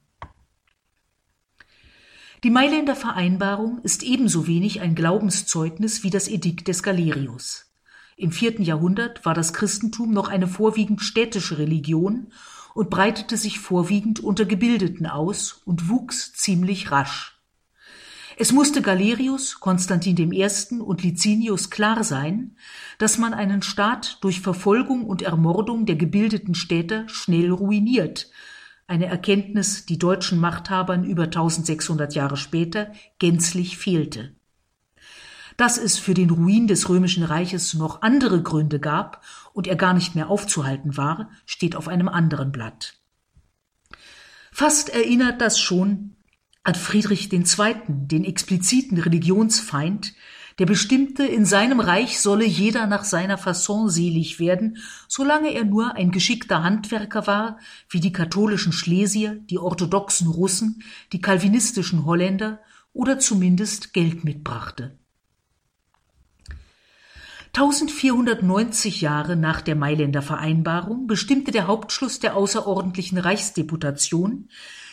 Die 2.46 2.52
Mailänder 2.52 2.96
Vereinbarung 2.96 3.80
ist 3.84 4.02
ebenso 4.02 4.48
wenig 4.48 4.80
ein 4.80 4.96
Glaubenszeugnis 4.96 6.04
wie 6.04 6.10
das 6.10 6.30
Edikt 6.30 6.70
des 6.70 6.84
Galerius. 6.84 7.66
Im 8.16 8.32
vierten 8.32 8.64
Jahrhundert 8.64 9.26
war 9.26 9.34
das 9.34 9.52
Christentum 9.52 10.14
noch 10.14 10.30
eine 10.30 10.48
vorwiegend 10.48 11.02
städtische 11.02 11.58
Religion 11.58 12.32
und 12.74 12.90
breitete 12.90 13.36
sich 13.36 13.60
vorwiegend 13.60 14.22
unter 14.22 14.46
Gebildeten 14.46 15.06
aus 15.06 15.62
und 15.66 15.90
wuchs 15.90 16.32
ziemlich 16.32 16.92
rasch. 16.92 17.38
Es 18.38 18.54
musste 18.54 18.82
Galerius, 18.82 19.60
Konstantin 19.60 20.32
I. 20.32 20.48
und 20.80 21.04
Licinius 21.04 21.70
klar 21.70 22.06
sein, 22.06 22.56
dass 23.00 23.18
man 23.18 23.34
einen 23.34 23.64
Staat 23.64 24.18
durch 24.22 24.40
Verfolgung 24.40 25.04
und 25.04 25.22
Ermordung 25.24 25.86
der 25.86 25.98
gebildeten 25.98 26.56
Städter 26.56 27.04
schnell 27.10 27.52
ruiniert, 27.52 28.32
eine 28.90 29.06
Erkenntnis, 29.06 29.86
die 29.86 30.00
deutschen 30.00 30.40
Machthabern 30.40 31.04
über 31.04 31.24
1600 31.24 32.16
Jahre 32.16 32.38
später 32.38 32.92
gänzlich 33.20 33.78
fehlte. 33.78 34.36
Dass 35.58 35.78
es 35.78 36.00
für 36.00 36.14
den 36.14 36.30
Ruin 36.30 36.68
des 36.68 36.90
römischen 36.90 37.24
Reiches 37.24 37.74
noch 37.74 38.02
andere 38.02 38.42
Gründe 38.42 38.80
gab 38.80 39.24
und 39.54 39.68
er 39.68 39.76
gar 39.76 39.94
nicht 39.94 40.16
mehr 40.16 40.30
aufzuhalten 40.30 40.98
war, 40.98 41.30
steht 41.46 41.76
auf 41.76 41.88
einem 41.88 42.08
anderen 42.08 42.52
Blatt. 42.52 42.96
Fast 44.52 44.90
erinnert 44.90 45.40
das 45.40 45.60
schon 45.60 46.16
an 46.64 46.76
Friedrich 46.76 47.32
II., 47.32 47.46
den 47.88 48.26
expliziten 48.26 48.98
Religionsfeind, 48.98 50.14
der 50.60 50.66
bestimmte, 50.66 51.26
in 51.26 51.46
seinem 51.46 51.80
Reich 51.80 52.20
solle 52.20 52.46
jeder 52.46 52.86
nach 52.86 53.06
seiner 53.06 53.38
Fasson 53.38 53.90
selig 53.90 54.40
werden, 54.40 54.78
solange 55.08 55.54
er 55.54 55.64
nur 55.64 55.96
ein 55.96 56.12
geschickter 56.12 56.64
Handwerker 56.64 57.26
war, 57.28 57.60
wie 57.90 58.02
die 58.02 58.12
katholischen 58.12 58.74
Schlesier, 58.74 59.40
die 59.50 59.58
orthodoxen 59.58 60.28
Russen, 60.28 60.84
die 61.14 61.22
kalvinistischen 61.22 62.06
Holländer 62.06 62.60
oder 62.92 63.20
zumindest 63.20 63.94
Geld 63.94 64.26
mitbrachte. 64.26 65.00
1490 67.54 69.02
Jahre 69.02 69.36
nach 69.36 69.62
der 69.62 69.76
Mailänder 69.76 70.22
Vereinbarung 70.22 71.08
bestimmte 71.08 71.52
der 71.52 71.68
Hauptschluss 71.68 72.20
der 72.20 72.36
außerordentlichen 72.36 73.18
Reichsdeputation, 73.18 74.50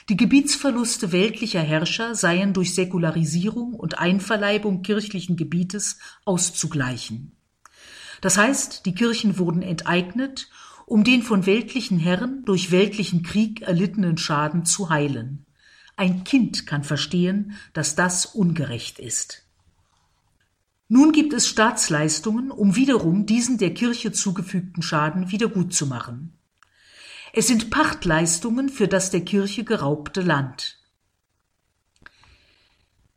die 0.09 0.17
Gebietsverluste 0.17 1.11
weltlicher 1.11 1.63
Herrscher 1.63 2.15
seien 2.15 2.53
durch 2.53 2.75
Säkularisierung 2.75 3.75
und 3.75 3.99
Einverleibung 3.99 4.83
kirchlichen 4.83 5.37
Gebietes 5.37 5.99
auszugleichen. 6.25 7.33
Das 8.21 8.39
heißt, 8.39 8.87
die 8.87 8.95
Kirchen 8.95 9.39
wurden 9.39 9.63
enteignet, 9.63 10.49
um 10.87 11.03
den 11.03 11.23
von 11.23 11.45
weltlichen 11.45 11.99
Herren 11.99 12.45
durch 12.45 12.71
weltlichen 12.71 13.25
Krieg 13.25 13.63
erlittenen 13.63 14.17
Schaden 14.17 14.65
zu 14.65 14.91
heilen. 14.91 15.45
Ein 15.97 16.23
Kind 16.23 16.67
kann 16.67 16.85
verstehen, 16.85 17.57
dass 17.73 17.97
das 17.97 18.27
ungerecht 18.27 19.01
ist. 19.01 19.43
Nun 20.89 21.11
gibt 21.11 21.33
es 21.33 21.49
Staatsleistungen, 21.49 22.53
um 22.53 22.77
wiederum 22.77 23.27
diesen 23.27 23.59
der 23.59 23.75
Kirche 23.75 24.13
zugefügten 24.13 24.85
Schaden 24.85 25.33
wiedergutzumachen. 25.33 26.36
Es 27.39 27.49
sind 27.49 27.69
Pachtleistungen 27.69 28.71
für 28.71 28.89
das 28.89 29.11
der 29.11 29.21
Kirche 29.21 29.63
geraubte 29.63 30.23
Land. 30.23 30.79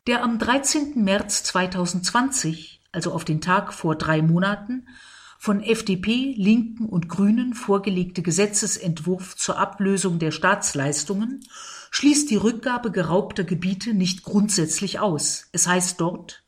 Der 0.06 0.22
am 0.22 0.38
13. 0.38 1.02
März 1.02 1.42
2020, 1.44 2.82
also 2.92 3.14
auf 3.14 3.24
den 3.24 3.40
Tag 3.40 3.72
vor 3.72 3.96
drei 3.96 4.20
Monaten, 4.20 4.86
von 5.38 5.62
FDP, 5.62 6.34
Linken 6.36 6.84
und 6.84 7.08
Grünen 7.08 7.54
vorgelegte 7.54 8.20
Gesetzesentwurf 8.20 9.36
zur 9.36 9.56
Ablösung 9.56 10.18
der 10.18 10.32
Staatsleistungen 10.32 11.40
schließt 11.90 12.28
die 12.28 12.36
Rückgabe 12.36 12.90
geraubter 12.90 13.44
Gebiete 13.44 13.94
nicht 13.94 14.22
grundsätzlich 14.22 14.98
aus. 14.98 15.48
Es 15.52 15.66
heißt 15.66 15.98
dort, 15.98 16.44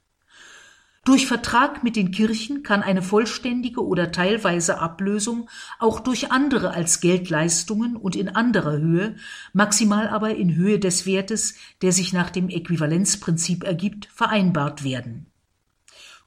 durch 1.04 1.26
Vertrag 1.26 1.82
mit 1.82 1.96
den 1.96 2.12
Kirchen 2.12 2.62
kann 2.62 2.82
eine 2.82 3.02
vollständige 3.02 3.84
oder 3.84 4.12
teilweise 4.12 4.78
Ablösung 4.78 5.48
auch 5.80 5.98
durch 5.98 6.30
andere 6.30 6.70
als 6.70 7.00
Geldleistungen 7.00 7.96
und 7.96 8.14
in 8.14 8.28
anderer 8.28 8.78
Höhe, 8.78 9.16
maximal 9.52 10.08
aber 10.08 10.36
in 10.36 10.54
Höhe 10.54 10.78
des 10.78 11.04
Wertes, 11.04 11.56
der 11.82 11.90
sich 11.90 12.12
nach 12.12 12.30
dem 12.30 12.48
Äquivalenzprinzip 12.48 13.64
ergibt, 13.64 14.06
vereinbart 14.06 14.84
werden. 14.84 15.26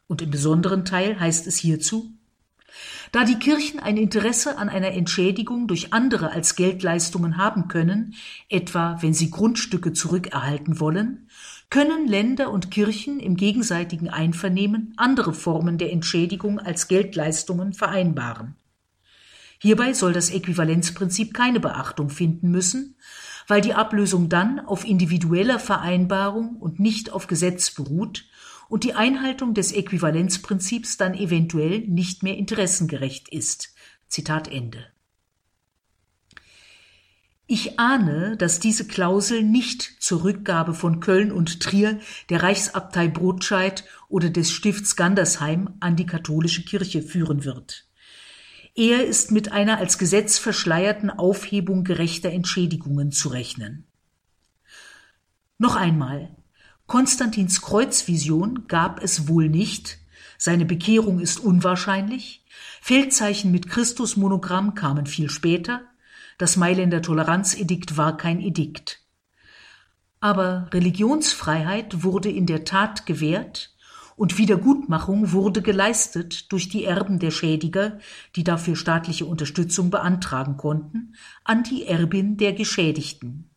Und 0.07 0.21
im 0.21 0.29
besonderen 0.29 0.83
Teil 0.83 1.19
heißt 1.19 1.47
es 1.47 1.57
hierzu 1.57 2.13
da 3.11 3.23
die 3.23 3.39
Kirchen 3.39 3.79
ein 3.79 3.97
Interesse 3.97 4.57
an 4.57 4.69
einer 4.69 4.91
Entschädigung 4.91 5.67
durch 5.67 5.93
andere 5.93 6.31
als 6.31 6.55
Geldleistungen 6.55 7.37
haben 7.37 7.67
können, 7.67 8.15
etwa 8.49 8.97
wenn 9.01 9.13
sie 9.13 9.29
Grundstücke 9.29 9.93
zurückerhalten 9.93 10.79
wollen, 10.79 11.29
können 11.69 12.07
Länder 12.07 12.51
und 12.51 12.71
Kirchen 12.71 13.19
im 13.19 13.35
gegenseitigen 13.35 14.09
Einvernehmen 14.09 14.93
andere 14.97 15.33
Formen 15.33 15.77
der 15.77 15.91
Entschädigung 15.91 16.59
als 16.59 16.87
Geldleistungen 16.87 17.73
vereinbaren. 17.73 18.55
Hierbei 19.59 19.93
soll 19.93 20.13
das 20.13 20.29
Äquivalenzprinzip 20.29 21.33
keine 21.33 21.59
Beachtung 21.59 22.09
finden 22.09 22.51
müssen, 22.51 22.95
weil 23.47 23.61
die 23.61 23.73
Ablösung 23.73 24.29
dann 24.29 24.59
auf 24.59 24.85
individueller 24.85 25.59
Vereinbarung 25.59 26.57
und 26.57 26.79
nicht 26.79 27.11
auf 27.11 27.27
Gesetz 27.27 27.71
beruht 27.71 28.25
und 28.69 28.83
die 28.83 28.93
Einhaltung 28.93 29.53
des 29.53 29.71
Äquivalenzprinzips 29.71 30.97
dann 30.97 31.13
eventuell 31.13 31.79
nicht 31.81 32.23
mehr 32.23 32.37
interessengerecht 32.37 33.29
ist. 33.29 33.73
Zitat 34.07 34.47
Ende. 34.47 34.94
Ich 37.47 37.79
ahne, 37.79 38.37
dass 38.37 38.59
diese 38.59 38.87
Klausel 38.87 39.43
nicht 39.43 39.97
zur 39.99 40.23
Rückgabe 40.23 40.73
von 40.73 40.99
Köln 40.99 41.31
und 41.31 41.59
Trier, 41.59 41.99
der 42.29 42.41
Reichsabtei 42.41 43.07
Brotscheid 43.07 43.83
oder 44.09 44.31
des 44.31 44.51
Stifts 44.51 44.95
Gandersheim 44.95 45.75
an 45.79 45.95
die 45.95 46.07
katholische 46.07 46.63
Kirche 46.63 47.03
führen 47.03 47.45
wird. 47.45 47.85
Eher 48.73 49.05
ist 49.05 49.31
mit 49.31 49.51
einer 49.51 49.77
als 49.77 49.99
Gesetz 49.99 50.39
verschleierten 50.39 51.11
Aufhebung 51.11 51.83
gerechter 51.83 52.31
Entschädigungen 52.31 53.11
zu 53.11 53.29
rechnen. 53.29 53.85
Noch 55.59 55.75
einmal. 55.75 56.35
Konstantins 56.87 57.61
Kreuzvision 57.61 58.67
gab 58.67 59.03
es 59.03 59.27
wohl 59.27 59.49
nicht, 59.49 59.99
seine 60.37 60.65
Bekehrung 60.65 61.19
ist 61.19 61.39
unwahrscheinlich, 61.39 62.43
Feldzeichen 62.81 63.51
mit 63.51 63.69
Christusmonogramm 63.69 64.75
kamen 64.75 65.05
viel 65.05 65.29
später, 65.29 65.81
das 66.37 66.57
Mailänder 66.57 67.01
Toleranzedikt 67.01 67.97
war 67.97 68.17
kein 68.17 68.39
Edikt. 68.39 69.01
Aber 70.19 70.69
Religionsfreiheit 70.73 72.03
wurde 72.03 72.29
in 72.29 72.45
der 72.45 72.65
Tat 72.65 73.05
gewährt 73.05 73.75
und 74.15 74.37
Wiedergutmachung 74.37 75.31
wurde 75.31 75.61
geleistet 75.61 76.51
durch 76.51 76.69
die 76.69 76.85
Erben 76.85 77.19
der 77.19 77.31
Schädiger, 77.31 77.99
die 78.35 78.43
dafür 78.43 78.75
staatliche 78.75 79.25
Unterstützung 79.25 79.89
beantragen 79.89 80.57
konnten, 80.57 81.15
an 81.43 81.63
die 81.63 81.85
Erbin 81.85 82.37
der 82.37 82.53
Geschädigten. 82.53 83.49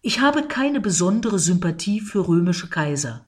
Ich 0.00 0.20
habe 0.20 0.44
keine 0.44 0.80
besondere 0.80 1.38
Sympathie 1.38 2.00
für 2.00 2.28
römische 2.28 2.68
Kaiser 2.68 3.27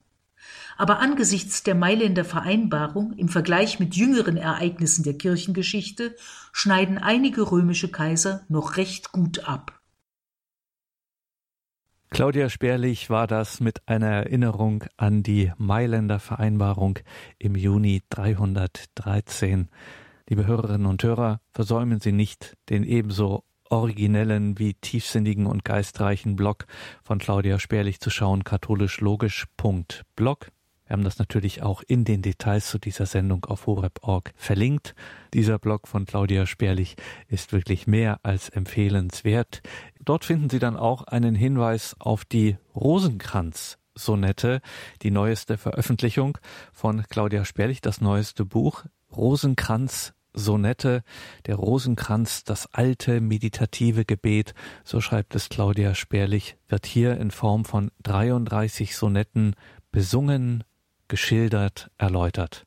aber 0.81 0.99
angesichts 0.99 1.63
der 1.63 1.75
Mailänder 1.75 2.25
Vereinbarung 2.25 3.13
im 3.13 3.29
Vergleich 3.29 3.79
mit 3.81 3.97
jüngeren 3.97 4.39
Ereignissen 4.39 5.05
der 5.05 5.13
Kirchengeschichte 5.13 6.17
schneiden 6.53 6.97
einige 6.97 7.51
römische 7.51 7.91
Kaiser 7.91 8.47
noch 8.49 8.79
recht 8.79 9.13
gut 9.13 9.47
ab. 9.47 9.79
Claudia 12.09 12.49
Sperlich 12.49 13.11
war 13.11 13.27
das 13.27 13.61
mit 13.61 13.87
einer 13.87 14.07
Erinnerung 14.07 14.85
an 14.97 15.23
die 15.23 15.53
Mailänder 15.59 16.19
Vereinbarung 16.19 16.99
im 17.39 17.57
Juni 17.57 18.03
313. 18.09 19.69
Liebe 20.31 20.47
Hörerinnen 20.47 20.87
und 20.87 21.03
Hörer, 21.03 21.43
versäumen 21.53 22.01
Sie 22.01 22.13
nicht, 22.13 22.57
den 22.71 22.85
ebenso 22.85 23.45
originellen 23.69 24.59
wie 24.59 24.73
tiefsinnigen 24.73 25.45
und 25.45 25.63
geistreichen 25.63 26.37
Blog 26.37 26.65
von 27.03 27.19
Claudia 27.19 27.59
Sperlich 27.59 28.01
zu 28.01 28.09
schauen, 28.09 28.45
katholischlogisch.blog. 28.45 30.51
Wir 30.91 30.95
haben 30.95 31.05
das 31.05 31.21
natürlich 31.21 31.63
auch 31.63 31.85
in 31.87 32.05
den 32.05 32.21
Details 32.21 32.69
zu 32.69 32.81
dieser 32.81 33.07
Sendung 33.07 33.45
auf 33.45 33.69
horeb.org 33.69 34.33
verlinkt. 34.35 34.97
Dieser 35.33 35.61
Blog 35.61 35.87
von 35.87 36.05
Claudia 36.05 36.47
Sperlich 36.47 36.97
ist 37.29 37.53
wirklich 37.53 37.87
mehr 37.87 38.19
als 38.25 38.49
empfehlenswert. 38.49 39.63
Dort 40.05 40.25
finden 40.25 40.51
Sie 40.51 40.59
dann 40.59 40.77
auch 40.77 41.05
einen 41.05 41.37
Hinweis 41.37 41.95
auf 42.01 42.25
die 42.25 42.57
Rosenkranz 42.75 43.79
Sonette, 43.95 44.63
die 45.03 45.13
neueste 45.13 45.59
Veröffentlichung 45.59 46.39
von 46.73 47.05
Claudia 47.09 47.45
Sperlich, 47.45 47.81
das 47.81 48.01
neueste 48.01 48.45
Buch 48.45 48.85
Rosenkranz 49.17 50.13
Sonette, 50.33 51.05
der 51.47 51.55
Rosenkranz, 51.55 52.43
das 52.43 52.67
alte 52.75 53.21
meditative 53.21 54.05
Gebet, 54.05 54.55
so 54.83 55.01
schreibt 55.01 55.37
es 55.37 55.51
Claudia 55.51 55.95
Sperlich, 55.95 56.57
wird 56.67 56.87
hier 56.87 57.17
in 57.19 57.31
Form 57.31 57.65
von 57.65 57.93
33 58.03 58.97
Sonetten 58.97 59.55
besungen, 59.93 60.65
geschildert, 61.11 61.91
erläutert. 61.99 62.65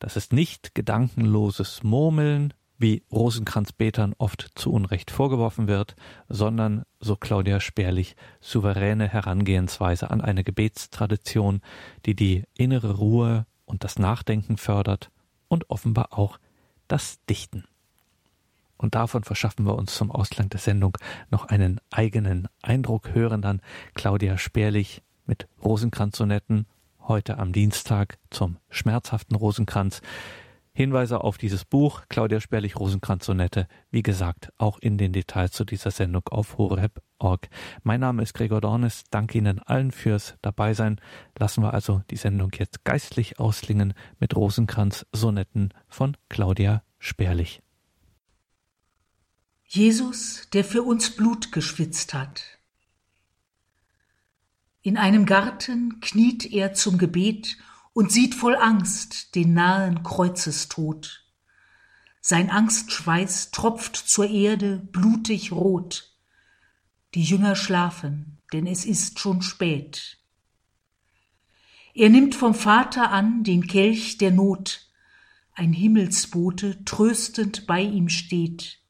Das 0.00 0.16
ist 0.16 0.32
nicht 0.32 0.74
gedankenloses 0.74 1.84
Murmeln, 1.84 2.52
wie 2.78 3.04
Rosenkranzbetern 3.12 4.14
oft 4.18 4.50
zu 4.56 4.72
Unrecht 4.72 5.12
vorgeworfen 5.12 5.68
wird, 5.68 5.94
sondern, 6.28 6.82
so 6.98 7.14
Claudia 7.14 7.60
Sperlich, 7.60 8.16
souveräne 8.40 9.06
Herangehensweise 9.06 10.10
an 10.10 10.20
eine 10.20 10.42
Gebetstradition, 10.42 11.60
die 12.06 12.16
die 12.16 12.42
innere 12.56 12.96
Ruhe 12.96 13.46
und 13.64 13.84
das 13.84 14.00
Nachdenken 14.00 14.56
fördert 14.56 15.12
und 15.46 15.70
offenbar 15.70 16.08
auch 16.18 16.38
das 16.88 17.20
Dichten. 17.26 17.64
Und 18.76 18.96
davon 18.96 19.22
verschaffen 19.22 19.64
wir 19.64 19.76
uns 19.76 19.94
zum 19.94 20.10
Ausgang 20.10 20.48
der 20.48 20.58
Sendung 20.58 20.98
noch 21.30 21.44
einen 21.44 21.80
eigenen 21.90 22.48
Eindruck, 22.62 23.14
hören 23.14 23.42
dann 23.42 23.60
Claudia 23.94 24.38
Sperlich 24.38 25.02
mit 25.26 25.46
Rosenkranzsonetten 25.62 26.66
heute 27.08 27.38
am 27.38 27.52
Dienstag 27.52 28.18
zum 28.30 28.58
schmerzhaften 28.70 29.36
Rosenkranz. 29.36 30.00
Hinweise 30.74 31.22
auf 31.22 31.36
dieses 31.36 31.66
Buch 31.66 32.02
Claudia 32.08 32.40
Sperlich 32.40 32.76
Rosenkranz 32.76 33.26
Sonette, 33.26 33.68
wie 33.90 34.02
gesagt, 34.02 34.50
auch 34.56 34.78
in 34.78 34.96
den 34.96 35.12
Details 35.12 35.52
zu 35.52 35.64
dieser 35.64 35.90
Sendung 35.90 36.22
auf 36.30 36.56
horeb.org. 36.56 37.48
Mein 37.82 38.00
Name 38.00 38.22
ist 38.22 38.32
Gregor 38.32 38.62
Dornes, 38.62 39.04
danke 39.10 39.36
Ihnen 39.36 39.58
allen 39.58 39.90
fürs 39.90 40.34
Dabeisein. 40.40 40.98
Lassen 41.38 41.62
wir 41.62 41.74
also 41.74 42.02
die 42.10 42.16
Sendung 42.16 42.50
jetzt 42.58 42.84
geistlich 42.84 43.38
auslingen 43.38 43.92
mit 44.18 44.34
Rosenkranz 44.34 45.04
Sonetten 45.12 45.74
von 45.88 46.16
Claudia 46.30 46.82
Sperlich. 46.98 47.62
Jesus, 49.66 50.48
der 50.52 50.64
für 50.64 50.82
uns 50.82 51.16
Blut 51.16 51.52
geschwitzt 51.52 52.14
hat, 52.14 52.42
In 54.82 54.96
einem 54.96 55.26
Garten 55.26 56.00
kniet 56.00 56.52
er 56.52 56.74
zum 56.74 56.98
Gebet 56.98 57.56
und 57.92 58.10
sieht 58.10 58.34
voll 58.34 58.56
Angst 58.56 59.36
den 59.36 59.54
nahen 59.54 60.02
Kreuzestod. 60.02 61.24
Sein 62.20 62.50
Angstschweiß 62.50 63.52
tropft 63.52 63.96
zur 63.96 64.28
Erde 64.28 64.78
blutig 64.78 65.52
rot. 65.52 66.12
Die 67.14 67.22
Jünger 67.22 67.54
schlafen, 67.54 68.38
denn 68.52 68.66
es 68.66 68.84
ist 68.84 69.20
schon 69.20 69.42
spät. 69.42 70.18
Er 71.94 72.08
nimmt 72.08 72.34
vom 72.34 72.54
Vater 72.54 73.10
an 73.10 73.44
den 73.44 73.66
Kelch 73.66 74.18
der 74.18 74.30
Not, 74.30 74.88
ein 75.52 75.72
Himmelsbote 75.72 76.84
tröstend 76.84 77.66
bei 77.66 77.82
ihm 77.82 78.08
steht. 78.08 78.80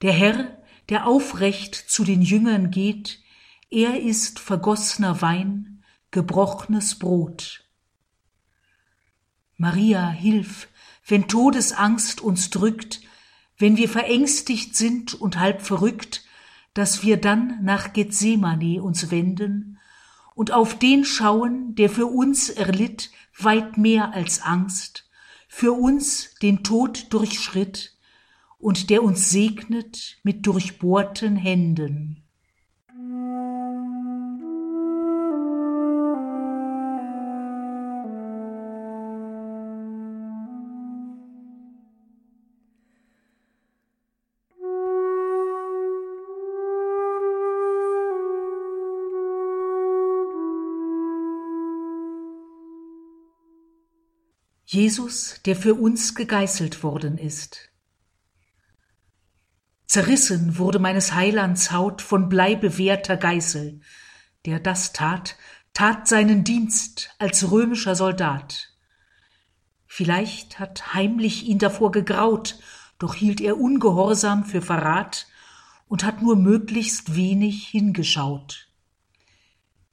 Der 0.00 0.12
Herr, 0.12 0.62
der 0.88 1.06
aufrecht 1.06 1.74
zu 1.74 2.04
den 2.04 2.22
Jüngern 2.22 2.70
geht, 2.70 3.18
er 3.70 4.00
ist 4.00 4.40
vergossner 4.40 5.22
Wein, 5.22 5.84
gebrochnes 6.10 6.98
Brot. 6.98 7.64
Maria, 9.56 10.08
hilf, 10.10 10.68
wenn 11.06 11.28
Todesangst 11.28 12.20
uns 12.20 12.50
drückt, 12.50 13.00
wenn 13.58 13.76
wir 13.76 13.88
verängstigt 13.88 14.74
sind 14.74 15.14
und 15.14 15.38
halb 15.38 15.62
verrückt, 15.62 16.24
dass 16.74 17.04
wir 17.04 17.16
dann 17.16 17.62
nach 17.62 17.92
Gethsemane 17.92 18.82
uns 18.82 19.10
wenden 19.10 19.78
und 20.34 20.50
auf 20.50 20.78
den 20.78 21.04
schauen, 21.04 21.74
der 21.76 21.90
für 21.90 22.06
uns 22.06 22.48
erlitt 22.48 23.10
weit 23.38 23.76
mehr 23.78 24.14
als 24.14 24.42
Angst, 24.42 25.08
für 25.46 25.72
uns 25.72 26.34
den 26.42 26.64
Tod 26.64 27.12
durchschritt 27.12 27.96
und 28.58 28.90
der 28.90 29.02
uns 29.02 29.30
segnet 29.30 30.18
mit 30.22 30.46
durchbohrten 30.46 31.36
Händen. 31.36 32.19
Jesus, 54.72 55.40
der 55.46 55.56
für 55.56 55.74
uns 55.74 56.14
gegeißelt 56.14 56.84
worden 56.84 57.18
ist. 57.18 57.70
Zerrissen 59.88 60.58
wurde 60.58 60.78
meines 60.78 61.12
Heilands 61.12 61.72
Haut 61.72 62.00
von 62.00 62.28
bleibewehrter 62.28 63.16
Geißel. 63.16 63.80
Der 64.46 64.60
das 64.60 64.92
tat, 64.92 65.36
tat 65.74 66.06
seinen 66.06 66.44
Dienst 66.44 67.10
als 67.18 67.50
römischer 67.50 67.96
Soldat. 67.96 68.72
Vielleicht 69.88 70.60
hat 70.60 70.94
heimlich 70.94 71.46
ihn 71.46 71.58
davor 71.58 71.90
gegraut, 71.90 72.60
doch 73.00 73.16
hielt 73.16 73.40
er 73.40 73.58
ungehorsam 73.58 74.44
für 74.44 74.62
Verrat 74.62 75.26
und 75.88 76.04
hat 76.04 76.22
nur 76.22 76.36
möglichst 76.36 77.16
wenig 77.16 77.66
hingeschaut. 77.66 78.68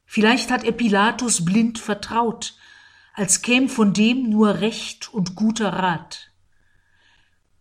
Vielleicht 0.05 0.51
hat 0.51 0.63
er 0.63 0.73
Pilatus 0.73 1.43
blind 1.43 1.79
vertraut, 1.79 2.55
als 3.17 3.41
käm 3.41 3.67
von 3.67 3.93
dem 3.93 4.29
nur 4.29 4.61
Recht 4.61 5.11
und 5.11 5.33
guter 5.33 5.69
Rat. 5.69 6.31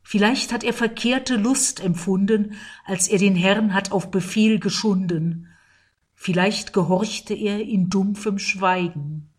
Vielleicht 0.02 0.52
hat 0.52 0.62
er 0.62 0.74
verkehrte 0.74 1.36
Lust 1.36 1.80
empfunden, 1.80 2.56
als 2.84 3.08
er 3.08 3.18
den 3.18 3.34
Herrn 3.34 3.72
hat 3.72 3.90
auf 3.90 4.10
Befehl 4.10 4.60
geschunden. 4.60 5.48
Vielleicht 6.14 6.74
gehorchte 6.74 7.32
er 7.32 7.60
in 7.62 7.88
dumpfem 7.88 8.38
Schweigen. 8.38 9.30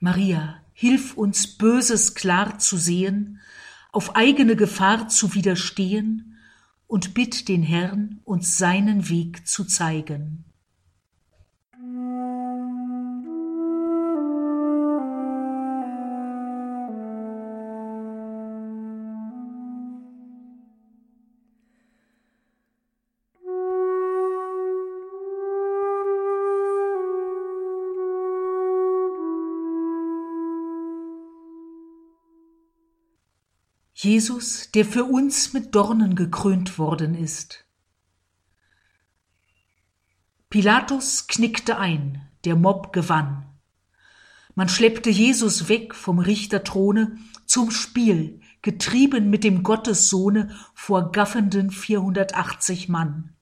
Maria, 0.00 0.60
hilf 0.72 1.16
uns 1.16 1.56
Böses 1.56 2.16
klar 2.16 2.58
zu 2.58 2.76
sehen, 2.76 3.40
auf 3.92 4.16
eigene 4.16 4.56
Gefahr 4.56 5.06
zu 5.06 5.34
widerstehen 5.34 6.36
und 6.88 7.14
bitt 7.14 7.46
den 7.46 7.62
Herrn, 7.62 8.20
uns 8.24 8.58
seinen 8.58 9.08
Weg 9.08 9.46
zu 9.46 9.64
zeigen. 9.64 10.45
Jesus, 34.06 34.70
der 34.70 34.84
für 34.84 35.02
uns 35.02 35.52
mit 35.52 35.74
Dornen 35.74 36.14
gekrönt 36.14 36.78
worden 36.78 37.16
ist. 37.16 37.64
Pilatus 40.48 41.26
knickte 41.26 41.76
ein, 41.78 42.22
der 42.44 42.54
Mob 42.54 42.92
gewann. 42.92 43.46
Man 44.54 44.68
schleppte 44.68 45.10
Jesus 45.10 45.68
weg 45.68 45.92
vom 45.92 46.20
Richterthrone 46.20 47.18
zum 47.46 47.72
Spiel, 47.72 48.40
getrieben 48.62 49.28
mit 49.28 49.42
dem 49.42 49.64
Gottessohne 49.64 50.54
vor 50.72 51.10
gaffenden 51.10 51.72
480 51.72 52.88
Mann. 52.88 53.34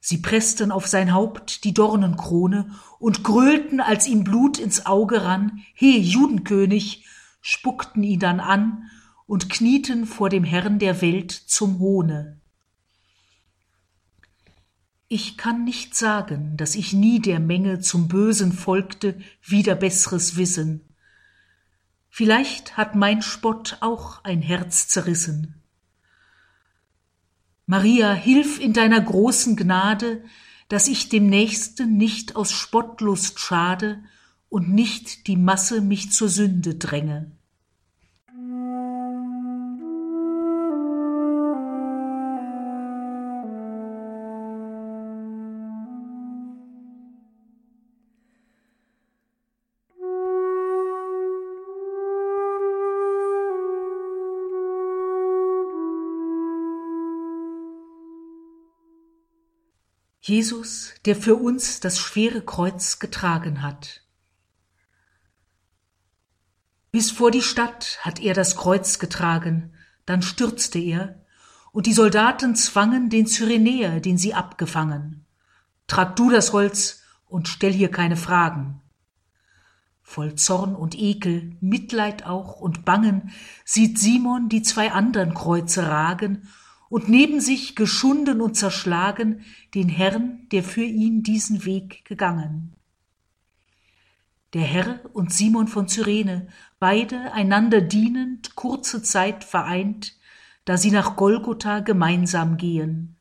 Sie 0.00 0.22
pressten 0.22 0.72
auf 0.72 0.86
sein 0.86 1.12
Haupt 1.12 1.64
die 1.64 1.74
Dornenkrone 1.74 2.70
und 2.98 3.22
grölten, 3.22 3.80
als 3.80 4.06
ihm 4.06 4.24
Blut 4.24 4.58
ins 4.58 4.86
Auge 4.86 5.22
rann, 5.22 5.62
he, 5.74 5.98
Judenkönig, 5.98 7.04
spuckten 7.42 8.02
ihn 8.02 8.20
dann 8.20 8.40
an 8.40 8.88
und 9.26 9.50
knieten 9.50 10.06
vor 10.06 10.28
dem 10.28 10.44
Herrn 10.44 10.78
der 10.78 11.00
Welt 11.00 11.32
zum 11.32 11.78
Hohne. 11.78 12.40
Ich 15.08 15.36
kann 15.36 15.64
nicht 15.64 15.94
sagen, 15.94 16.56
dass 16.56 16.74
ich 16.74 16.92
nie 16.92 17.20
der 17.20 17.38
Menge 17.38 17.80
zum 17.80 18.08
Bösen 18.08 18.52
folgte, 18.52 19.18
wider 19.42 19.74
besseres 19.74 20.36
Wissen. 20.36 20.80
Vielleicht 22.10 22.76
hat 22.76 22.94
mein 22.94 23.22
Spott 23.22 23.78
auch 23.80 24.24
ein 24.24 24.42
Herz 24.42 24.88
zerrissen. 24.88 25.62
Maria, 27.66 28.12
hilf 28.12 28.60
in 28.60 28.72
deiner 28.72 29.00
großen 29.00 29.56
Gnade, 29.56 30.24
dass 30.68 30.88
ich 30.88 31.08
dem 31.08 31.26
Nächsten 31.26 31.96
nicht 31.96 32.36
aus 32.36 32.52
Spottlust 32.52 33.38
schade 33.40 34.02
und 34.48 34.68
nicht 34.68 35.26
die 35.26 35.36
Masse 35.36 35.80
mich 35.80 36.12
zur 36.12 36.28
Sünde 36.28 36.74
dränge. 36.74 37.33
Jesus, 60.26 60.94
der 61.04 61.16
für 61.16 61.36
uns 61.36 61.80
das 61.80 61.98
schwere 61.98 62.40
Kreuz 62.40 62.98
getragen 62.98 63.60
hat. 63.60 64.00
Bis 66.90 67.10
vor 67.10 67.30
die 67.30 67.42
Stadt 67.42 67.98
hat 68.00 68.20
er 68.20 68.32
das 68.32 68.56
Kreuz 68.56 68.98
getragen, 68.98 69.74
dann 70.06 70.22
stürzte 70.22 70.78
er, 70.78 71.20
und 71.72 71.84
die 71.84 71.92
Soldaten 71.92 72.56
zwangen 72.56 73.10
den 73.10 73.26
Cyrenäer, 73.26 74.00
den 74.00 74.16
sie 74.16 74.32
abgefangen. 74.32 75.26
Trag 75.88 76.16
du 76.16 76.30
das 76.30 76.54
Holz 76.54 77.02
und 77.26 77.46
stell 77.46 77.74
hier 77.74 77.90
keine 77.90 78.16
Fragen. 78.16 78.80
Voll 80.00 80.36
Zorn 80.36 80.74
und 80.74 80.98
Ekel, 80.98 81.54
Mitleid 81.60 82.24
auch 82.24 82.60
und 82.60 82.86
Bangen 82.86 83.30
sieht 83.66 83.98
Simon 83.98 84.48
die 84.48 84.62
zwei 84.62 84.90
andern 84.90 85.34
Kreuze 85.34 85.86
ragen 85.86 86.48
und 86.94 87.08
neben 87.08 87.40
sich 87.40 87.74
geschunden 87.74 88.40
und 88.40 88.54
zerschlagen 88.54 89.40
den 89.74 89.88
Herrn, 89.88 90.46
der 90.52 90.62
für 90.62 90.84
ihn 90.84 91.24
diesen 91.24 91.64
Weg 91.64 92.04
gegangen. 92.04 92.72
Der 94.52 94.62
Herr 94.62 95.00
und 95.12 95.32
Simon 95.32 95.66
von 95.66 95.88
Cyrene, 95.88 96.46
beide 96.78 97.32
einander 97.32 97.80
dienend, 97.80 98.54
kurze 98.54 99.02
Zeit 99.02 99.42
vereint, 99.42 100.16
da 100.66 100.76
sie 100.76 100.92
nach 100.92 101.16
Golgotha 101.16 101.80
gemeinsam 101.80 102.58
gehen. 102.58 103.16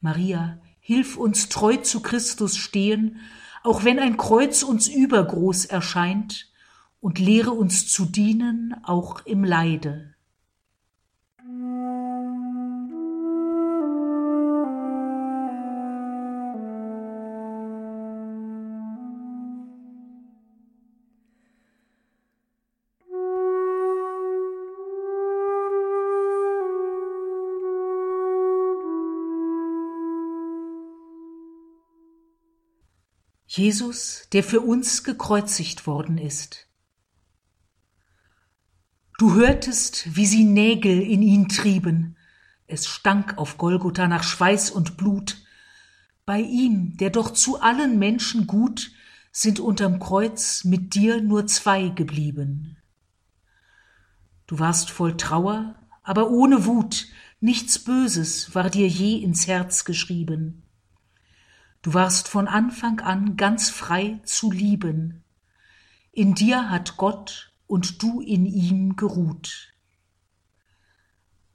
Maria, 0.00 0.58
hilf 0.80 1.18
uns 1.18 1.50
treu 1.50 1.76
zu 1.76 2.00
Christus 2.00 2.56
stehen, 2.56 3.20
auch 3.62 3.84
wenn 3.84 3.98
ein 3.98 4.16
Kreuz 4.16 4.62
uns 4.62 4.88
übergroß 4.88 5.66
erscheint, 5.66 6.50
und 6.98 7.18
lehre 7.18 7.50
uns 7.50 7.88
zu 7.88 8.06
dienen, 8.06 8.74
auch 8.84 9.26
im 9.26 9.44
Leide. 9.44 10.11
Jesus, 33.54 34.28
der 34.32 34.42
für 34.42 34.62
uns 34.62 35.04
gekreuzigt 35.04 35.86
worden 35.86 36.16
ist. 36.16 36.68
Du 39.18 39.34
hörtest, 39.34 40.16
wie 40.16 40.24
sie 40.24 40.44
Nägel 40.44 41.02
in 41.02 41.20
ihn 41.20 41.48
trieben. 41.48 42.16
Es 42.66 42.86
stank 42.86 43.36
auf 43.36 43.58
Golgotha 43.58 44.08
nach 44.08 44.22
Schweiß 44.22 44.70
und 44.70 44.96
Blut. 44.96 45.36
Bei 46.24 46.40
ihm, 46.40 46.96
der 46.96 47.10
doch 47.10 47.30
zu 47.30 47.60
allen 47.60 47.98
Menschen 47.98 48.46
gut, 48.46 48.90
sind 49.32 49.60
unterm 49.60 50.00
Kreuz 50.00 50.64
mit 50.64 50.94
dir 50.94 51.20
nur 51.20 51.46
zwei 51.46 51.88
geblieben. 51.88 52.78
Du 54.46 54.60
warst 54.60 54.90
voll 54.90 55.18
Trauer, 55.18 55.74
aber 56.02 56.30
ohne 56.30 56.64
Wut, 56.64 57.06
nichts 57.40 57.78
Böses 57.78 58.54
war 58.54 58.70
dir 58.70 58.88
je 58.88 59.18
ins 59.18 59.46
Herz 59.46 59.84
geschrieben. 59.84 60.61
Du 61.82 61.94
warst 61.94 62.28
von 62.28 62.46
Anfang 62.46 63.00
an 63.00 63.36
ganz 63.36 63.68
frei 63.68 64.20
zu 64.24 64.52
lieben. 64.52 65.24
In 66.12 66.34
dir 66.34 66.70
hat 66.70 66.96
Gott 66.96 67.52
und 67.66 68.02
du 68.02 68.20
in 68.20 68.46
ihm 68.46 68.94
geruht. 68.94 69.74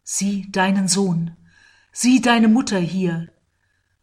Sieh 0.03 0.51
deinen 0.51 0.89
Sohn, 0.89 1.37
sieh 1.93 2.21
deine 2.21 2.49
Mutter 2.49 2.79
hier, 2.79 3.31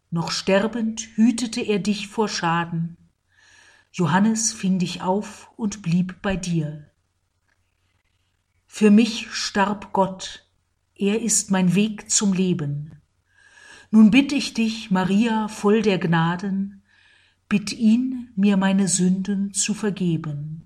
noch 0.09 0.31
sterbend 0.31 1.01
hütete 1.15 1.61
er 1.61 1.79
dich 1.79 2.07
vor 2.07 2.29
Schaden. 2.29 2.97
Johannes 3.91 4.51
fing 4.53 4.79
dich 4.79 5.01
auf 5.01 5.51
und 5.57 5.81
blieb 5.81 6.21
bei 6.21 6.35
dir. 6.35 6.89
Für 8.65 8.91
mich 8.91 9.31
starb 9.31 9.93
Gott, 9.93 10.49
er 10.95 11.21
ist 11.21 11.51
mein 11.51 11.75
Weg 11.75 12.09
zum 12.09 12.33
Leben. 12.33 13.01
Nun 13.91 14.11
bitt 14.11 14.31
ich 14.31 14.53
dich, 14.53 14.91
Maria, 14.91 15.47
voll 15.47 15.81
der 15.81 15.99
Gnaden, 15.99 16.83
bitt 17.47 17.73
ihn, 17.73 18.29
mir 18.35 18.57
meine 18.57 18.87
Sünden 18.87 19.53
zu 19.53 19.73
vergeben. 19.73 20.64